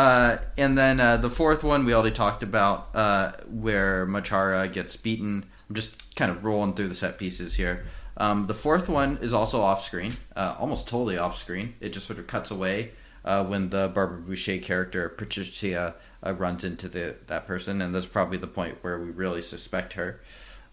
Uh, 0.00 0.38
and 0.56 0.78
then 0.78 0.98
uh, 0.98 1.18
the 1.18 1.28
fourth 1.28 1.62
one 1.62 1.84
we 1.84 1.92
already 1.92 2.14
talked 2.14 2.42
about, 2.42 2.88
uh, 2.94 3.32
where 3.50 4.06
Maciara 4.06 4.72
gets 4.72 4.96
beaten. 4.96 5.44
I'm 5.68 5.74
just 5.74 6.16
kind 6.16 6.30
of 6.30 6.42
rolling 6.42 6.72
through 6.72 6.88
the 6.88 6.94
set 6.94 7.18
pieces 7.18 7.52
here. 7.56 7.84
Um, 8.16 8.46
the 8.46 8.54
fourth 8.54 8.88
one 8.88 9.18
is 9.20 9.34
also 9.34 9.60
off 9.60 9.84
screen, 9.84 10.14
uh, 10.34 10.56
almost 10.58 10.88
totally 10.88 11.18
off 11.18 11.36
screen. 11.36 11.74
It 11.80 11.90
just 11.90 12.06
sort 12.06 12.18
of 12.18 12.26
cuts 12.26 12.50
away 12.50 12.92
uh, 13.26 13.44
when 13.44 13.68
the 13.68 13.88
Barbara 13.94 14.20
Bouchet 14.20 14.60
character 14.60 15.14
Patrizia 15.18 15.92
uh, 16.24 16.32
runs 16.32 16.64
into 16.64 16.88
the 16.88 17.16
that 17.26 17.46
person, 17.46 17.82
and 17.82 17.94
that's 17.94 18.06
probably 18.06 18.38
the 18.38 18.46
point 18.46 18.78
where 18.80 18.98
we 18.98 19.10
really 19.10 19.42
suspect 19.42 19.92
her. 19.92 20.22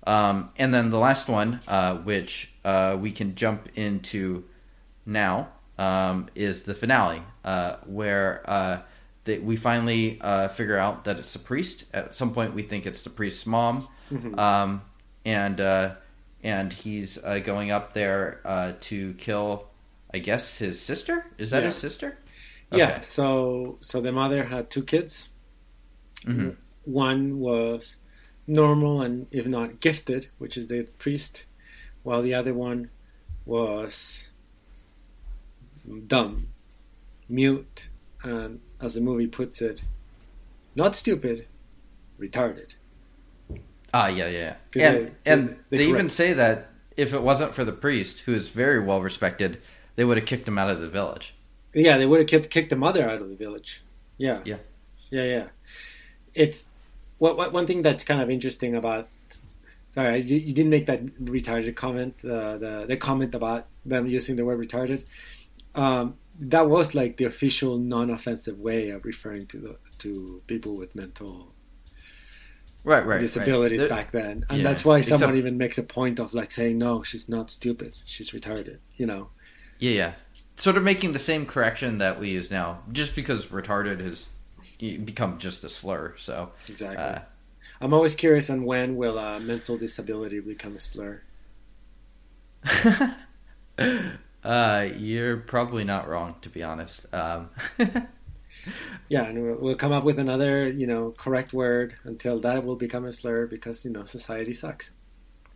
Um, 0.05 0.51
and 0.55 0.73
then 0.73 0.89
the 0.89 0.99
last 0.99 1.28
one, 1.28 1.59
which 2.05 2.53
we 2.63 3.11
can 3.11 3.36
jump 3.36 3.67
into 3.75 4.45
now, 5.05 5.49
um, 5.78 6.30
is 6.34 6.63
the 6.63 6.73
finale, 6.73 7.23
where 7.86 8.86
that 9.28 9.43
we 9.43 9.55
finally 9.55 10.17
uh, 10.21 10.47
figure 10.47 10.78
out 10.78 11.03
that 11.05 11.19
it's 11.19 11.32
the 11.34 11.39
priest. 11.39 11.86
At 11.93 12.15
some 12.15 12.34
point, 12.34 12.53
we 12.55 12.63
think 12.63 12.86
it's 12.86 13.03
the 13.03 13.09
priest's 13.09 13.45
mom, 13.45 13.88
Mhm. 14.11 14.38
um, 14.39 14.82
and 15.25 15.61
uh, 15.61 15.95
and 16.43 16.71
he's 16.73 17.17
uh, 17.23 17.39
going 17.39 17.69
up 17.71 17.93
there 17.93 18.41
uh, 18.45 18.73
to 18.89 19.13
kill, 19.15 19.67
I 20.13 20.19
guess, 20.19 20.59
his 20.59 20.80
sister. 20.82 21.25
Is 21.38 21.49
that 21.51 21.61
Yeah. 21.61 21.67
his 21.67 21.75
sister? 21.75 22.17
Yeah. 22.71 22.99
So 23.01 23.78
so 23.82 24.01
the 24.01 24.11
mother 24.11 24.45
had 24.45 24.69
two 24.69 24.84
kids. 24.84 25.30
hmm 26.25 26.49
One 26.86 27.39
was 27.39 27.95
normal 28.47 29.01
and 29.01 29.28
if 29.32 29.45
not 29.45 29.80
gifted, 29.82 30.30
which 30.39 30.55
is 30.57 30.67
the 30.67 30.88
priest, 30.97 31.43
while 32.03 32.21
the 32.21 32.34
other 32.34 32.53
one 32.53 32.89
was 33.45 34.28
dumb, 36.07 36.47
mute, 37.30 37.88
and 38.24 38.59
as 38.82 38.93
the 38.93 39.01
movie 39.01 39.28
puts 39.28 39.61
it, 39.61 39.82
not 40.76 40.95
stupid, 40.95 41.45
retarded. 42.20 42.76
Ah, 43.93 44.07
yeah, 44.07 44.28
yeah. 44.28 44.55
And 44.76 44.95
they- 45.05 45.11
and 45.32 45.49
they 45.70 45.78
they, 45.78 45.88
even 45.88 46.09
say 46.09 46.34
that 46.34 46.70
if 46.95 47.13
it 47.13 47.22
wasn't 47.22 47.53
for 47.53 47.63
the 47.63 47.72
priest, 47.72 48.20
who 48.22 48.34
is 48.34 48.49
very 48.49 48.80
well 48.80 49.01
respected, 49.01 49.59
they 49.95 50.03
would 50.03 50.18
have 50.18 50.26
kicked 50.26 50.47
him 50.47 50.57
out 50.57 50.70
of 50.70 50.82
the 50.82 50.89
village. 50.89 51.34
Yeah, 51.74 51.97
they 51.97 52.05
would 52.05 52.20
have 52.20 52.28
kicked, 52.28 52.49
kicked 52.49 52.70
the 52.70 52.76
mother 52.76 53.07
out 53.09 53.22
of 53.22 53.30
the 53.30 53.36
village. 53.36 53.82
Yeah. 54.18 54.41
Yeah. 54.45 54.57
Yeah, 55.09 55.24
yeah. 55.24 55.47
It's 56.34 56.65
what, 57.20 57.38
what 57.38 57.53
one 57.53 57.65
thing 57.65 57.82
that's 57.82 58.03
kind 58.03 58.22
of 58.22 58.30
interesting 58.30 58.76
about. 58.76 59.07
Sorry, 59.91 60.22
you, 60.22 60.38
you 60.38 60.53
didn't 60.53 60.70
make 60.70 60.86
that 60.88 61.05
retarded 61.24 61.76
comment. 61.76 62.13
Uh, 62.24 62.57
the 62.57 62.86
the 62.88 62.97
comment 62.97 63.34
about 63.34 63.65
them 63.86 64.05
using 64.05 64.36
the 64.36 64.45
word 64.45 64.59
retarded. 64.59 65.03
Um, 65.74 66.15
that 66.40 66.70
was 66.70 66.94
like 66.96 67.18
the 67.18 67.26
official 67.26 67.78
non-offensive 67.78 68.60
way 68.60 68.90
of 68.90 69.06
referring 69.06 69.48
to 69.48 69.58
the 69.58 69.78
to 70.00 70.42
people 70.48 70.76
with 70.78 70.94
mental 70.96 71.54
Right, 72.84 73.06
right. 73.06 73.20
disabilities 73.20 73.82
right. 73.82 73.90
back 73.90 74.12
then, 74.12 74.46
and 74.50 74.60
yeah, 74.60 74.64
that's 74.64 74.86
why 74.86 75.02
someone 75.02 75.30
except- 75.30 75.38
even 75.38 75.58
makes 75.58 75.78
a 75.78 75.84
point 75.84 76.20
of 76.20 76.34
like 76.34 76.52
saying, 76.52 76.78
"No, 76.78 77.04
she's 77.04 77.28
not 77.28 77.52
stupid. 77.52 77.96
She's 78.06 78.32
retarded." 78.32 78.78
You 78.96 79.06
know. 79.08 79.30
Yeah, 79.80 79.92
yeah. 79.92 80.14
Sort 80.56 80.78
of 80.78 80.84
making 80.84 81.12
the 81.12 81.20
same 81.20 81.46
correction 81.46 81.98
that 81.98 82.20
we 82.20 82.30
use 82.30 82.50
now, 82.50 82.80
just 82.92 83.16
because 83.16 83.48
retarded 83.48 84.00
has 84.00 84.28
become 84.80 85.38
just 85.38 85.64
a 85.64 85.70
slur. 85.70 86.14
So, 86.18 86.52
Exactly. 86.70 86.98
uh, 86.98 87.20
I'm 87.82 87.94
always 87.94 88.16
curious 88.16 88.50
on 88.50 88.64
when 88.64 88.96
will 88.96 89.20
uh, 89.20 89.40
mental 89.40 89.78
disability 89.78 90.40
become 90.40 90.76
a 90.76 90.80
slur. 90.80 91.22
uh, 94.48 94.89
you're 94.98 95.38
probably 95.38 95.84
not 95.84 96.08
wrong, 96.08 96.36
to 96.41 96.50
be 96.50 96.64
honest. 96.64 97.06
Um, 97.14 97.50
Yeah, 99.10 99.24
and 99.24 99.60
we'll, 99.60 99.76
come 99.76 99.91
up 99.91 100.04
with 100.04 100.20
another, 100.20 100.68
you 100.70 100.88
know, 100.88 101.14
correct 101.18 101.54
word 101.54 101.95
until 102.04 102.39
that 102.41 102.66
will 102.66 102.76
become 102.76 103.06
a 103.06 103.14
slur 103.14 103.48
because 103.48 103.86
you 103.86 103.91
know 103.91 104.06
society 104.06 104.54
sucks. 104.54 104.91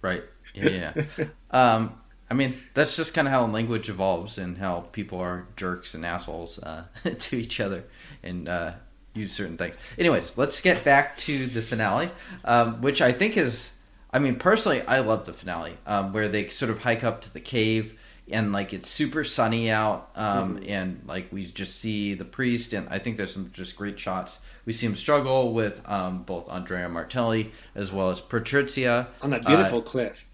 right. 0.02 0.24
Yeah, 0.54 0.94
yeah. 1.18 1.26
um, 1.52 1.98
I 2.30 2.34
mean, 2.34 2.58
that's 2.74 2.96
just 2.96 3.14
kind 3.14 3.28
of 3.28 3.34
how 3.34 3.46
language 3.46 3.89
evolves 3.89 4.38
and 4.38 4.58
how 4.58 4.82
people 4.92 5.20
are 5.20 5.48
jerks 5.56 5.94
and 5.94 6.06
assholes 6.06 6.60
uh, 6.60 6.86
to 7.20 7.38
each 7.38 7.60
other 7.60 7.84
and 8.24 8.48
uh, 8.50 8.74
use 9.14 9.34
certain 9.34 9.58
things. 9.58 9.76
Anyways, 9.98 10.38
let's 10.38 10.62
get 10.62 10.84
back 10.84 11.18
to 11.20 11.48
the 11.48 11.62
finale, 11.62 12.12
um, 12.46 12.82
which 12.82 13.02
I 13.02 13.12
think 13.12 13.38
is. 13.38 13.72
I 14.14 14.20
mean, 14.20 14.36
personally, 14.36 14.82
I 14.82 15.00
love 15.00 15.26
the 15.26 15.34
finale 15.34 15.78
um, 15.86 16.12
where 16.12 16.28
they 16.28 16.50
sort 16.50 16.70
of 16.70 16.80
hike 16.80 17.04
up 17.04 17.22
to 17.22 17.34
the 17.34 17.39
cave 17.39 17.98
and 18.32 18.52
like 18.52 18.74
it's 18.74 18.90
super 18.90 19.24
sunny 19.24 19.70
out, 19.70 20.10
um, 20.16 20.58
Mhm. 20.60 20.70
and 20.70 21.02
like 21.08 21.32
we 21.32 21.46
just 21.46 21.80
see 21.80 22.14
the 22.14 22.26
priest, 22.26 22.74
and 22.74 22.88
I 22.90 23.00
think 23.00 23.18
there's 23.18 23.34
some 23.34 23.50
just 23.54 23.76
great 23.76 24.00
shots. 24.00 24.40
We 24.66 24.74
see 24.74 24.86
him 24.86 24.96
struggle 24.96 25.54
with 25.54 25.82
um, 25.90 26.24
both 26.24 26.48
Andrea 26.50 26.88
Martelli 26.90 27.52
as 27.76 27.92
well 27.92 28.10
as 28.10 28.22
Patrizia. 28.22 29.08
on 29.22 29.32
that 29.32 29.46
Uh, 29.46 29.50
beautiful 29.50 29.82
cliff. 29.82 30.26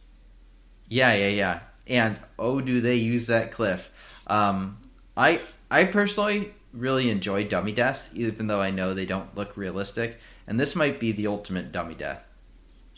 Yeah, 0.90 1.14
yeah, 1.16 1.30
yeah. 1.30 1.60
And 1.88 2.18
oh, 2.38 2.62
do 2.62 2.82
they 2.82 2.96
use 2.96 3.28
that 3.28 3.52
cliff? 3.52 3.92
Um, 4.28 4.78
I 5.16 5.40
I 5.72 5.86
personally 5.86 6.54
really 6.74 7.10
enjoy 7.10 7.46
dummy 7.46 7.72
deaths, 7.72 8.10
even 8.14 8.48
though 8.48 8.62
I 8.62 8.72
know 8.72 8.94
they 8.94 9.06
don't 9.06 9.36
look 9.36 9.56
realistic. 9.58 10.20
And 10.46 10.60
this 10.60 10.76
might 10.76 11.00
be 11.00 11.12
the 11.12 11.28
ultimate 11.28 11.72
dummy 11.72 11.96
death, 11.96 12.22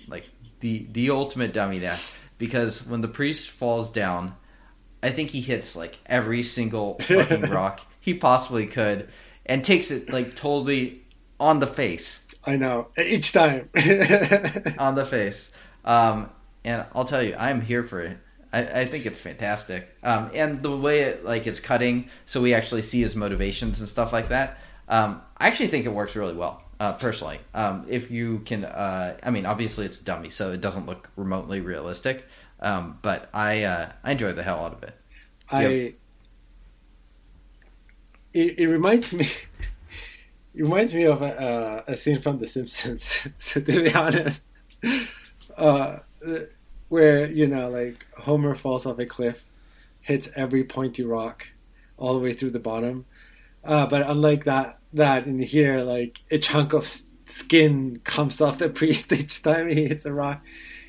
like 0.08 0.30
the 0.60 0.88
the 0.91 1.10
ultimate 1.10 1.54
dummy 1.54 1.80
death, 1.80 2.16
because 2.38 2.86
when 2.86 3.02
the 3.02 3.08
priest 3.08 3.50
falls 3.50 3.89
down, 3.89 4.36
I 5.02 5.12
think 5.12 5.30
he 5.30 5.41
hits 5.41 5.76
like 5.76 5.97
every 6.06 6.43
single 6.43 7.00
fucking 7.02 7.50
rock 7.50 7.82
he 8.00 8.14
possibly 8.14 8.68
could, 8.68 9.10
and 9.45 9.64
takes 9.64 9.91
it 9.91 10.12
like 10.12 10.36
totally 10.36 11.04
on 11.39 11.60
the 11.60 11.68
face 11.68 12.22
I 12.43 12.56
know 12.56 12.88
each 12.97 13.32
time. 13.32 13.70
on 14.80 14.95
the 14.95 15.06
face. 15.10 15.52
Um, 15.86 16.32
and 16.64 16.86
I'll 16.93 17.06
tell 17.06 17.24
you, 17.24 17.36
I'm 17.38 17.62
here 17.62 17.84
for 17.84 18.02
it. 18.02 18.18
I, 18.52 18.82
I 18.82 18.86
think 18.86 19.06
it's 19.06 19.20
fantastic. 19.20 19.95
Um, 20.04 20.32
and 20.34 20.64
the 20.64 20.76
way 20.76 21.02
it 21.02 21.26
like 21.26 21.47
it's 21.47 21.60
cutting, 21.60 22.10
so 22.26 22.41
we 22.41 22.54
actually 22.54 22.82
see 22.82 23.02
his 23.02 23.16
motivations 23.16 23.80
and 23.80 23.89
stuff 23.89 24.12
like 24.12 24.30
that. 24.30 24.58
Um, 24.88 25.22
I 25.38 25.47
actually 25.47 25.68
think 25.68 25.86
it 25.86 25.89
works 25.89 26.16
really 26.16 26.34
well, 26.34 26.64
uh, 26.80 26.93
personally. 26.93 27.39
Um, 27.54 27.86
if 27.88 28.10
you 28.10 28.39
can, 28.39 28.66
uh, 28.66 29.18
I 29.22 29.30
mean, 29.30 29.45
obviously 29.45 29.86
it's 29.86 30.00
dummy, 30.00 30.32
so 30.32 30.52
it 30.52 30.62
doesn't 30.62 30.88
look 30.88 31.10
remotely 31.16 31.62
realistic. 31.62 32.26
Um, 32.62 32.99
but 33.01 33.30
I 33.34 33.64
uh, 33.64 33.91
I 34.03 34.12
enjoy 34.12 34.34
the 34.34 34.43
hell 34.43 34.60
out 34.60 34.74
of 34.74 34.84
it. 34.84 34.95
Do 35.51 35.55
I. 35.57 35.68
you 35.68 35.93
It, 38.34 38.60
it 38.60 38.68
reminds 38.68 39.14
me. 39.14 39.30
It 40.55 40.64
reminds 40.64 40.95
me 40.95 41.03
of 41.05 41.22
a, 41.22 41.84
a 41.88 41.95
scene 41.95 42.20
from 42.22 42.39
The 42.39 42.47
Simpsons. 42.47 43.28
so 43.38 43.62
to 43.62 43.84
be 43.84 43.93
honest, 43.93 44.41
uh, 45.55 45.99
where 46.89 47.32
you 47.32 47.47
know, 47.47 47.70
like 47.70 48.05
Homer 48.18 48.55
falls 48.55 48.86
off 48.86 48.97
a 48.99 49.05
cliff, 49.05 49.43
hits 50.01 50.28
every 50.36 50.64
pointy 50.64 51.03
rock, 51.03 51.45
all 51.97 52.14
the 52.14 52.20
way 52.20 52.34
through 52.34 52.49
the 52.49 52.60
bottom. 52.60 53.05
Uh, 53.64 53.86
but 53.86 54.10
unlike 54.10 54.45
that, 54.45 54.80
that 54.93 55.28
in 55.28 55.39
here, 55.39 55.82
like 55.82 56.20
a 56.32 56.39
chunk 56.39 56.74
of 56.74 56.88
skin 57.26 58.01
comes 58.03 58.41
off 58.41 58.57
the 58.57 58.70
priest 58.82 59.12
each 59.12 59.41
time 59.41 59.70
he 59.70 59.88
hits 59.88 60.05
a 60.05 60.14
rock. 60.14 60.43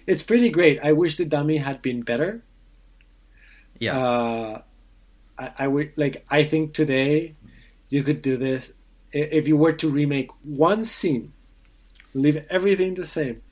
It's 0.06 0.22
pretty 0.22 0.50
great. 0.50 0.80
I 0.82 0.92
wish 0.92 1.16
the 1.16 1.24
dummy 1.24 1.58
had 1.58 1.82
been 1.82 2.02
better. 2.02 2.44
Yeah, 3.78 3.96
Uh, 3.96 4.62
I, 5.38 5.52
I 5.60 5.68
would 5.68 5.92
like. 5.96 6.24
I 6.30 6.44
think 6.44 6.74
today 6.74 7.36
you 7.88 8.02
could 8.04 8.22
do 8.22 8.36
this 8.36 8.72
if 9.12 9.48
you 9.48 9.56
were 9.56 9.72
to 9.74 9.90
remake 9.90 10.30
one 10.42 10.84
scene, 10.84 11.32
leave 12.14 12.46
everything 12.50 12.94
the 12.94 13.06
same. 13.06 13.42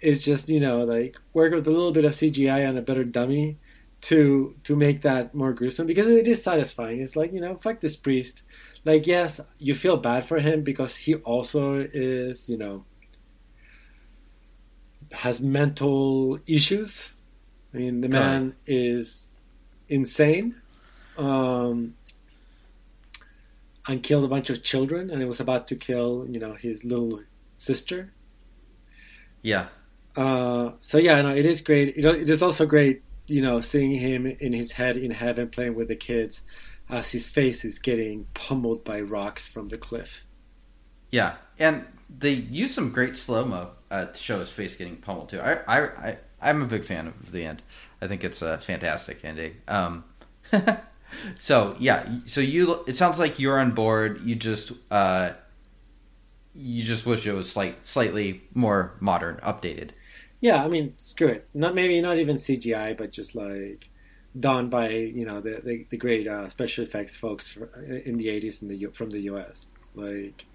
It's 0.00 0.22
just 0.24 0.48
you 0.48 0.60
know 0.60 0.80
like 0.84 1.16
work 1.34 1.52
with 1.54 1.66
a 1.68 1.70
little 1.70 1.92
bit 1.92 2.04
of 2.04 2.14
CGI 2.14 2.60
and 2.60 2.78
a 2.78 2.82
better 2.82 3.04
dummy 3.04 3.58
to 4.02 4.56
to 4.64 4.76
make 4.76 5.02
that 5.02 5.34
more 5.34 5.52
gruesome 5.52 5.86
because 5.86 6.08
it 6.08 6.28
is 6.28 6.42
satisfying. 6.42 7.00
It's 7.00 7.16
like 7.16 7.32
you 7.32 7.40
know 7.40 7.56
fuck 7.58 7.80
this 7.80 7.96
priest. 7.96 8.42
Like 8.84 9.06
yes, 9.06 9.40
you 9.58 9.74
feel 9.74 9.96
bad 9.98 10.26
for 10.26 10.40
him 10.40 10.62
because 10.64 10.96
he 10.96 11.16
also 11.16 11.76
is 11.92 12.48
you 12.48 12.58
know 12.58 12.86
has 15.12 15.40
mental 15.40 16.38
issues. 16.46 17.10
I 17.74 17.78
mean 17.78 18.00
the 18.00 18.08
man 18.08 18.54
is 18.66 19.28
insane. 19.88 20.60
Um, 21.18 21.94
and 23.86 24.02
killed 24.02 24.24
a 24.24 24.28
bunch 24.28 24.48
of 24.50 24.62
children, 24.62 25.10
and 25.10 25.20
it 25.20 25.26
was 25.26 25.40
about 25.40 25.66
to 25.68 25.76
kill, 25.76 26.26
you 26.30 26.38
know, 26.38 26.54
his 26.54 26.84
little 26.84 27.22
sister. 27.56 28.12
yeah, 29.42 29.66
Uh, 30.16 30.72
so 30.80 30.98
yeah, 30.98 31.20
no, 31.22 31.34
it 31.34 31.44
is 31.44 31.60
great. 31.62 31.96
It, 31.96 32.04
it 32.04 32.30
is 32.30 32.42
also 32.42 32.64
great, 32.66 33.02
you 33.26 33.42
know, 33.42 33.60
seeing 33.60 33.92
him 33.92 34.26
in 34.26 34.52
his 34.52 34.72
head 34.72 34.96
in 34.96 35.10
heaven 35.10 35.48
playing 35.48 35.74
with 35.74 35.88
the 35.88 35.96
kids, 35.96 36.42
as 36.88 37.10
his 37.10 37.28
face 37.28 37.64
is 37.64 37.78
getting 37.78 38.26
pummeled 38.34 38.84
by 38.84 39.00
rocks 39.00 39.48
from 39.48 39.68
the 39.68 39.78
cliff. 39.78 40.22
yeah. 41.10 41.34
And 41.58 41.84
they 42.18 42.32
use 42.32 42.74
some 42.74 42.90
great 42.90 43.16
slow 43.16 43.44
mo 43.44 43.70
uh, 43.90 44.06
to 44.06 44.18
show 44.18 44.38
his 44.38 44.50
face 44.50 44.76
getting 44.76 44.96
pummeled 44.96 45.28
too. 45.30 45.40
I, 45.40 45.58
I, 45.66 45.80
I, 46.08 46.18
I'm 46.40 46.62
a 46.62 46.66
big 46.66 46.84
fan 46.84 47.06
of 47.08 47.32
the 47.32 47.44
end. 47.44 47.62
I 48.00 48.08
think 48.08 48.24
it's 48.24 48.42
a 48.42 48.58
fantastic 48.58 49.24
ending. 49.24 49.56
Um, 49.68 50.04
So 51.38 51.76
yeah, 51.78 52.08
so 52.24 52.40
you 52.40 52.84
it 52.86 52.96
sounds 52.96 53.18
like 53.18 53.38
you're 53.38 53.58
on 53.58 53.72
board. 53.72 54.20
You 54.22 54.34
just 54.34 54.72
uh, 54.90 55.32
you 56.54 56.82
just 56.82 57.06
wish 57.06 57.26
it 57.26 57.32
was 57.32 57.50
slight, 57.50 57.86
slightly 57.86 58.42
more 58.54 58.94
modern, 59.00 59.36
updated. 59.36 59.90
Yeah, 60.40 60.64
I 60.64 60.68
mean, 60.68 60.94
screw 60.98 61.28
it. 61.28 61.48
Not 61.54 61.74
maybe 61.74 62.00
not 62.00 62.18
even 62.18 62.38
CGI, 62.38 62.94
but 62.94 63.12
just 63.12 63.34
like 63.34 63.88
done 64.38 64.68
by 64.68 64.90
you 64.90 65.24
know 65.24 65.40
the 65.40 65.60
the, 65.64 65.86
the 65.90 65.96
great 65.96 66.26
uh, 66.26 66.48
special 66.48 66.84
effects 66.84 67.16
folks 67.16 67.48
for, 67.52 67.66
in 68.04 68.16
the 68.16 68.26
'80s 68.28 68.62
in 68.62 68.68
the 68.68 68.86
from 68.94 69.10
the 69.10 69.20
U.S. 69.22 69.66
Like 69.94 70.46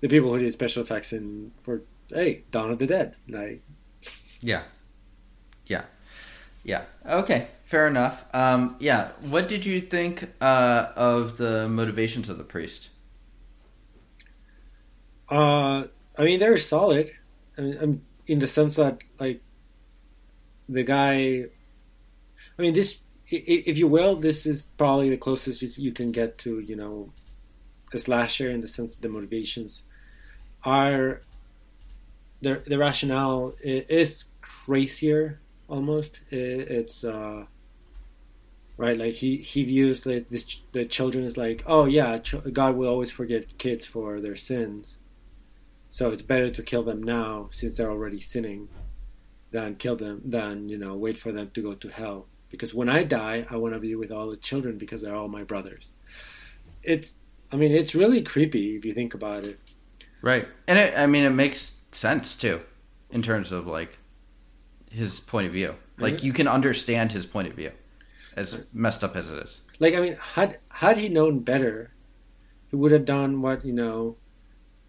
the 0.00 0.08
people 0.08 0.32
who 0.32 0.38
did 0.38 0.52
special 0.52 0.82
effects 0.82 1.12
in 1.12 1.52
for 1.62 1.82
hey 2.08 2.44
Dawn 2.50 2.70
of 2.70 2.78
the 2.78 2.86
Dead. 2.86 3.16
Like 3.28 3.62
Yeah, 4.40 4.64
yeah, 5.66 5.84
yeah. 6.64 6.84
Okay, 7.04 7.48
fair 7.64 7.86
enough. 7.86 8.24
Um, 8.32 8.76
yeah, 8.78 9.10
what 9.20 9.48
did 9.48 9.66
you 9.66 9.80
think 9.80 10.30
uh, 10.40 10.88
of 10.96 11.36
the 11.36 11.68
motivations 11.68 12.28
of 12.28 12.38
the 12.38 12.44
priest? 12.44 12.90
Uh, 15.30 15.84
I 16.16 16.24
mean, 16.24 16.38
they're 16.38 16.56
solid. 16.58 17.10
I 17.58 17.62
mean, 17.62 18.02
in 18.26 18.38
the 18.38 18.46
sense 18.46 18.76
that, 18.76 18.98
like, 19.18 19.42
the 20.68 20.84
guy. 20.84 21.44
I 22.58 22.62
mean, 22.62 22.74
this, 22.74 22.98
if 23.28 23.76
you 23.76 23.88
will, 23.88 24.16
this 24.16 24.46
is 24.46 24.64
probably 24.78 25.10
the 25.10 25.16
closest 25.16 25.62
you, 25.62 25.70
you 25.76 25.92
can 25.92 26.12
get 26.12 26.38
to, 26.38 26.60
you 26.60 26.76
know, 26.76 27.10
a 27.92 27.98
slasher 27.98 28.50
in 28.50 28.60
the 28.60 28.68
sense 28.68 28.94
that 28.94 29.02
the 29.02 29.08
motivations 29.08 29.82
are. 30.64 31.20
The, 32.42 32.62
the 32.66 32.76
rationale 32.76 33.54
is 33.62 34.24
crazier 34.42 35.40
almost. 35.68 36.20
It's 36.30 37.02
uh, 37.02 37.44
right, 38.76 38.98
like 38.98 39.14
he 39.14 39.38
he 39.38 39.64
views 39.64 40.04
like 40.06 40.28
this 40.28 40.60
the 40.72 40.84
children 40.84 41.24
is 41.24 41.36
like, 41.36 41.62
oh 41.66 41.86
yeah, 41.86 42.18
God 42.52 42.76
will 42.76 42.88
always 42.88 43.10
forget 43.10 43.58
kids 43.58 43.86
for 43.86 44.20
their 44.20 44.36
sins. 44.36 44.98
So 45.90 46.10
it's 46.10 46.22
better 46.22 46.50
to 46.50 46.62
kill 46.62 46.82
them 46.82 47.02
now 47.02 47.48
since 47.52 47.76
they're 47.76 47.90
already 47.90 48.20
sinning 48.20 48.68
than 49.50 49.76
kill 49.76 49.96
them 49.96 50.20
than, 50.24 50.68
you 50.68 50.76
know, 50.76 50.94
wait 50.94 51.18
for 51.18 51.32
them 51.32 51.50
to 51.54 51.62
go 51.62 51.74
to 51.74 51.88
hell. 51.88 52.26
Because 52.50 52.74
when 52.74 52.88
I 52.88 53.02
die, 53.02 53.46
I 53.48 53.56
want 53.56 53.74
to 53.74 53.80
be 53.80 53.94
with 53.94 54.12
all 54.12 54.28
the 54.28 54.36
children 54.36 54.78
because 54.78 55.02
they're 55.02 55.14
all 55.14 55.28
my 55.28 55.42
brothers. 55.42 55.90
It's 56.82 57.14
I 57.50 57.56
mean, 57.56 57.72
it's 57.72 57.94
really 57.94 58.22
creepy 58.22 58.76
if 58.76 58.84
you 58.84 58.92
think 58.92 59.14
about 59.14 59.44
it. 59.44 59.58
Right, 60.22 60.46
and 60.66 60.78
it, 60.78 60.98
I 60.98 61.06
mean, 61.06 61.24
it 61.24 61.30
makes 61.30 61.76
sense 61.92 62.34
too, 62.36 62.60
in 63.10 63.22
terms 63.22 63.52
of 63.52 63.66
like 63.66 63.98
his 64.90 65.20
point 65.20 65.46
of 65.46 65.52
view. 65.52 65.74
Like 65.98 66.14
Mhm. 66.18 66.22
you 66.24 66.32
can 66.32 66.48
understand 66.48 67.12
his 67.12 67.26
point 67.26 67.48
of 67.48 67.54
view, 67.54 67.72
as 68.36 68.58
messed 68.72 69.02
up 69.04 69.16
as 69.16 69.30
it 69.32 69.42
is. 69.42 69.62
Like 69.78 69.94
I 69.94 70.00
mean, 70.00 70.16
had 70.34 70.58
had 70.68 70.96
he 70.98 71.08
known 71.08 71.40
better, 71.40 71.92
he 72.70 72.76
would 72.76 72.92
have 72.92 73.04
done 73.04 73.40
what, 73.42 73.64
you 73.64 73.72
know, 73.72 74.16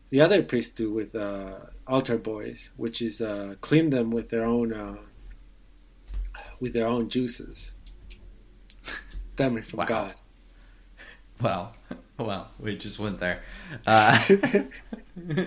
the 0.09 0.21
other 0.21 0.41
priests 0.43 0.73
do 0.73 0.91
with 0.91 1.13
uh, 1.15 1.59
altar 1.85 2.17
boys, 2.17 2.69
which 2.77 3.01
is 3.01 3.21
uh, 3.21 3.55
clean 3.61 3.89
them 3.89 4.09
with 4.11 4.29
their 4.29 4.43
own 4.45 4.73
uh, 4.73 4.97
with 6.59 6.73
their 6.73 6.87
own 6.87 7.09
juices. 7.09 7.71
Damn 9.35 9.57
it 9.57 9.65
from 9.65 9.79
Wow. 9.79 9.85
God. 9.85 10.15
Well, 11.41 11.75
well, 12.17 12.49
we 12.59 12.77
just 12.77 12.99
went 12.99 13.19
there. 13.19 13.41
Uh, 13.85 14.23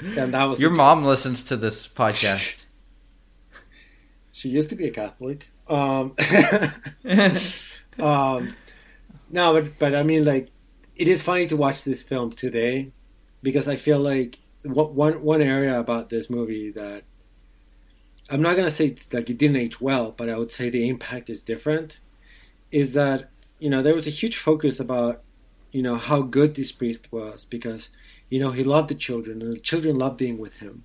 And 0.00 0.34
that 0.34 0.44
was 0.44 0.60
your 0.60 0.70
mom 0.70 1.04
listens 1.04 1.44
to 1.44 1.56
this 1.56 1.86
podcast. 1.86 2.64
She 4.32 4.50
used 4.50 4.68
to 4.68 4.76
be 4.76 4.86
a 4.86 4.90
Catholic. 4.90 5.48
Um, 5.66 6.14
um, 7.98 8.54
no, 9.30 9.54
but 9.54 9.78
but 9.78 9.94
I 9.94 10.02
mean, 10.02 10.26
like, 10.26 10.50
it 10.94 11.08
is 11.08 11.22
funny 11.22 11.46
to 11.46 11.56
watch 11.56 11.84
this 11.84 12.02
film 12.02 12.32
today 12.32 12.92
because 13.42 13.66
I 13.66 13.76
feel 13.76 13.98
like 13.98 14.36
what 14.62 14.92
one 14.92 15.22
one 15.22 15.40
area 15.40 15.80
about 15.80 16.10
this 16.10 16.28
movie 16.28 16.70
that 16.72 17.04
I'm 18.28 18.42
not 18.42 18.56
gonna 18.56 18.70
say 18.70 18.88
it's 18.88 19.10
like 19.10 19.30
it 19.30 19.38
didn't 19.38 19.56
age 19.56 19.80
well, 19.80 20.12
but 20.14 20.28
I 20.28 20.36
would 20.36 20.52
say 20.52 20.68
the 20.68 20.86
impact 20.86 21.30
is 21.30 21.40
different. 21.40 21.98
Is 22.70 22.92
that 22.92 23.30
you 23.58 23.70
know 23.70 23.82
there 23.82 23.94
was 23.94 24.06
a 24.06 24.10
huge 24.10 24.36
focus 24.36 24.80
about 24.80 25.22
you 25.72 25.82
know 25.82 25.96
how 25.96 26.22
good 26.22 26.54
this 26.54 26.72
priest 26.72 27.10
was 27.12 27.44
because 27.44 27.88
you 28.30 28.38
know 28.40 28.50
he 28.52 28.64
loved 28.64 28.88
the 28.88 28.94
children 28.94 29.42
and 29.42 29.52
the 29.54 29.60
children 29.60 29.96
loved 29.96 30.16
being 30.18 30.38
with 30.38 30.54
him, 30.54 30.84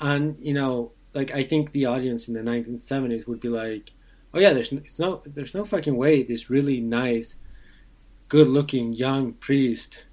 and 0.00 0.36
you 0.40 0.54
know 0.54 0.92
like 1.14 1.30
I 1.32 1.44
think 1.44 1.72
the 1.72 1.86
audience 1.86 2.28
in 2.28 2.34
the 2.34 2.42
1970s 2.42 3.26
would 3.26 3.40
be 3.40 3.48
like, 3.48 3.92
oh 4.34 4.40
yeah, 4.40 4.52
there's 4.52 4.72
no, 4.72 4.78
it's 4.84 4.98
no 4.98 5.22
there's 5.26 5.54
no 5.54 5.64
fucking 5.64 5.96
way 5.96 6.22
this 6.22 6.50
really 6.50 6.80
nice, 6.80 7.36
good-looking 8.28 8.92
young 8.94 9.34
priest 9.34 10.04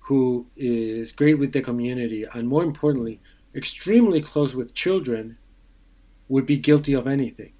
who 0.00 0.50
is 0.56 1.12
great 1.12 1.34
with 1.38 1.52
the 1.52 1.62
community 1.62 2.24
and 2.32 2.48
more 2.48 2.64
importantly, 2.64 3.20
extremely 3.54 4.22
close 4.22 4.54
with 4.54 4.74
children 4.74 5.38
would 6.28 6.46
be 6.46 6.58
guilty 6.58 6.94
of 6.94 7.06
anything. 7.06 7.52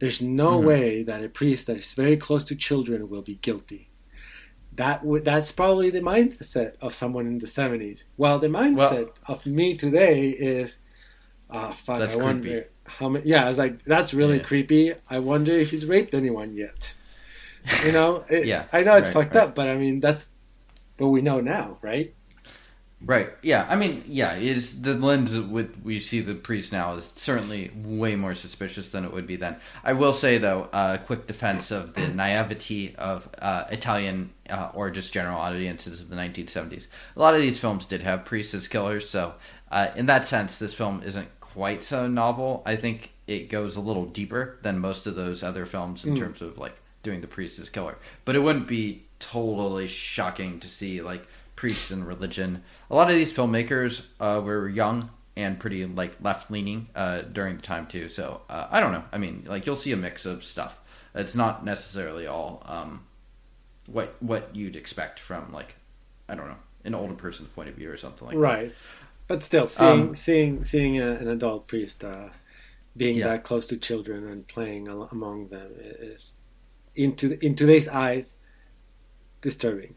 There's 0.00 0.20
no 0.22 0.60
Mhm. 0.60 0.64
way 0.66 1.02
that 1.04 1.24
a 1.24 1.28
priest 1.28 1.66
that 1.66 1.78
is 1.78 1.94
very 1.94 2.16
close 2.16 2.44
to 2.44 2.56
children 2.56 3.08
will 3.08 3.22
be 3.22 3.36
guilty. 3.36 3.85
That 4.76 5.04
would 5.04 5.24
that's 5.24 5.52
probably 5.52 5.90
the 5.90 6.00
mindset 6.00 6.74
of 6.80 6.94
someone 6.94 7.26
in 7.26 7.38
the 7.38 7.46
70s. 7.46 8.04
Well, 8.16 8.38
the 8.38 8.48
mindset 8.48 9.10
of 9.26 9.44
me 9.46 9.76
today 9.76 10.30
is 10.30 10.78
Ah, 11.50 11.76
fuck! 11.84 11.98
That's 11.98 12.14
I 12.14 12.22
wonder 12.22 12.42
creepy. 12.42 12.66
how 12.86 13.08
many. 13.08 13.26
Yeah, 13.28 13.46
I 13.46 13.48
was 13.48 13.58
like, 13.58 13.84
that's 13.84 14.12
really 14.12 14.38
Yeah. 14.38 14.42
creepy. 14.42 14.94
I 15.08 15.18
wonder 15.20 15.52
if 15.52 15.70
he's 15.70 15.86
raped 15.86 16.12
anyone 16.12 16.54
yet. 16.56 16.92
You 17.84 17.92
know? 17.92 18.24
It, 18.30 18.46
Yeah, 18.46 18.64
I 18.72 18.82
know 18.82 18.96
it's 18.96 19.08
right, 19.08 19.14
fucked 19.24 19.34
right. 19.36 19.44
up, 19.44 19.54
but 19.54 19.68
I 19.68 19.76
mean, 19.76 20.00
that's. 20.00 20.28
But 20.98 21.08
we 21.08 21.20
know 21.20 21.40
now, 21.40 21.78
right? 21.82 22.14
Right. 23.06 23.28
Yeah. 23.40 23.64
I 23.68 23.76
mean, 23.76 24.02
yeah. 24.08 24.34
Is 24.34 24.82
the 24.82 24.94
lens 24.94 25.38
with 25.38 25.72
we 25.84 26.00
see 26.00 26.20
the 26.20 26.34
priest 26.34 26.72
now 26.72 26.94
is 26.94 27.12
certainly 27.14 27.70
way 27.76 28.16
more 28.16 28.34
suspicious 28.34 28.88
than 28.88 29.04
it 29.04 29.12
would 29.12 29.26
be 29.28 29.36
then. 29.36 29.56
I 29.84 29.92
will 29.92 30.12
say 30.12 30.38
though, 30.38 30.68
uh, 30.72 30.96
quick 30.98 31.26
defense 31.28 31.70
of 31.70 31.94
the 31.94 32.08
naivety 32.08 32.96
of 32.96 33.28
uh, 33.40 33.64
Italian 33.70 34.30
uh, 34.50 34.70
or 34.74 34.90
just 34.90 35.12
general 35.12 35.38
audiences 35.38 36.00
of 36.00 36.08
the 36.10 36.16
1970s. 36.16 36.88
A 37.16 37.20
lot 37.20 37.34
of 37.34 37.40
these 37.40 37.58
films 37.58 37.86
did 37.86 38.00
have 38.02 38.24
priests 38.24 38.54
as 38.54 38.66
killers, 38.66 39.08
so 39.08 39.34
uh, 39.70 39.88
in 39.94 40.06
that 40.06 40.24
sense, 40.26 40.58
this 40.58 40.74
film 40.74 41.02
isn't 41.04 41.28
quite 41.40 41.84
so 41.84 42.08
novel. 42.08 42.62
I 42.66 42.74
think 42.76 43.12
it 43.28 43.48
goes 43.48 43.76
a 43.76 43.80
little 43.80 44.06
deeper 44.06 44.58
than 44.62 44.78
most 44.80 45.06
of 45.06 45.14
those 45.14 45.42
other 45.44 45.64
films 45.64 46.04
in 46.04 46.14
Mm. 46.14 46.18
terms 46.18 46.42
of 46.42 46.58
like 46.58 46.76
doing 47.04 47.20
the 47.20 47.26
priest 47.28 47.58
as 47.60 47.68
killer. 47.68 47.98
But 48.24 48.34
it 48.34 48.40
wouldn't 48.40 48.66
be 48.66 49.04
totally 49.18 49.86
shocking 49.86 50.60
to 50.60 50.68
see 50.68 51.00
like 51.02 51.26
priests 51.56 51.90
and 51.90 52.06
religion. 52.06 52.62
A 52.90 52.94
lot 52.94 53.10
of 53.10 53.16
these 53.16 53.32
filmmakers 53.32 54.06
uh, 54.20 54.40
were 54.44 54.68
young 54.68 55.10
and 55.36 55.58
pretty 55.58 55.84
like 55.86 56.16
left 56.22 56.50
leaning 56.50 56.88
uh, 56.94 57.22
during 57.22 57.56
the 57.56 57.62
time 57.62 57.86
too. 57.86 58.08
So 58.08 58.42
uh, 58.48 58.68
I 58.70 58.80
don't 58.80 58.92
know. 58.92 59.04
I 59.12 59.18
mean, 59.18 59.44
like 59.46 59.66
you'll 59.66 59.76
see 59.76 59.92
a 59.92 59.96
mix 59.96 60.26
of 60.26 60.44
stuff. 60.44 60.80
It's 61.14 61.34
not 61.34 61.64
necessarily 61.64 62.26
all 62.26 62.62
um, 62.66 63.04
what 63.86 64.16
what 64.20 64.54
you'd 64.54 64.76
expect 64.76 65.18
from 65.18 65.52
like 65.52 65.76
I 66.28 66.34
don't 66.34 66.46
know 66.46 66.56
an 66.84 66.94
older 66.94 67.14
person's 67.14 67.48
point 67.48 67.68
of 67.68 67.74
view 67.74 67.90
or 67.90 67.96
something 67.96 68.28
like 68.28 68.40
that. 68.40 68.40
right. 68.40 68.74
But 69.28 69.42
still, 69.42 69.66
seeing 69.66 70.10
Um, 70.10 70.14
seeing 70.14 70.62
seeing 70.64 71.00
a, 71.00 71.10
an 71.12 71.28
adult 71.28 71.66
priest 71.66 72.04
uh, 72.04 72.28
being 72.96 73.16
Yeah. 73.16 73.28
that 73.28 73.44
close 73.44 73.66
to 73.68 73.76
children 73.76 74.26
and 74.28 74.46
playing 74.46 74.88
among 74.88 75.48
them 75.48 75.72
is, 75.78 76.34
into 76.94 77.38
in 77.44 77.54
today's 77.56 77.88
eyes, 77.88 78.34
disturbing. 79.40 79.94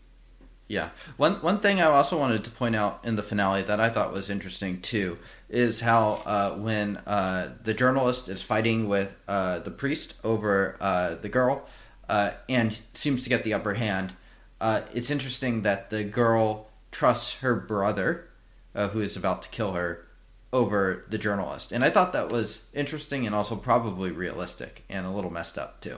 Yeah. 0.69 0.89
One 1.17 1.41
one 1.41 1.59
thing 1.59 1.81
I 1.81 1.85
also 1.85 2.17
wanted 2.17 2.43
to 2.43 2.51
point 2.51 2.75
out 2.75 2.99
in 3.03 3.15
the 3.15 3.23
finale 3.23 3.63
that 3.63 3.79
I 3.79 3.89
thought 3.89 4.13
was 4.13 4.29
interesting 4.29 4.81
too 4.81 5.17
is 5.49 5.81
how 5.81 6.21
uh, 6.27 6.51
when 6.51 6.97
uh, 7.07 7.55
the 7.63 7.73
journalist 7.73 8.29
is 8.29 8.43
fighting 8.43 8.87
with 8.87 9.15
uh, 9.27 9.59
the 9.59 9.71
priest 9.71 10.13
over 10.23 10.77
uh, 10.79 11.15
the 11.15 11.27
girl 11.27 11.67
uh, 12.07 12.31
and 12.47 12.79
seems 12.93 13.23
to 13.23 13.29
get 13.29 13.43
the 13.43 13.55
upper 13.55 13.73
hand, 13.73 14.13
uh, 14.61 14.81
it's 14.93 15.09
interesting 15.09 15.63
that 15.63 15.89
the 15.89 16.03
girl 16.03 16.69
trusts 16.91 17.39
her 17.39 17.55
brother, 17.55 18.29
who 18.73 19.01
is 19.01 19.17
about 19.17 19.41
to 19.41 19.49
kill 19.49 19.73
her, 19.73 20.05
over 20.51 21.05
the 21.09 21.17
journalist, 21.17 21.71
and 21.71 21.83
I 21.83 21.91
thought 21.91 22.13
that 22.13 22.29
was 22.29 22.63
interesting 22.73 23.27
and 23.27 23.35
also 23.35 23.55
probably 23.55 24.11
realistic 24.11 24.83
and 24.89 25.05
a 25.05 25.11
little 25.11 25.29
messed 25.29 25.59
up 25.59 25.81
too. 25.81 25.97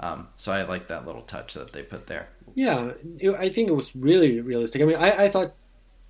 Um, 0.00 0.28
so 0.36 0.52
I 0.52 0.62
like 0.64 0.88
that 0.88 1.06
little 1.06 1.22
touch 1.22 1.54
that 1.54 1.72
they 1.72 1.82
put 1.82 2.08
there. 2.08 2.28
Yeah, 2.54 2.92
it, 3.18 3.34
I 3.34 3.48
think 3.48 3.68
it 3.68 3.72
was 3.74 3.94
really 3.96 4.40
realistic. 4.40 4.80
I 4.82 4.84
mean, 4.84 4.96
I, 4.96 5.24
I 5.24 5.28
thought, 5.28 5.54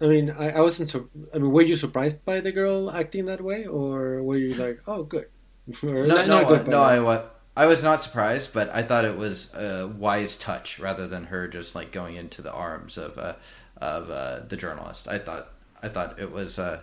I 0.01 0.07
mean, 0.07 0.31
I, 0.31 0.51
I 0.51 0.61
wasn't. 0.61 0.89
Sur- 0.91 1.09
I 1.35 1.39
mean, 1.39 1.51
were 1.53 1.63
you 1.63 1.77
surprised 1.77 2.25
by 2.25 2.41
the 2.41 2.53
girl 2.53 2.91
acting 2.91 3.27
that 3.27 3.41
way, 3.41 3.67
or 3.67 4.23
were 4.23 4.37
you 4.37 4.55
like, 4.55 4.81
oh, 4.87 5.05
good? 5.05 5.27
No, 5.83 6.05
not- 6.05 6.29
no, 6.29 6.41
not 6.41 6.49
good, 6.49 6.61
uh, 6.69 6.71
no. 6.71 6.83
I 6.83 7.01
wa- 7.01 7.23
I 7.57 7.67
was 7.67 7.83
not 7.83 8.03
surprised, 8.03 8.53
but 8.53 8.69
I 8.75 8.83
thought 8.83 9.05
it 9.05 9.17
was 9.17 9.55
a 9.55 9.87
wise 9.87 10.37
touch 10.37 10.79
rather 10.79 11.07
than 11.07 11.25
her 11.27 11.49
just 11.49 11.75
like 11.75 11.93
going 11.93 12.17
into 12.17 12.43
the 12.43 12.53
arms 12.53 12.99
of 12.99 13.17
uh, 13.17 13.35
of 13.79 14.11
uh, 14.11 14.41
the 14.49 14.57
journalist. 14.57 15.09
I 15.09 15.19
thought 15.19 15.49
I 15.83 15.89
thought 15.89 16.19
it 16.21 16.33
was 16.33 16.59
uh, 16.59 16.81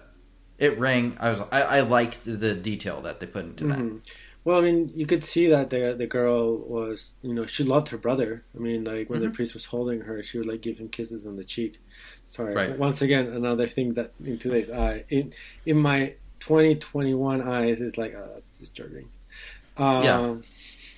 it 0.57 0.79
rang. 0.79 1.17
I 1.19 1.29
was 1.29 1.41
I, 1.51 1.61
I 1.61 1.79
liked 1.81 2.23
the 2.25 2.55
detail 2.55 3.01
that 3.01 3.19
they 3.19 3.27
put 3.27 3.45
into 3.45 3.65
that. 3.65 3.77
Well, 4.43 4.57
I 4.57 4.61
mean, 4.61 4.89
you 4.95 5.05
could 5.05 5.23
see 5.23 5.47
that 5.47 5.69
the 5.69 5.95
the 5.97 6.07
girl 6.07 6.57
was, 6.67 7.13
you 7.21 7.33
know, 7.33 7.45
she 7.45 7.63
loved 7.63 7.89
her 7.89 7.97
brother. 7.97 8.45
I 8.55 8.59
mean, 8.59 8.83
like 8.83 9.09
when 9.09 9.19
Mhm. 9.19 9.21
the 9.21 9.29
priest 9.29 9.53
was 9.53 9.65
holding 9.65 10.01
her, 10.01 10.23
she 10.23 10.37
would 10.39 10.47
like 10.47 10.61
give 10.61 10.77
him 10.79 10.89
kisses 10.89 11.25
on 11.27 11.35
the 11.35 11.43
cheek. 11.45 11.77
Sorry, 12.25 12.57
Right. 12.57 12.75
once 12.75 13.01
again, 13.03 13.27
another 13.27 13.67
thing 13.67 13.93
that 13.95 14.13
in 14.23 14.39
today's 14.39 14.69
eye, 14.71 15.05
in 15.09 15.33
in 15.65 15.77
my 15.77 16.15
2021 16.39 17.41
eyes, 17.47 17.81
is 17.81 17.97
like, 17.97 18.13
oh, 18.17 18.31
that's 18.33 18.49
disturbing. 18.57 19.11
Um, 19.77 20.43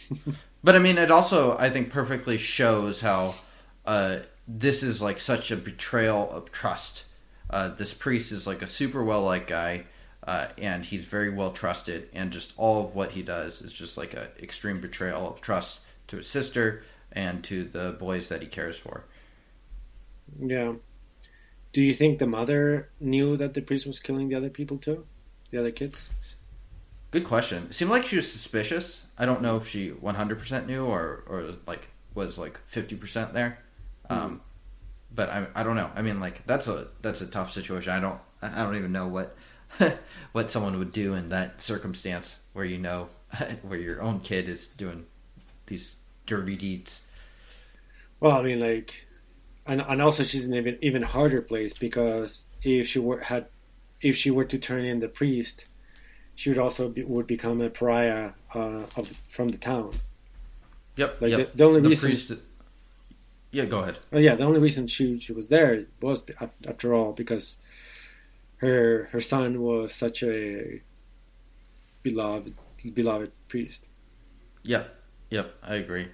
Yeah. 0.09 0.11
But 0.63 0.75
I 0.75 0.79
mean, 0.79 0.97
it 0.97 1.11
also 1.11 1.57
I 1.57 1.69
think 1.69 1.89
perfectly 1.91 2.37
shows 2.37 3.01
how 3.01 3.35
uh, 3.85 4.19
this 4.47 4.83
is 4.83 5.01
like 5.01 5.19
such 5.19 5.51
a 5.51 5.57
betrayal 5.57 6.29
of 6.31 6.51
trust. 6.51 7.05
Uh, 7.49 7.69
this 7.69 7.93
priest 7.93 8.31
is 8.31 8.47
like 8.47 8.61
a 8.61 8.67
super 8.67 9.03
well 9.03 9.23
liked 9.23 9.47
guy, 9.47 9.85
uh, 10.25 10.47
and 10.57 10.85
he's 10.85 11.05
very 11.05 11.29
well 11.29 11.51
trusted, 11.51 12.09
and 12.13 12.31
just 12.31 12.53
all 12.57 12.85
of 12.85 12.95
what 12.95 13.11
he 13.11 13.21
does 13.21 13.61
is 13.61 13.73
just 13.73 13.97
like 13.97 14.13
an 14.13 14.27
extreme 14.41 14.79
betrayal 14.79 15.27
of 15.29 15.41
trust 15.41 15.81
to 16.07 16.17
his 16.17 16.27
sister 16.27 16.83
and 17.11 17.43
to 17.43 17.63
the 17.65 17.95
boys 17.99 18.29
that 18.29 18.41
he 18.41 18.47
cares 18.47 18.77
for. 18.77 19.05
Yeah. 20.39 20.73
Do 21.73 21.81
you 21.81 21.93
think 21.93 22.19
the 22.19 22.27
mother 22.27 22.89
knew 22.99 23.35
that 23.37 23.53
the 23.53 23.61
priest 23.61 23.85
was 23.85 23.99
killing 23.99 24.29
the 24.29 24.35
other 24.35 24.49
people 24.49 24.77
too? 24.77 25.05
The 25.51 25.59
other 25.59 25.71
kids? 25.71 26.07
Good 27.11 27.25
question. 27.25 27.65
It 27.69 27.73
seemed 27.73 27.91
like 27.91 28.05
she 28.05 28.15
was 28.15 28.31
suspicious. 28.31 29.05
I 29.17 29.25
don't 29.25 29.41
know 29.41 29.57
if 29.57 29.67
she 29.67 29.91
100% 29.91 30.67
knew 30.67 30.85
or 30.85 31.23
or 31.27 31.51
like 31.67 31.87
was 32.15 32.37
like 32.37 32.59
50% 32.71 33.33
there. 33.33 33.59
Um, 34.09 34.41
but 35.13 35.29
I 35.29 35.47
I 35.55 35.63
don't 35.63 35.75
know. 35.75 35.91
I 35.95 36.01
mean 36.01 36.19
like 36.19 36.45
that's 36.45 36.67
a 36.67 36.87
that's 37.01 37.21
a 37.21 37.27
tough 37.27 37.53
situation. 37.53 37.93
I 37.93 37.99
don't 37.99 38.19
I 38.41 38.63
don't 38.63 38.75
even 38.75 38.91
know 38.91 39.07
what 39.07 39.35
what 40.31 40.51
someone 40.51 40.77
would 40.79 40.91
do 40.91 41.13
in 41.13 41.29
that 41.29 41.61
circumstance 41.61 42.39
where 42.53 42.65
you 42.65 42.77
know 42.77 43.09
where 43.63 43.79
your 43.79 44.01
own 44.01 44.19
kid 44.19 44.47
is 44.47 44.67
doing 44.67 45.05
these 45.67 45.97
dirty 46.25 46.55
deeds. 46.55 47.01
Well, 48.19 48.37
I 48.37 48.41
mean, 48.41 48.59
like, 48.59 49.05
and 49.65 49.81
and 49.81 50.01
also 50.01 50.23
she's 50.23 50.45
in 50.45 50.53
an 50.53 50.59
even 50.59 50.77
even 50.81 51.01
harder 51.01 51.41
place 51.41 51.73
because 51.73 52.43
if 52.61 52.87
she 52.87 52.99
were 52.99 53.19
had, 53.19 53.47
if 54.01 54.15
she 54.15 54.31
were 54.31 54.45
to 54.45 54.57
turn 54.57 54.85
in 54.85 54.99
the 54.99 55.07
priest, 55.07 55.65
she 56.35 56.49
would 56.49 56.59
also 56.59 56.89
be, 56.89 57.03
would 57.03 57.27
become 57.27 57.61
a 57.61 57.69
pariah 57.69 58.31
uh, 58.53 58.83
of 58.95 59.13
from 59.29 59.49
the 59.49 59.57
town. 59.57 59.93
Yep. 60.95 61.21
Like 61.21 61.31
yep. 61.31 61.51
the, 61.51 61.57
the 61.57 61.63
only 61.65 61.81
reason, 61.81 62.07
priest 62.07 62.33
Yeah, 63.51 63.65
go 63.65 63.79
ahead. 63.79 63.97
oh 64.11 64.19
yeah, 64.19 64.35
the 64.35 64.43
only 64.43 64.59
reason 64.59 64.87
she 64.87 65.19
she 65.19 65.33
was 65.33 65.47
there 65.47 65.85
was 66.01 66.23
after 66.67 66.93
all 66.93 67.13
because 67.13 67.57
her 68.63 69.09
her 69.11 69.21
son 69.21 69.61
was 69.61 69.93
such 69.93 70.23
a 70.23 70.81
beloved 72.01 72.53
beloved 72.93 73.31
priest. 73.47 73.85
Yep, 74.63 74.95
yep, 75.29 75.53
I 75.61 75.75
agree. 75.75 76.07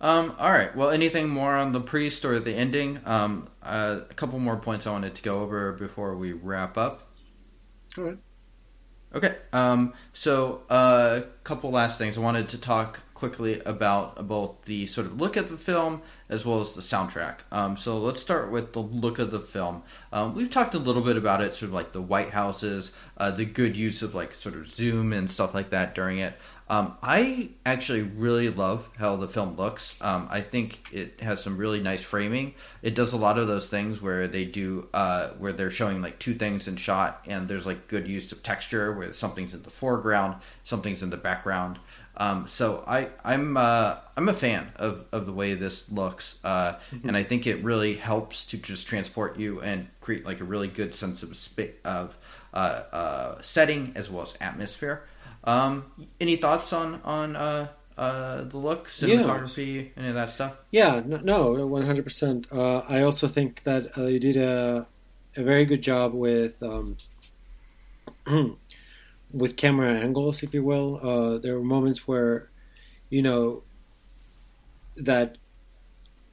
Um, 0.00 0.34
all 0.38 0.50
right. 0.50 0.74
Well, 0.76 0.90
anything 0.90 1.28
more 1.28 1.54
on 1.54 1.72
the 1.72 1.80
priest 1.80 2.24
or 2.24 2.38
the 2.40 2.52
ending? 2.52 3.00
Um, 3.06 3.48
uh, 3.62 4.00
a 4.10 4.14
couple 4.14 4.38
more 4.38 4.56
points 4.56 4.86
I 4.86 4.92
wanted 4.92 5.14
to 5.14 5.22
go 5.22 5.40
over 5.40 5.72
before 5.72 6.16
we 6.16 6.32
wrap 6.32 6.76
up. 6.76 7.08
All 7.96 8.04
right. 8.04 8.18
Okay. 9.14 9.36
Um, 9.52 9.94
so 10.12 10.62
uh, 10.68 11.20
a 11.24 11.28
couple 11.44 11.70
last 11.70 11.98
things. 11.98 12.18
I 12.18 12.20
wanted 12.20 12.48
to 12.48 12.58
talk 12.58 13.00
quickly 13.14 13.60
about 13.64 14.26
both 14.26 14.64
the 14.64 14.86
sort 14.86 15.06
of 15.06 15.20
look 15.20 15.36
at 15.36 15.48
the 15.48 15.56
film 15.56 16.02
as 16.28 16.44
well 16.44 16.60
as 16.60 16.74
the 16.74 16.80
soundtrack. 16.80 17.40
Um, 17.52 17.76
so 17.76 17.98
let's 17.98 18.20
start 18.20 18.50
with 18.50 18.72
the 18.72 18.80
look 18.80 19.20
of 19.20 19.30
the 19.30 19.38
film. 19.38 19.82
Um, 20.12 20.34
we've 20.34 20.50
talked 20.50 20.74
a 20.74 20.78
little 20.78 21.02
bit 21.02 21.16
about 21.16 21.40
it, 21.40 21.54
sort 21.54 21.68
of 21.68 21.74
like 21.74 21.92
the 21.92 22.02
White 22.02 22.30
Houses, 22.30 22.90
uh, 23.16 23.30
the 23.30 23.44
good 23.44 23.76
use 23.76 24.02
of 24.02 24.14
like 24.14 24.34
sort 24.34 24.56
of 24.56 24.66
zoom 24.66 25.12
and 25.12 25.30
stuff 25.30 25.54
like 25.54 25.70
that 25.70 25.94
during 25.94 26.18
it. 26.18 26.36
Um, 26.68 26.96
I 27.02 27.50
actually 27.66 28.02
really 28.02 28.48
love 28.48 28.88
how 28.96 29.16
the 29.16 29.28
film 29.28 29.56
looks. 29.56 29.96
Um, 30.00 30.28
I 30.30 30.40
think 30.40 30.80
it 30.92 31.20
has 31.20 31.42
some 31.42 31.58
really 31.58 31.80
nice 31.80 32.02
framing. 32.02 32.54
It 32.82 32.94
does 32.94 33.12
a 33.12 33.18
lot 33.18 33.38
of 33.38 33.48
those 33.48 33.68
things 33.68 34.00
where 34.00 34.26
they 34.26 34.46
do, 34.46 34.88
uh, 34.94 35.30
where 35.38 35.52
they're 35.52 35.70
showing 35.70 36.00
like 36.00 36.18
two 36.18 36.34
things 36.34 36.66
in 36.66 36.76
shot, 36.76 37.24
and 37.28 37.48
there's 37.48 37.66
like 37.66 37.86
good 37.88 38.08
use 38.08 38.32
of 38.32 38.42
texture 38.42 38.92
where 38.92 39.12
something's 39.12 39.52
in 39.52 39.62
the 39.62 39.70
foreground, 39.70 40.36
something's 40.64 41.02
in 41.02 41.10
the 41.10 41.18
background. 41.18 41.78
Um, 42.16 42.46
so 42.46 42.84
I, 42.86 43.08
I'm 43.24 43.56
uh, 43.56 43.96
I'm 44.16 44.28
a 44.28 44.34
fan 44.34 44.70
of, 44.76 45.04
of 45.10 45.26
the 45.26 45.32
way 45.32 45.54
this 45.54 45.90
looks, 45.90 46.38
uh, 46.44 46.78
and 47.02 47.16
I 47.16 47.24
think 47.24 47.46
it 47.46 47.62
really 47.64 47.94
helps 47.94 48.44
to 48.46 48.56
just 48.56 48.86
transport 48.86 49.38
you 49.38 49.60
and 49.60 49.88
create 50.00 50.24
like 50.24 50.40
a 50.40 50.44
really 50.44 50.68
good 50.68 50.94
sense 50.94 51.22
of 51.22 51.36
of 51.84 52.16
uh, 52.54 52.56
uh, 52.56 53.42
setting 53.42 53.92
as 53.96 54.10
well 54.10 54.22
as 54.22 54.36
atmosphere. 54.40 55.02
Um, 55.44 55.84
any 56.20 56.36
thoughts 56.36 56.72
on 56.72 57.00
on 57.04 57.36
uh, 57.36 57.68
uh, 57.96 58.44
the 58.44 58.56
look, 58.56 58.88
cinematography, 58.88 59.90
any 59.96 60.08
of 60.08 60.14
that 60.14 60.30
stuff? 60.30 60.56
Yeah, 60.70 61.02
no, 61.04 61.18
no, 61.18 61.66
one 61.66 61.84
hundred 61.84 62.04
percent. 62.04 62.46
I 62.52 63.02
also 63.02 63.28
think 63.28 63.62
that 63.64 63.96
uh, 63.96 64.06
you 64.06 64.18
did 64.18 64.36
a 64.36 64.86
a 65.36 65.42
very 65.42 65.64
good 65.64 65.82
job 65.82 66.14
with 66.14 66.62
um, 66.62 66.96
with 69.32 69.56
camera 69.56 69.92
angles, 69.94 70.42
if 70.42 70.54
you 70.54 70.62
will. 70.62 71.00
Uh, 71.02 71.38
there 71.38 71.58
were 71.58 71.64
moments 71.64 72.06
where, 72.06 72.48
you 73.10 73.22
know, 73.22 73.62
that 74.96 75.36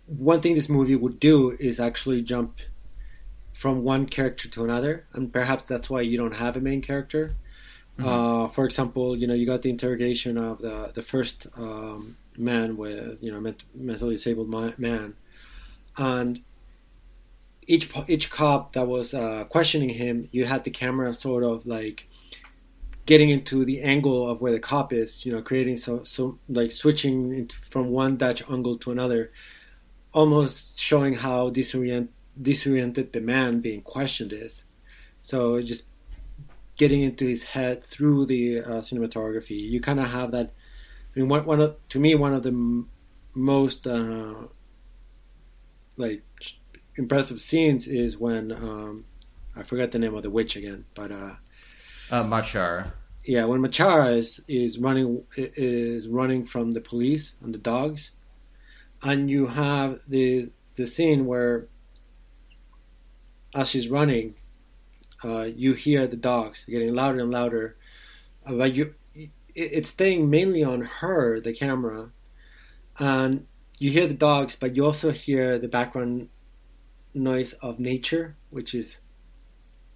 one 0.06 0.42
thing 0.42 0.56
this 0.56 0.70
movie 0.70 0.96
would 0.96 1.20
do 1.20 1.52
is 1.60 1.80
actually 1.80 2.22
jump 2.22 2.60
from 3.54 3.84
one 3.84 4.06
character 4.06 4.48
to 4.50 4.64
another, 4.64 5.06
and 5.14 5.34
perhaps 5.34 5.64
that's 5.68 5.90
why 5.90 6.02
you 6.02 6.18
don't 6.18 6.36
have 6.36 6.56
a 6.56 6.62
main 6.62 6.82
character. 6.82 7.36
Mhm. 8.00 8.06
Uh, 8.06 8.48
for 8.50 8.66
example, 8.66 9.16
you 9.18 9.28
know, 9.28 9.34
you 9.34 9.46
got 9.46 9.62
the 9.62 9.70
interrogation 9.70 10.38
of 10.38 10.60
the 10.62 10.92
the 10.96 11.02
first 11.02 11.48
um, 11.56 12.18
man 12.38 12.78
with 12.78 13.18
you 13.22 13.32
know 13.32 13.40
ment- 13.40 13.64
mentally 13.76 14.16
disabled 14.16 14.50
ma- 14.50 14.74
man, 14.78 15.16
and 15.98 16.42
each 17.68 17.90
each 18.08 18.30
cop 18.30 18.74
that 18.74 18.88
was 18.88 19.14
uh, 19.14 19.44
questioning 19.46 19.90
him, 19.90 20.28
you 20.32 20.46
had 20.46 20.64
the 20.64 20.72
camera 20.72 21.14
sort 21.14 21.44
of 21.44 21.66
like 21.66 22.08
getting 23.06 23.30
into 23.30 23.66
the 23.66 23.82
angle 23.82 24.30
of 24.30 24.42
where 24.42 24.52
the 24.52 24.60
cop 24.60 24.94
is, 24.94 25.26
you 25.26 25.32
know, 25.32 25.42
creating 25.42 25.76
so 25.78 26.04
so 26.04 26.40
like 26.50 26.72
switching 26.72 27.34
into, 27.36 27.56
from 27.70 27.90
one 27.90 28.18
Dutch 28.18 28.44
angle 28.50 28.78
to 28.78 28.92
another, 28.92 29.32
almost 30.14 30.80
showing 30.80 31.14
how 31.16 31.50
disorient 31.52 32.10
disoriented 32.42 33.14
the 33.14 33.22
man 33.22 33.62
being 33.62 33.82
questioned 33.82 34.34
is. 34.34 34.64
So 35.22 35.62
just 35.62 35.86
getting 36.82 37.02
into 37.10 37.26
his 37.34 37.44
head 37.56 37.76
through 37.94 38.20
the 38.34 38.60
uh, 38.70 38.82
cinematography, 38.88 39.60
you 39.74 39.80
kind 39.90 40.00
of 40.00 40.08
have 40.18 40.30
that. 40.32 40.48
I 41.16 41.20
mean, 41.20 41.30
one, 41.34 41.46
one 41.46 41.62
of, 41.66 41.76
to 41.90 42.00
me, 42.00 42.16
one 42.16 42.34
of 42.34 42.44
the 42.44 42.50
m- 42.50 42.90
most 43.36 43.86
uh, 43.86 44.34
like 45.98 46.24
impressive 46.96 47.40
scenes 47.48 47.88
is 47.88 48.18
when 48.18 48.52
um, 48.52 49.06
I 49.56 49.62
forgot 49.64 49.92
the 49.92 50.00
name 50.00 50.16
of 50.16 50.24
the 50.24 50.30
witch 50.38 50.56
again, 50.56 50.86
but 50.96 51.12
uh, 51.12 51.34
Uh, 52.10 52.24
Machar. 52.24 52.94
yeah, 53.24 53.46
when 53.46 53.62
Maciara 53.62 54.18
is, 54.18 54.42
is 54.48 54.80
running 54.88 55.24
is 55.38 56.08
running 56.08 56.46
from 56.54 56.72
the 56.72 56.82
police 56.82 57.26
and 57.44 57.54
the 57.54 57.60
dogs, 57.74 58.12
and 59.04 59.30
you 59.30 59.48
have 59.48 60.00
the 60.08 60.50
the 60.78 60.88
scene 60.88 61.22
where 61.32 61.68
as 63.54 63.70
she's 63.70 63.90
running, 63.90 64.34
uh, 65.24 65.42
you 65.42 65.74
hear 65.74 66.08
the 66.08 66.18
dogs 66.18 66.66
getting 66.68 66.94
louder 66.94 67.20
and 67.20 67.32
louder, 67.32 67.78
uh, 68.46 68.54
but 68.54 68.74
you 68.74 68.96
it, 69.14 69.30
it's 69.56 69.90
staying 69.90 70.30
mainly 70.30 70.64
on 70.64 70.82
her, 70.82 71.40
the 71.40 71.54
camera, 71.54 72.10
and 73.00 73.46
you 73.80 73.92
hear 73.92 74.08
the 74.08 74.14
dogs, 74.14 74.56
but 74.56 74.76
you 74.76 74.86
also 74.86 75.12
hear 75.12 75.58
the 75.58 75.68
background 75.68 76.30
noise 77.14 77.54
of 77.54 77.80
nature, 77.80 78.36
which 78.50 78.74
is 78.74 78.98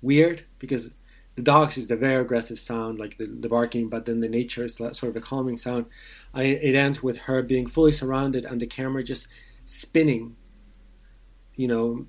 weird 0.02 0.44
because 0.60 0.92
the 1.36 1.42
dogs 1.42 1.78
is 1.78 1.88
the 1.88 1.96
very 1.96 2.22
aggressive 2.22 2.60
sound, 2.60 3.00
like 3.00 3.18
the, 3.18 3.26
the 3.26 3.50
barking, 3.50 3.90
but 3.90 4.06
then 4.06 4.22
the 4.22 4.28
nature 4.30 4.66
is 4.66 4.76
sort 4.76 5.04
of 5.04 5.16
a 5.16 5.22
calming 5.22 5.58
sound. 5.58 5.86
I, 6.34 6.44
it 6.44 6.76
ends 6.76 7.04
with 7.04 7.18
her 7.18 7.44
being 7.44 7.68
fully 7.68 7.92
surrounded 7.92 8.46
and 8.46 8.60
the 8.60 8.68
camera 8.68 9.04
just 9.04 9.28
spinning, 9.66 10.36
you 11.56 11.68
know, 11.68 12.08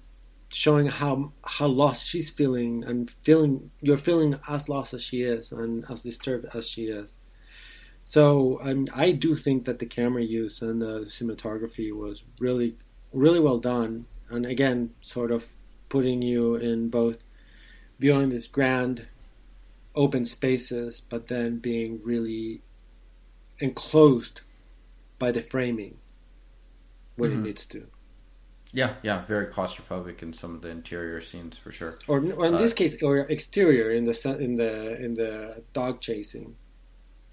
showing 0.50 0.86
how 0.86 1.32
how 1.44 1.66
lost 1.66 2.06
she's 2.06 2.30
feeling 2.30 2.84
and 2.84 3.10
feeling 3.22 3.70
you're 3.80 3.96
feeling 3.98 4.38
as 4.48 4.68
lost 4.68 4.94
as 4.94 5.02
she 5.02 5.22
is 5.22 5.52
and 5.52 5.84
as 5.90 6.02
disturbed 6.02 6.46
as 6.54 6.68
she 6.68 6.84
is. 6.86 7.18
So 8.04 8.60
um, 8.62 8.86
I 8.94 9.12
do 9.12 9.36
think 9.36 9.64
that 9.66 9.78
the 9.78 9.86
camera 9.86 10.22
use 10.22 10.62
and 10.62 10.80
the 10.82 11.00
cinematography 11.06 11.92
was 11.92 12.24
really 12.40 12.76
really 13.12 13.40
well 13.40 13.58
done, 13.58 14.06
and 14.30 14.46
again, 14.46 14.94
sort 15.02 15.30
of 15.32 15.44
putting 15.88 16.22
you 16.22 16.56
in 16.56 16.90
both 16.90 17.18
viewing 17.98 18.30
this 18.30 18.46
grand 18.46 19.06
open 19.94 20.24
spaces, 20.26 21.02
but 21.08 21.28
then 21.28 21.58
being 21.58 22.00
really 22.04 22.62
enclosed 23.60 24.42
by 25.18 25.30
the 25.32 25.42
framing 25.42 25.98
when 27.16 27.30
Mhm. 27.30 27.34
it 27.34 27.42
needs 27.42 27.66
to. 27.66 27.90
Yeah, 28.76 28.94
yeah, 29.02 29.24
very 29.24 29.46
claustrophobic 29.46 30.22
in 30.22 30.32
some 30.32 30.54
of 30.54 30.60
the 30.62 30.68
interior 30.68 31.20
scenes 31.20 31.56
for 31.58 31.72
sure. 31.72 31.98
Or, 32.06 32.18
or 32.18 32.46
in 32.46 32.54
Uh, 32.54 32.58
this 32.58 32.74
case, 32.74 32.94
or 33.02 33.18
exterior 33.18 33.90
in 33.90 34.04
the 34.04 34.14
in 34.38 34.56
the 34.56 35.02
in 35.04 35.14
the 35.14 35.64
dog 35.72 36.00
chasing. 36.00 36.56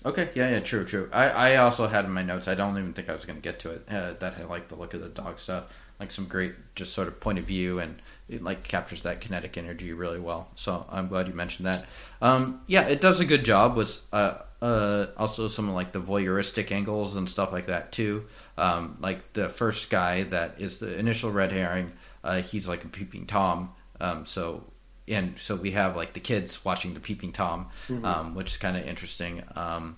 Okay, 0.06 0.30
yeah, 0.36 0.50
yeah, 0.50 0.60
true, 0.60 0.84
true. 0.84 1.10
I, 1.14 1.30
I 1.30 1.56
also 1.58 1.88
had 1.88 2.04
in 2.04 2.12
my 2.12 2.24
notes. 2.24 2.48
I 2.50 2.56
don't 2.56 2.78
even 2.78 2.94
think 2.94 3.10
I 3.10 3.14
was 3.14 3.26
going 3.26 3.38
to 3.38 3.42
get 3.42 3.60
to 3.60 3.72
it. 3.72 3.86
Uh, 3.90 4.14
that 4.20 4.36
I 4.38 4.44
like 4.44 4.68
the 4.68 4.76
look 4.76 4.94
of 4.94 5.02
the 5.02 5.08
dog 5.08 5.40
stuff, 5.40 5.66
like 6.00 6.12
some 6.12 6.26
great, 6.26 6.54
just 6.76 6.94
sort 6.94 7.08
of 7.08 7.22
point 7.22 7.40
of 7.40 7.46
view, 7.46 7.80
and 7.80 8.02
it 8.28 8.44
like 8.44 8.64
captures 8.64 9.04
that 9.04 9.22
kinetic 9.22 9.58
energy 9.58 9.94
really 9.94 10.20
well. 10.20 10.50
So 10.56 10.86
I'm 10.92 11.08
glad 11.08 11.30
you 11.30 11.34
mentioned 11.34 11.68
that. 11.68 11.86
Um, 12.22 12.62
yeah, 12.68 12.82
it 12.88 13.00
does 13.00 13.22
a 13.22 13.26
good 13.26 13.46
job 13.46 13.78
with 13.78 14.02
uh, 14.12 14.40
uh, 14.62 15.08
also 15.16 15.48
some 15.48 15.72
like 15.74 15.94
the 15.94 16.02
voyeuristic 16.02 16.74
angles 16.74 17.16
and 17.16 17.30
stuff 17.30 17.54
like 17.54 17.68
that 17.68 17.94
too. 17.94 18.26
Um, 18.58 18.98
like 19.02 19.34
the 19.34 19.50
first 19.50 19.90
guy 19.90 20.24
that 20.24 20.56
is 20.60 20.78
the 20.78 20.98
initial 20.98 21.32
red 21.32 21.52
herring, 21.52 21.92
uh, 22.24 22.42
he's 22.42 22.68
like 22.68 22.84
a 22.84 22.88
peeping 22.88 23.26
tom. 23.26 23.74
Um, 24.00 24.26
so 24.26 24.64
and 25.08 25.38
so 25.38 25.56
we 25.56 25.72
have 25.72 25.96
like 25.96 26.14
the 26.14 26.20
kids 26.20 26.64
watching 26.64 26.94
the 26.94 27.00
peeping 27.00 27.32
tom 27.34 27.68
Mm-hmm. 27.90 28.06
um, 28.06 28.36
which 28.36 28.52
is 28.52 28.58
kind 28.58 28.78
of 28.78 28.86
interesting 28.88 29.44
um, 29.56 29.98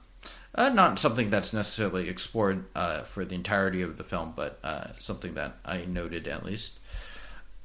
uh, 0.55 0.69
not 0.69 0.97
something 0.97 1.29
that's 1.29 1.53
necessarily 1.53 2.09
explored 2.09 2.65
uh, 2.75 3.01
for 3.03 3.23
the 3.23 3.35
entirety 3.35 3.83
of 3.83 3.97
the 3.97 4.03
film 4.03 4.33
but 4.35 4.57
uh, 4.63 4.87
something 4.97 5.35
that 5.35 5.57
i 5.63 5.85
noted 5.85 6.27
at 6.27 6.43
least 6.43 6.79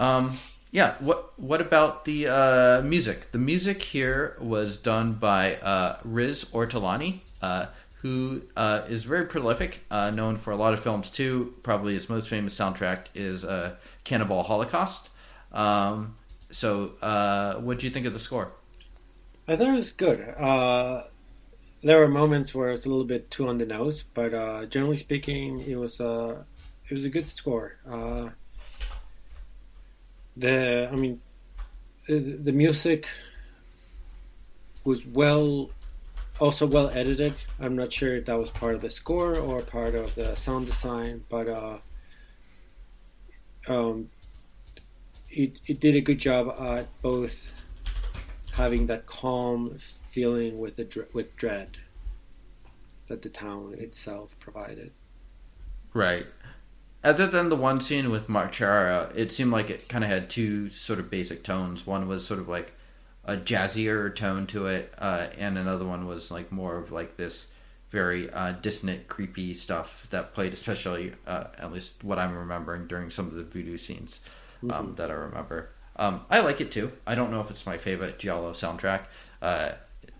um, 0.00 0.36
yeah 0.70 0.94
what 1.00 1.32
what 1.38 1.60
about 1.62 2.04
the 2.04 2.26
uh, 2.28 2.82
music 2.82 3.32
the 3.32 3.38
music 3.38 3.82
here 3.82 4.36
was 4.38 4.76
done 4.76 5.14
by 5.14 5.56
uh, 5.56 5.96
riz 6.04 6.44
ortolani 6.52 7.20
uh, 7.42 7.66
who 8.02 8.42
uh, 8.56 8.82
is 8.88 9.04
very 9.04 9.26
prolific 9.26 9.84
uh, 9.90 10.10
known 10.10 10.36
for 10.36 10.50
a 10.50 10.56
lot 10.56 10.72
of 10.72 10.80
films 10.80 11.10
too 11.10 11.54
probably 11.62 11.94
his 11.94 12.08
most 12.08 12.28
famous 12.28 12.54
soundtrack 12.58 13.06
is 13.14 13.44
uh, 13.44 13.74
cannibal 14.04 14.42
holocaust 14.42 15.10
um, 15.52 16.16
so, 16.50 16.92
uh, 17.00 17.54
what 17.60 17.78
do 17.78 17.86
you 17.86 17.92
think 17.92 18.06
of 18.06 18.12
the 18.12 18.18
score? 18.18 18.52
I 19.46 19.56
thought 19.56 19.68
it 19.68 19.76
was 19.76 19.92
good. 19.92 20.20
Uh, 20.20 21.04
there 21.82 21.98
were 21.98 22.08
moments 22.08 22.54
where 22.54 22.70
it's 22.70 22.86
a 22.86 22.88
little 22.88 23.04
bit 23.04 23.30
too 23.30 23.48
on 23.48 23.58
the 23.58 23.66
nose, 23.66 24.02
but 24.02 24.34
uh, 24.34 24.66
generally 24.66 24.96
speaking, 24.96 25.60
it 25.60 25.76
was 25.76 26.00
uh, 26.00 26.42
it 26.88 26.94
was 26.94 27.04
a 27.04 27.08
good 27.08 27.26
score. 27.26 27.76
The 30.36 30.88
I 30.90 30.96
mean, 30.96 31.20
the, 32.06 32.18
the 32.18 32.52
music 32.52 33.08
was 34.84 35.04
well, 35.06 35.70
also 36.40 36.66
well 36.66 36.88
edited. 36.88 37.34
I'm 37.60 37.76
not 37.76 37.92
sure 37.92 38.16
if 38.16 38.24
that 38.24 38.38
was 38.38 38.50
part 38.50 38.74
of 38.74 38.80
the 38.80 38.90
score 38.90 39.36
or 39.36 39.60
part 39.60 39.94
of 39.94 40.14
the 40.14 40.34
sound 40.34 40.66
design, 40.66 41.24
but 41.28 41.46
uh, 41.46 41.78
um, 43.68 44.10
it 45.30 45.60
it 45.66 45.78
did 45.78 45.94
a 45.94 46.00
good 46.00 46.18
job 46.18 46.48
at 46.60 46.88
both 47.02 47.46
having 48.52 48.86
that 48.86 49.06
calm 49.06 49.78
feeling 50.10 50.58
with 50.58 50.76
the 50.76 51.06
with 51.12 51.36
dread 51.36 51.76
that 53.08 53.22
the 53.22 53.28
town 53.28 53.74
itself 53.78 54.34
provided. 54.40 54.92
Right. 55.92 56.26
Other 57.02 57.26
than 57.26 57.48
the 57.48 57.56
one 57.56 57.80
scene 57.80 58.10
with 58.10 58.28
Maciara, 58.28 59.10
it 59.16 59.32
seemed 59.32 59.50
like 59.50 59.70
it 59.70 59.88
kind 59.88 60.04
of 60.04 60.10
had 60.10 60.28
two 60.28 60.68
sort 60.68 60.98
of 60.98 61.10
basic 61.10 61.42
tones. 61.42 61.86
One 61.86 62.06
was 62.06 62.26
sort 62.26 62.40
of 62.40 62.48
like 62.48 62.74
a 63.24 63.36
jazzier 63.36 64.14
tone 64.14 64.46
to 64.48 64.66
it, 64.66 64.92
uh, 64.98 65.28
and 65.38 65.58
another 65.58 65.84
one 65.84 66.06
was 66.06 66.30
like 66.30 66.50
more 66.50 66.76
of 66.78 66.90
like 66.90 67.16
this 67.16 67.46
very 67.90 68.30
uh, 68.30 68.52
dissonant, 68.52 69.08
creepy 69.08 69.52
stuff 69.52 70.06
that 70.10 70.32
played, 70.32 70.52
especially 70.52 71.12
uh, 71.26 71.44
at 71.58 71.72
least 71.72 72.04
what 72.04 72.18
I'm 72.18 72.36
remembering 72.36 72.86
during 72.86 73.10
some 73.10 73.26
of 73.26 73.34
the 73.34 73.42
voodoo 73.42 73.76
scenes 73.76 74.20
um, 74.70 74.94
that 74.96 75.10
I 75.10 75.14
remember. 75.14 75.70
Um, 75.96 76.24
I 76.30 76.40
like 76.40 76.60
it 76.60 76.70
too. 76.70 76.92
I 77.06 77.14
don't 77.14 77.30
know 77.30 77.40
if 77.40 77.50
it's 77.50 77.66
my 77.66 77.78
favorite 77.78 78.18
Giallo 78.18 78.52
soundtrack. 78.52 79.02
Uh, 79.42 79.72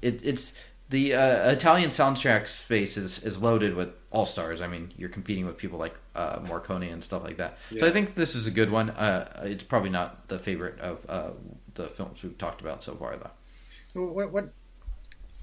it, 0.03 0.25
it's 0.25 0.53
the 0.91 1.15
uh, 1.15 1.51
Italian 1.51 1.91
soundtrack 1.91 2.49
space 2.49 2.97
is, 2.97 3.23
is 3.23 3.41
loaded 3.41 3.75
with 3.77 3.91
all 4.11 4.27
stars. 4.27 4.61
I 4.61 4.67
mean, 4.67 4.93
you're 4.97 5.09
competing 5.09 5.47
with 5.47 5.57
people 5.57 5.79
like 5.79 5.95
uh, 6.17 6.41
Morricone 6.41 6.93
and 6.93 7.03
stuff 7.03 7.23
like 7.23 7.37
that. 7.37 7.59
So 7.79 7.87
I 7.87 7.93
think 7.93 8.17
this 8.17 8.35
is 8.35 8.49
a 8.49 8.51
good 8.51 8.71
one. 8.71 8.91
Uh, 8.91 9.43
it's 9.45 9.63
probably 9.63 9.91
not 9.91 10.27
the 10.29 10.41
favorite 10.41 10.81
of 10.81 11.07
uh, 11.09 11.31
the 11.75 11.89
films 11.89 12.23
we've 12.23 12.39
talked 12.39 12.61
about 12.61 12.83
so 12.83 12.95
far, 12.95 13.17
though. 13.17 14.01
What 14.01 14.33
what? 14.33 14.53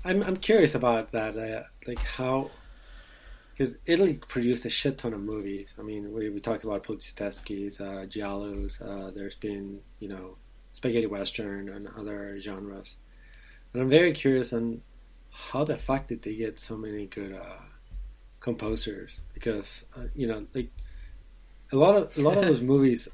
I'm 0.06 0.24
I'm 0.24 0.38
curious 0.38 0.76
about 0.76 1.12
that. 1.12 1.38
Uh, 1.38 1.64
like 1.88 2.00
how. 2.00 2.52
Because 3.58 3.78
Italy 3.88 4.20
produced 4.28 4.66
a 4.66 4.70
shit 4.70 5.00
ton 5.00 5.16
of 5.16 5.20
movies. 5.20 5.74
I 5.80 5.82
mean, 5.82 6.14
we, 6.14 6.30
we 6.30 6.40
talked 6.40 6.64
about 6.64 6.84
Poliziotteschi's, 6.84 7.80
uh, 7.80 8.06
Giallos. 8.08 8.80
Uh, 8.80 9.10
there's 9.10 9.34
been, 9.34 9.80
you 9.98 10.10
know, 10.10 10.38
spaghetti 10.74 11.08
western 11.08 11.70
and 11.70 11.88
other 11.98 12.40
genres. 12.40 12.98
And 13.74 13.82
I'm 13.82 13.90
very 13.90 14.14
curious 14.14 14.54
on 14.54 14.82
how 15.32 15.64
the 15.64 15.78
fuck 15.78 16.08
did 16.08 16.22
they 16.22 16.36
get 16.36 16.60
so 16.60 16.78
many 16.78 17.08
good 17.08 17.36
uh, 17.36 17.62
composers? 18.40 19.22
Because 19.34 19.86
uh, 19.96 20.04
you 20.16 20.28
know, 20.28 20.46
like 20.54 20.70
a 21.72 21.76
lot 21.76 21.96
of 21.96 22.18
a 22.18 22.22
lot 22.22 22.38
of 22.38 22.46
those 22.46 22.62
movies, 22.74 23.08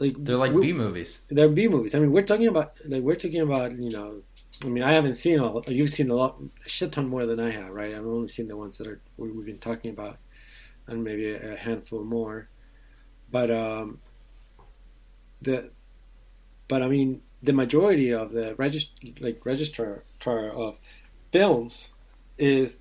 like 0.00 0.16
They're 0.18 0.36
like 0.36 0.58
B 0.58 0.72
movies. 0.72 1.20
they're 1.28 1.48
B 1.48 1.68
movies. 1.68 1.94
I 1.94 1.98
mean, 1.98 2.12
we're 2.12 2.22
talking 2.26 2.46
about 2.48 2.74
like 2.86 3.02
we're 3.02 3.16
talking 3.16 3.40
about 3.42 3.72
you 3.78 3.90
know. 3.90 4.22
I 4.64 4.68
mean, 4.68 4.82
I 4.82 4.92
haven't 4.92 5.14
seen 5.14 5.38
all. 5.40 5.62
You've 5.68 5.88
seen 5.90 6.10
a 6.10 6.14
lot, 6.14 6.36
a 6.66 6.68
shit 6.68 6.92
ton 6.92 7.08
more 7.08 7.24
than 7.24 7.40
I 7.40 7.50
have, 7.50 7.70
right? 7.70 7.94
I've 7.94 8.06
only 8.06 8.28
seen 8.28 8.46
the 8.48 8.56
ones 8.56 8.76
that 8.78 8.86
are 8.86 9.00
we- 9.16 9.30
we've 9.30 9.46
been 9.46 9.58
talking 9.58 9.90
about, 9.90 10.18
and 10.86 11.02
maybe 11.02 11.32
a, 11.32 11.56
handful 11.56 12.04
more. 12.04 12.48
But 13.30 13.50
um, 13.50 14.00
the, 15.40 15.70
but 16.68 16.82
I 16.82 16.88
mean, 16.88 17.22
the 17.42 17.54
majority 17.54 18.10
of 18.12 18.32
the 18.32 18.54
regist 18.58 18.88
like 19.20 19.46
register 19.46 20.04
of 20.26 20.76
films 21.32 21.88
is 22.36 22.78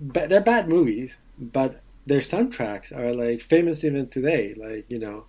they're 0.00 0.40
bad 0.40 0.68
movies, 0.68 1.16
but 1.38 1.80
their 2.06 2.20
soundtracks 2.20 2.96
are 2.96 3.12
like 3.14 3.40
famous 3.40 3.84
even 3.84 4.08
today. 4.08 4.54
Like 4.56 4.86
you 4.88 4.98
know, 4.98 5.26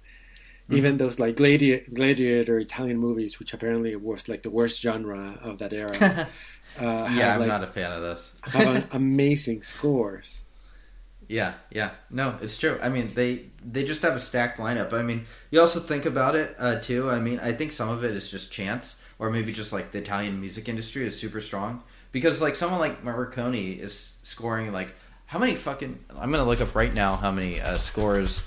even 0.69 0.97
those 0.97 1.19
like 1.19 1.35
gladiator, 1.35 1.85
gladiator 1.93 2.59
Italian 2.59 2.97
movies, 2.97 3.39
which 3.39 3.53
apparently 3.53 3.95
was 3.95 4.27
like 4.27 4.43
the 4.43 4.49
worst 4.49 4.81
genre 4.81 5.37
of 5.41 5.59
that 5.59 5.73
era. 5.73 5.91
uh, 6.01 6.27
yeah, 6.79 7.07
have, 7.07 7.33
I'm 7.33 7.39
like, 7.41 7.47
not 7.47 7.63
a 7.63 7.67
fan 7.67 7.91
of 7.91 8.01
this. 8.01 8.33
have 8.43 8.75
an 8.75 8.87
amazing 8.91 9.61
scores. 9.63 10.41
Yeah, 11.27 11.53
yeah. 11.71 11.91
No, 12.09 12.37
it's 12.41 12.57
true. 12.57 12.77
I 12.81 12.89
mean, 12.89 13.11
they 13.13 13.45
they 13.63 13.83
just 13.83 14.01
have 14.01 14.15
a 14.15 14.19
stacked 14.19 14.59
lineup. 14.59 14.93
I 14.93 15.03
mean, 15.03 15.25
you 15.51 15.61
also 15.61 15.79
think 15.79 16.05
about 16.05 16.35
it 16.35 16.55
uh, 16.57 16.79
too. 16.79 17.09
I 17.09 17.19
mean, 17.19 17.39
I 17.39 17.53
think 17.53 17.71
some 17.71 17.89
of 17.89 18.03
it 18.03 18.11
is 18.11 18.29
just 18.29 18.51
chance, 18.51 18.95
or 19.19 19.29
maybe 19.29 19.51
just 19.51 19.73
like 19.73 19.91
the 19.91 19.99
Italian 19.99 20.39
music 20.39 20.67
industry 20.67 21.05
is 21.05 21.17
super 21.17 21.41
strong 21.41 21.83
because 22.11 22.41
like 22.41 22.55
someone 22.55 22.79
like 22.79 23.03
Morricone 23.03 23.79
is 23.79 24.17
scoring 24.21 24.71
like 24.71 24.95
how 25.33 25.39
many 25.39 25.55
fucking. 25.55 25.97
I'm 26.15 26.29
gonna 26.29 26.45
look 26.45 26.61
up 26.61 26.75
right 26.75 26.93
now 26.93 27.15
how 27.15 27.31
many 27.31 27.59
uh, 27.59 27.79
scores 27.79 28.43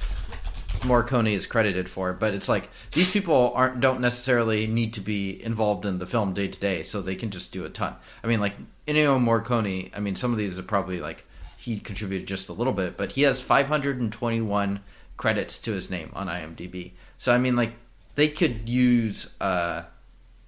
Morricone 0.83 1.33
is 1.33 1.45
credited 1.45 1.89
for, 1.91 2.13
but 2.13 2.33
it's 2.33 2.49
like 2.49 2.71
these 2.93 3.11
people 3.11 3.53
aren't 3.57 3.81
don't 3.81 4.01
necessarily 4.01 4.69
need 4.69 4.93
to 4.93 5.01
be 5.01 5.43
involved 5.43 5.85
in 5.85 5.99
the 5.99 6.07
film 6.07 6.33
day 6.33 6.47
to 6.47 6.61
day, 6.61 6.85
so 6.85 7.03
they 7.03 7.17
can 7.17 7.31
just 7.31 7.51
do 7.51 7.65
a 7.65 7.69
ton. 7.69 7.97
I 8.23 8.29
mean, 8.29 8.39
like 8.39 8.55
Ennio 8.87 9.19
Morricone. 9.21 9.91
I 9.97 9.99
mean, 9.99 10.15
some 10.15 10.31
of 10.31 10.39
these 10.39 10.61
are 10.61 10.63
probably 10.63 11.01
like 11.01 11.27
he 11.59 11.81
contributed 11.81 12.29
just 12.29 12.49
a 12.49 12.53
little 12.53 12.73
bit, 12.73 12.97
but 12.97 13.11
he 13.11 13.23
has 13.23 13.41
521 13.41 14.79
credits 15.17 15.59
to 15.59 15.73
his 15.73 15.91
name 15.91 16.13
on 16.15 16.29
IMDb. 16.29 16.93
So 17.19 17.35
I 17.35 17.39
mean, 17.39 17.57
like 17.57 17.73
they 18.15 18.29
could 18.29 18.69
use, 18.69 19.35
uh, 19.41 19.83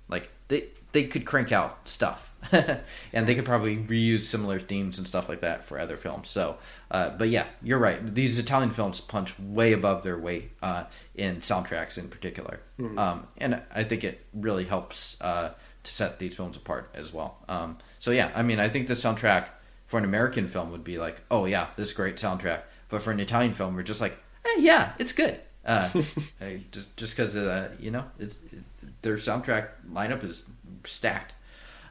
like 0.08 0.30
they 0.46 0.66
they 0.92 1.02
could 1.02 1.24
crank 1.24 1.50
out 1.50 1.88
stuff, 1.88 2.27
and 3.12 3.26
they 3.26 3.34
could 3.34 3.44
probably 3.44 3.76
reuse 3.76 4.22
similar 4.22 4.58
themes 4.58 4.98
and 4.98 5.06
stuff 5.06 5.28
like 5.28 5.40
that 5.40 5.64
for 5.64 5.78
other 5.78 5.96
films. 5.96 6.28
So, 6.28 6.58
uh, 6.90 7.10
but 7.10 7.28
yeah, 7.28 7.46
you're 7.62 7.78
right. 7.78 8.14
These 8.14 8.38
Italian 8.38 8.70
films 8.70 9.00
punch 9.00 9.38
way 9.38 9.72
above 9.72 10.02
their 10.02 10.18
weight 10.18 10.50
uh, 10.62 10.84
in 11.14 11.36
soundtracks, 11.38 11.98
in 11.98 12.08
particular, 12.08 12.60
um, 12.98 13.26
and 13.38 13.62
I 13.74 13.84
think 13.84 14.04
it 14.04 14.24
really 14.34 14.64
helps 14.64 15.20
uh, 15.20 15.52
to 15.82 15.90
set 15.90 16.18
these 16.18 16.34
films 16.34 16.56
apart 16.56 16.90
as 16.94 17.12
well. 17.12 17.38
Um, 17.48 17.78
so 17.98 18.10
yeah, 18.10 18.30
I 18.34 18.42
mean, 18.42 18.60
I 18.60 18.68
think 18.68 18.88
the 18.88 18.94
soundtrack 18.94 19.48
for 19.86 19.98
an 19.98 20.04
American 20.04 20.46
film 20.46 20.70
would 20.70 20.84
be 20.84 20.98
like, 20.98 21.22
oh 21.30 21.46
yeah, 21.46 21.68
this 21.76 21.88
is 21.88 21.92
a 21.92 21.96
great 21.96 22.16
soundtrack. 22.16 22.62
But 22.88 23.02
for 23.02 23.10
an 23.10 23.20
Italian 23.20 23.54
film, 23.54 23.74
we're 23.74 23.82
just 23.82 24.00
like, 24.00 24.18
eh, 24.44 24.56
yeah, 24.58 24.92
it's 24.98 25.12
good. 25.12 25.40
Uh, 25.64 25.90
just 26.72 26.96
just 26.96 27.16
because 27.16 27.36
uh, 27.36 27.70
you 27.78 27.90
know, 27.90 28.04
it's 28.18 28.38
it, 28.52 28.62
their 29.02 29.16
soundtrack 29.16 29.68
lineup 29.92 30.22
is 30.24 30.48
stacked. 30.84 31.32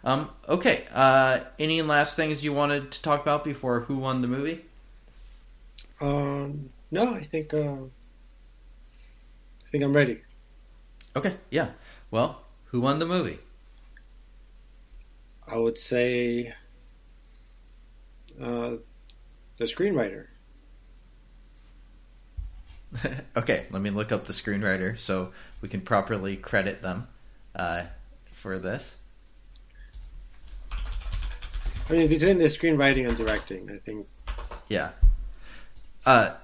Um, 0.07 0.29
okay. 0.47 0.85
Uh, 0.93 1.41
any 1.59 1.81
last 1.81 2.15
things 2.15 2.41
you 2.41 2.53
wanted 2.53 2.91
to 2.93 3.01
talk 3.01 3.21
about 3.21 3.43
before 3.43 3.81
who 3.81 3.97
won 3.97 4.21
the 4.21 4.27
movie? 4.29 4.63
Um, 5.99 6.69
no, 6.91 7.13
I 7.13 7.23
think 7.23 7.53
uh, 7.53 7.75
I 9.65 9.69
think 9.71 9.83
I'm 9.83 9.93
ready. 9.93 10.21
Okay. 11.15 11.35
Yeah. 11.49 11.71
Well, 12.11 12.43
who 12.67 12.79
won 12.81 12.99
the 12.99 13.05
movie? 13.05 13.39
I 15.47 15.57
would 15.57 15.77
say 15.79 16.53
uh, 18.41 18.75
the 19.57 19.65
screenwriter. 19.65 20.27
okay, 23.37 23.65
let 23.71 23.81
me 23.81 23.89
look 23.89 24.11
up 24.11 24.25
the 24.25 24.33
screenwriter 24.33 24.97
so 24.99 25.33
we 25.61 25.69
can 25.69 25.81
properly 25.81 26.37
credit 26.37 26.81
them 26.81 27.07
uh, 27.55 27.85
for 28.31 28.59
this. 28.59 28.96
I 31.89 31.93
mean, 31.93 32.09
between 32.09 32.37
the 32.37 32.45
screenwriting 32.45 33.07
and 33.07 33.17
directing, 33.17 33.69
I 33.71 33.77
think. 33.77 34.07
Yeah. 34.67 34.91
Uh, 36.05 36.35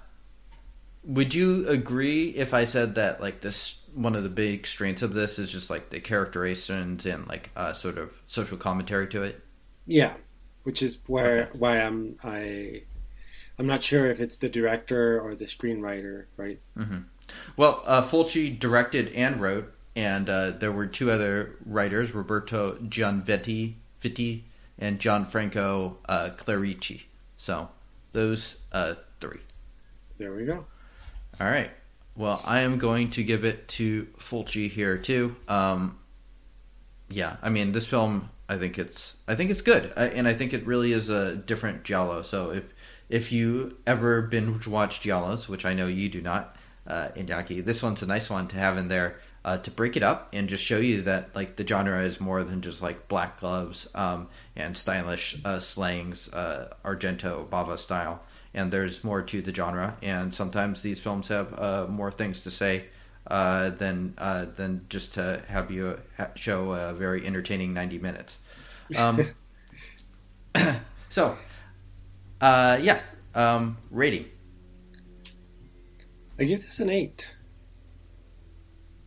would 1.03 1.33
you 1.33 1.67
agree 1.67 2.29
if 2.29 2.53
I 2.53 2.63
said 2.63 2.95
that 2.95 3.19
like 3.21 3.41
this 3.41 3.83
one 3.93 4.15
of 4.15 4.23
the 4.23 4.29
big 4.29 4.65
strengths 4.65 5.01
of 5.01 5.13
this 5.13 5.37
is 5.37 5.51
just 5.51 5.69
like 5.69 5.89
the 5.89 5.99
characterizations 5.99 7.05
and 7.05 7.27
like 7.27 7.49
uh, 7.55 7.73
sort 7.73 7.97
of 7.97 8.11
social 8.25 8.57
commentary 8.57 9.07
to 9.07 9.23
it? 9.23 9.41
Yeah, 9.85 10.13
which 10.63 10.81
is 10.81 10.97
where 11.07 11.43
Okay. 11.43 11.59
why 11.59 11.81
I'm 11.81 12.17
I 12.23 12.83
I'm 13.59 13.67
not 13.67 13.83
sure 13.83 14.07
if 14.07 14.19
it's 14.19 14.37
the 14.37 14.49
director 14.49 15.19
or 15.19 15.35
the 15.35 15.45
screenwriter, 15.45 16.25
right? 16.37 16.59
Well, 17.55 17.83
uh, 17.85 18.01
Fulci 18.01 18.57
directed 18.57 19.13
and 19.13 19.39
wrote, 19.41 19.73
and 19.95 20.29
uh, 20.29 20.51
there 20.51 20.71
were 20.71 20.87
two 20.87 21.11
other 21.11 21.55
writers, 21.65 22.13
Roberto 22.13 22.75
Gianvetti 22.77 23.75
Vitti 24.01 24.41
and 24.79 24.99
Gianfranco 24.99 25.95
uh, 26.07 26.29
Clerici. 26.37 27.03
So 27.37 27.69
those 28.11 28.59
uh, 28.71 28.95
three. 29.19 29.41
There 30.17 30.33
we 30.33 30.45
go. 30.45 30.65
All 31.39 31.47
right. 31.47 31.69
Well, 32.15 32.41
I 32.45 32.59
am 32.59 32.77
going 32.77 33.09
to 33.11 33.23
give 33.23 33.43
it 33.43 33.67
to 33.69 34.05
Fulci 34.19 34.69
here 34.69 34.97
too. 34.97 35.35
Um, 35.47 35.97
yeah, 37.09 37.37
I 37.41 37.49
mean, 37.49 37.71
this 37.71 37.87
film, 37.87 38.29
I 38.47 38.57
think 38.57 38.77
it's, 38.77 39.17
I 39.27 39.35
think 39.35 39.49
it's 39.49 39.61
good, 39.61 39.91
I, 39.97 40.05
and 40.07 40.27
I 40.27 40.33
think 40.33 40.53
it 40.53 40.65
really 40.65 40.93
is 40.93 41.09
a 41.09 41.35
different 41.35 41.83
Giallo. 41.83 42.21
So 42.21 42.51
if 42.51 42.63
if 43.09 43.31
you 43.31 43.77
ever 43.85 44.21
binge 44.23 44.67
watch 44.67 45.01
Giallos, 45.01 45.47
which 45.47 45.65
I 45.65 45.73
know 45.73 45.87
you 45.87 46.09
do 46.09 46.21
not, 46.21 46.55
uh, 46.87 47.09
Iñaki, 47.15 47.63
this 47.63 47.83
one's 47.83 48.01
a 48.01 48.07
nice 48.07 48.29
one 48.29 48.47
to 48.47 48.55
have 48.55 48.77
in 48.77 48.87
there 48.87 49.19
uh, 49.45 49.57
to 49.57 49.71
break 49.71 49.97
it 49.97 50.03
up 50.03 50.29
and 50.33 50.47
just 50.47 50.63
show 50.63 50.77
you 50.77 51.01
that 51.03 51.35
like 51.35 51.55
the 51.55 51.67
genre 51.67 52.01
is 52.01 52.19
more 52.19 52.43
than 52.43 52.61
just 52.61 52.81
like 52.81 53.07
black 53.07 53.39
gloves 53.39 53.87
um, 53.95 54.27
and 54.55 54.75
stylish 54.77 55.37
uh, 55.43 55.59
slangs, 55.59 56.31
uh, 56.33 56.73
Argento 56.85 57.47
Bava 57.47 57.77
style 57.77 58.21
and 58.53 58.71
there's 58.71 59.03
more 59.03 59.21
to 59.21 59.41
the 59.41 59.53
genre. 59.53 59.97
And 60.01 60.33
sometimes 60.33 60.81
these 60.81 60.99
films 60.99 61.27
have 61.29 61.59
uh, 61.59 61.87
more 61.89 62.11
things 62.11 62.43
to 62.43 62.51
say 62.51 62.85
uh, 63.27 63.69
than 63.69 64.13
uh, 64.17 64.45
than 64.55 64.85
just 64.89 65.15
to 65.15 65.41
have 65.47 65.71
you 65.71 65.99
ha- 66.17 66.31
show 66.35 66.73
a 66.73 66.93
very 66.93 67.25
entertaining 67.25 67.73
90 67.73 67.99
minutes. 67.99 68.39
Um, 68.95 69.31
so, 71.09 71.37
uh, 72.41 72.77
yeah, 72.81 72.99
um, 73.33 73.77
rating. 73.89 74.25
I 76.39 76.43
give 76.45 76.61
this 76.61 76.79
an 76.79 76.89
eight. 76.89 77.27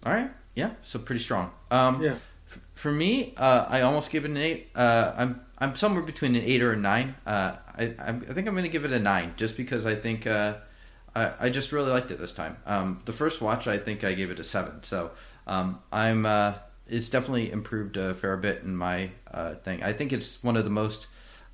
All 0.06 0.12
right, 0.12 0.30
yeah, 0.54 0.70
so 0.82 0.98
pretty 1.00 1.20
strong. 1.20 1.50
Um, 1.70 2.00
Yeah. 2.02 2.14
f- 2.48 2.60
For 2.74 2.92
me, 2.92 3.34
uh, 3.36 3.66
I 3.68 3.80
almost 3.82 4.10
give 4.12 4.24
it 4.24 4.30
an 4.30 4.36
eight. 4.36 4.70
Uh, 4.74 5.12
I'm 5.16 5.40
I'm 5.58 5.74
somewhere 5.74 6.02
between 6.04 6.36
an 6.36 6.42
eight 6.42 6.62
or 6.62 6.72
a 6.72 6.76
nine. 6.76 7.14
Uh, 7.26 7.56
I 7.76 7.94
I'm, 7.98 8.24
I 8.30 8.32
think 8.34 8.46
I'm 8.46 8.54
going 8.54 8.62
to 8.70 8.76
give 8.76 8.84
it 8.84 8.92
a 8.92 9.00
nine, 9.00 9.34
just 9.36 9.56
because 9.56 9.84
I 9.84 9.94
think 9.96 10.26
uh, 10.26 10.54
I, 11.14 11.32
I 11.40 11.50
just 11.50 11.72
really 11.72 11.90
liked 11.90 12.10
it 12.12 12.18
this 12.20 12.32
time. 12.32 12.56
Um, 12.66 13.00
the 13.04 13.12
first 13.12 13.40
watch, 13.42 13.66
I 13.66 13.78
think 13.78 14.04
I 14.04 14.12
gave 14.14 14.30
it 14.30 14.38
a 14.38 14.44
seven. 14.44 14.82
So 14.84 15.10
um, 15.48 15.80
I'm 15.92 16.24
uh, 16.24 16.54
it's 16.86 17.10
definitely 17.10 17.50
improved 17.50 17.96
a 17.96 18.14
fair 18.14 18.36
bit 18.36 18.62
in 18.62 18.76
my 18.76 19.10
uh, 19.34 19.54
thing. 19.54 19.82
I 19.82 19.92
think 19.92 20.12
it's 20.12 20.44
one 20.44 20.56
of 20.56 20.64
the 20.64 20.70
most 20.70 21.08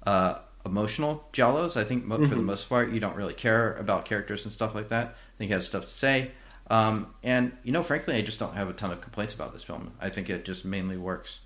uh, 0.06 0.40
emotional 0.66 1.26
Giallos. 1.32 1.76
I 1.76 1.84
think 1.84 2.04
mo- 2.04 2.18
for 2.26 2.34
the 2.34 2.42
most 2.42 2.68
part, 2.68 2.90
you 2.92 3.00
don't 3.00 3.16
really 3.16 3.34
care 3.34 3.74
about 3.74 4.04
characters 4.04 4.44
and 4.44 4.52
stuff 4.52 4.74
like 4.74 4.88
that. 4.90 5.06
I 5.06 5.34
think 5.38 5.50
it 5.50 5.54
has 5.54 5.66
stuff 5.66 5.84
to 5.84 5.90
say. 5.90 6.32
Um, 6.70 7.14
and 7.22 7.52
you 7.64 7.72
know, 7.72 7.82
frankly, 7.82 8.16
I 8.16 8.22
just 8.22 8.39
don't 8.39 8.55
have 8.55 8.68
a 8.68 8.72
ton 8.72 8.90
of 8.93 9.01
complaints 9.01 9.34
about 9.34 9.52
this 9.52 9.62
film. 9.62 9.93
I 10.01 10.09
think 10.09 10.30
it 10.30 10.44
just 10.44 10.64
mainly 10.64 10.97
works. 10.97 11.40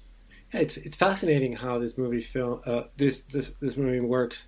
Yeah, 0.53 0.61
it's 0.61 0.77
it's 0.77 0.97
fascinating 0.97 1.55
how 1.55 1.79
this 1.79 1.99
movie 1.99 2.23
film 2.23 2.61
uh, 2.67 2.83
this 2.97 3.23
this 3.33 3.51
this 3.61 3.77
movie 3.77 4.01
works 4.01 4.45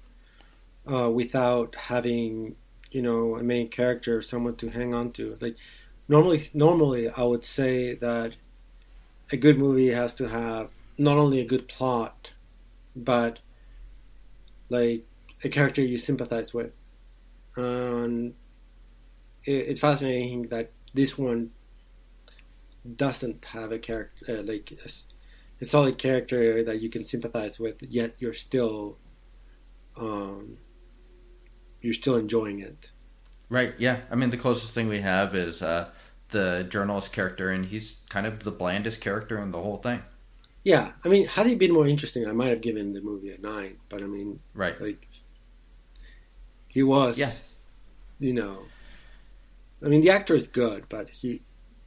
uh, 0.91 1.11
without 1.11 1.75
having 1.75 2.55
you 2.91 3.03
know 3.03 3.37
a 3.37 3.43
main 3.43 3.69
character, 3.69 4.19
or 4.19 4.23
someone 4.23 4.57
to 4.57 4.69
hang 4.69 4.95
on 4.95 5.13
to. 5.13 5.37
Like 5.41 5.57
normally, 6.09 6.49
normally 6.55 7.09
I 7.09 7.23
would 7.23 7.45
say 7.45 7.95
that 7.97 8.37
a 9.33 9.37
good 9.37 9.59
movie 9.59 9.91
has 9.91 10.15
to 10.15 10.29
have 10.29 10.71
not 10.97 11.17
only 11.19 11.41
a 11.41 11.45
good 11.45 11.69
plot, 11.69 12.33
but 12.97 13.39
like 14.69 15.05
a 15.45 15.49
character 15.49 15.83
you 15.83 15.99
sympathize 15.99 16.53
with. 16.53 16.73
And 17.57 18.35
it's 19.49 19.81
fascinating 19.81 20.49
that 20.49 20.71
this 20.95 21.17
one 21.19 21.51
doesn't 22.97 23.45
have 23.45 23.73
a 23.73 23.79
character 23.79 24.25
uh, 24.29 24.43
like 24.43 24.73
a, 24.85 24.89
a 25.61 25.65
solid 25.65 25.99
character 25.99 26.63
that 26.65 26.81
you 26.81 26.89
can 26.89 27.05
sympathize 27.05 27.59
with, 27.59 27.77
yet 27.83 28.15
you're 28.19 28.35
still 28.35 28.97
um, 29.97 30.57
you're 31.81 31.95
still 31.95 32.17
enjoying 32.17 32.61
it. 32.61 32.91
Right? 33.49 33.73
Yeah. 33.79 34.01
I 34.11 34.15
mean, 34.15 34.31
the 34.31 34.37
closest 34.37 34.75
thing 34.75 34.89
we 34.89 35.01
have 35.01 35.35
is 35.35 35.63
uh, 35.63 35.91
the 36.31 36.67
journalist 36.69 37.13
character, 37.13 37.51
and 37.51 37.65
he's 37.65 38.03
kind 38.11 38.27
of 38.27 38.45
the 38.45 38.51
blandest 38.51 39.01
character 39.01 39.41
in 39.41 39.51
the 39.51 39.61
whole 39.61 39.79
thing. 39.79 40.03
Yeah, 40.65 40.93
I 41.05 41.09
mean, 41.09 41.27
had 41.27 41.47
he 41.47 41.55
been 41.55 41.73
more 41.73 41.87
interesting, 41.87 42.27
I 42.29 42.33
might 42.33 42.49
have 42.49 42.61
given 42.61 42.93
the 42.93 43.01
movie 43.01 43.31
a 43.31 43.39
nine. 43.39 43.79
But 43.89 44.03
I 44.03 44.07
mean, 44.07 44.41
Right. 44.55 44.79
like 44.81 45.07
he 46.69 46.83
was, 46.83 47.19
Yeah. 47.19 47.33
you 48.21 48.35
know. 48.35 48.59
I 49.83 49.89
mean, 49.89 50.01
the 50.01 50.11
actor 50.11 50.35
is 50.35 50.49
good, 50.49 50.85
but 50.89 51.09
he 51.11 51.43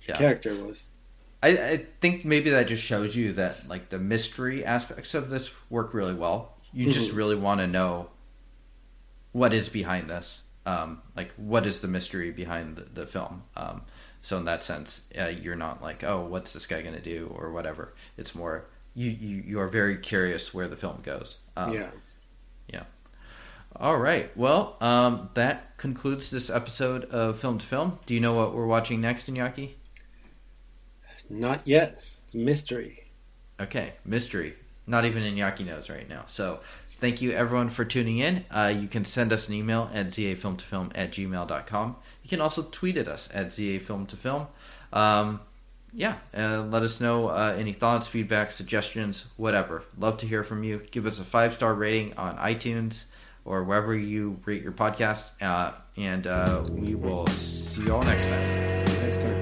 Yeah. 0.08 0.18
character 0.18 0.54
was 0.64 0.88
I, 1.44 1.50
I 1.50 1.86
think 2.02 2.24
maybe 2.24 2.52
that 2.52 2.68
just 2.68 2.84
shows 2.84 3.16
you 3.16 3.34
that 3.34 3.68
like 3.68 3.90
the 3.90 3.98
mystery 3.98 4.64
aspects 4.64 5.16
of 5.16 5.30
this 5.32 5.52
work 5.72 5.94
really 5.94 6.14
well. 6.14 6.56
You 6.72 6.92
just 6.92 7.12
Mhm. 7.12 7.16
really 7.18 7.36
want 7.36 7.62
to 7.62 7.68
know 7.68 8.12
what 9.32 9.54
is 9.54 9.68
behind 9.70 10.10
this. 10.10 10.44
Um, 10.68 11.02
like 11.16 11.34
what 11.38 11.66
is 11.66 11.82
the 11.82 11.88
mystery 11.88 12.30
behind 12.32 12.76
the, 12.76 12.84
the 12.84 13.08
film? 13.08 13.44
Um, 13.56 13.82
so 14.22 14.38
in 14.38 14.46
that 14.46 14.62
sense, 14.62 15.02
uh, 15.20 15.26
you're 15.30 15.56
not 15.56 15.82
like, 15.82 16.04
oh, 16.04 16.22
what's 16.24 16.54
this 16.54 16.68
guy 16.68 16.84
going 16.84 16.96
to 16.96 17.02
do 17.02 17.34
or 17.36 17.52
whatever. 17.52 17.94
It's 18.18 18.36
more 18.36 18.66
you, 18.94 19.10
you 19.10 19.44
you 19.48 19.60
are 19.60 19.68
very 19.68 19.98
curious 19.98 20.54
where 20.54 20.68
the 20.68 20.76
film 20.76 21.00
goes. 21.02 21.40
Um, 21.58 21.74
yeah. 21.74 21.90
All 23.76 23.98
right. 23.98 24.36
Well, 24.38 24.78
um, 24.82 25.30
that 25.34 25.78
concludes 25.78 26.30
this 26.30 26.50
episode 26.50 27.06
of 27.06 27.40
Film 27.40 27.58
to 27.58 27.66
Film. 27.66 28.00
Do 28.06 28.14
you 28.14 28.20
know 28.20 28.34
what 28.34 28.54
we're 28.54 28.66
watching 28.66 29.02
next, 29.02 29.28
Iñaki? 29.28 29.72
Not 31.30 31.66
yet. 31.66 32.04
It's 32.26 32.36
mystery. 32.36 33.06
Okay, 33.60 33.94
mystery. 34.04 34.54
Not 34.86 35.06
even 35.06 35.24
Iñaki 35.24 35.66
knows 35.66 35.90
right 35.90 36.08
now. 36.10 36.24
So 36.28 36.60
thank 37.00 37.22
you 37.22 37.32
everyone 37.32 37.70
for 37.70 37.86
tuning 37.86 38.18
in. 38.18 38.46
Uh, 38.52 38.74
you 38.78 38.88
can 38.88 39.06
send 39.06 39.32
us 39.32 39.48
an 39.48 39.54
email 39.54 39.90
at 39.94 40.08
zafilmtofilm 40.08 40.92
at 40.94 41.12
gmail.com. 41.12 41.96
You 42.24 42.30
can 42.30 42.42
also 42.42 42.64
tweet 42.64 42.98
at 42.98 43.08
us 43.08 43.30
at 43.34 43.48
zafilmtofilm. 43.48 44.48
Um, 44.92 45.40
yeah, 45.94 46.16
uh, 46.38 46.64
let 46.64 46.84
us 46.84 47.02
know 47.02 47.28
uh, 47.28 47.56
any 47.58 47.74
thoughts, 47.74 48.08
feedback, 48.08 48.52
suggestions, 48.52 49.26
whatever. 49.38 49.84
Love 49.98 50.18
to 50.18 50.28
hear 50.28 50.44
from 50.44 50.64
you. 50.64 50.82
Give 50.92 51.06
us 51.06 51.20
a 51.20 51.24
five 51.24 51.54
star 51.54 51.74
rating 51.74 52.14
on 52.18 52.38
iTunes 52.38 53.06
or 53.46 53.64
wherever 53.64 53.96
you 53.96 54.40
rate 54.46 54.62
your 54.62 54.72
podcast. 54.72 55.32
Uh, 55.42 55.74
and 55.98 56.28
uh, 56.28 56.64
we 56.70 56.96
will 56.96 57.28
see 57.28 57.84
you 57.84 57.94
all 57.94 58.04
next 58.04 58.28
time. 58.28 59.41